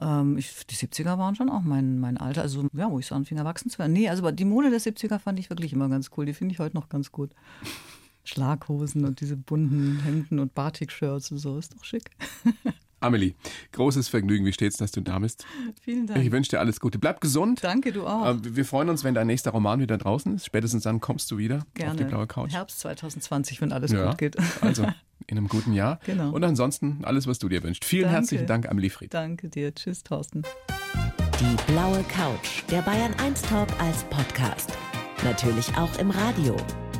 Ähm, 0.00 0.38
ich, 0.38 0.66
die 0.66 0.74
70er 0.74 1.18
waren 1.18 1.34
schon 1.36 1.50
auch 1.50 1.60
mein, 1.60 1.98
mein 2.00 2.16
Alter, 2.16 2.40
also 2.42 2.66
ja, 2.72 2.90
wo 2.90 2.98
ich 2.98 3.06
so 3.06 3.14
anfing 3.14 3.36
erwachsen 3.38 3.68
zu 3.70 3.78
werden. 3.78 3.92
Nee, 3.92 4.08
also 4.08 4.22
aber 4.22 4.32
die 4.32 4.44
Mode 4.46 4.70
der 4.70 4.80
70er 4.80 5.18
fand 5.18 5.38
ich 5.38 5.50
wirklich 5.50 5.72
immer 5.74 5.88
ganz 5.88 6.10
cool. 6.16 6.24
Die 6.26 6.32
finde 6.32 6.54
ich 6.54 6.58
heute 6.58 6.74
noch 6.76 6.88
ganz 6.88 7.12
gut. 7.12 7.30
Schlaghosen 8.24 9.04
und 9.04 9.20
diese 9.20 9.36
bunten 9.36 10.00
Hemden 10.04 10.38
und 10.38 10.54
Batik-Shirts 10.54 11.30
und 11.32 11.38
so, 11.38 11.58
ist 11.58 11.74
doch 11.74 11.84
schick. 11.84 12.10
Amelie, 13.00 13.34
großes 13.72 14.08
Vergnügen, 14.08 14.46
wie 14.46 14.52
steht's, 14.52 14.76
dass 14.76 14.92
du 14.92 15.00
da 15.00 15.18
bist? 15.18 15.44
Vielen 15.80 16.06
Dank. 16.06 16.24
Ich 16.24 16.30
wünsche 16.30 16.50
dir 16.50 16.60
alles 16.60 16.78
Gute. 16.78 17.00
Bleib 17.00 17.20
gesund. 17.20 17.58
Danke, 17.64 17.90
du 17.90 18.06
auch. 18.06 18.30
Ähm, 18.30 18.56
Wir 18.56 18.64
freuen 18.64 18.88
uns, 18.88 19.02
wenn 19.02 19.12
dein 19.12 19.26
nächster 19.26 19.50
Roman 19.50 19.80
wieder 19.80 19.98
draußen 19.98 20.36
ist. 20.36 20.46
Spätestens 20.46 20.84
dann 20.84 21.00
kommst 21.00 21.28
du 21.32 21.36
wieder 21.36 21.66
Gerne. 21.74 21.90
auf 21.90 21.96
die 21.96 22.04
blaue 22.04 22.28
Couch. 22.28 22.52
Herbst 22.52 22.78
2020, 22.78 23.60
wenn 23.60 23.72
alles 23.72 23.90
Ja, 23.90 24.08
gut 24.10 24.18
geht. 24.18 24.36
also 24.62 24.84
in 25.26 25.36
einem 25.36 25.48
guten 25.48 25.72
Jahr. 25.72 25.98
Genau. 26.06 26.30
Und 26.30 26.44
ansonsten 26.44 27.00
alles, 27.02 27.26
was 27.26 27.40
du 27.40 27.48
dir 27.48 27.64
wünschst. 27.64 27.84
Vielen 27.84 28.04
Danke. 28.04 28.16
herzlichen 28.18 28.46
Dank, 28.46 28.68
Amelie 28.70 28.90
Fried. 28.90 29.12
Danke 29.12 29.48
dir. 29.48 29.74
Tschüss, 29.74 30.04
Thorsten. 30.04 30.42
Die 31.40 31.72
blaue 31.72 32.04
Couch, 32.04 32.62
der 32.70 32.82
Bayern 32.82 33.14
1 33.14 33.42
Talk 33.42 33.68
als 33.80 34.04
Podcast. 34.04 34.70
Natürlich 35.24 35.76
auch 35.76 35.98
im 35.98 36.10
Radio. 36.10 36.56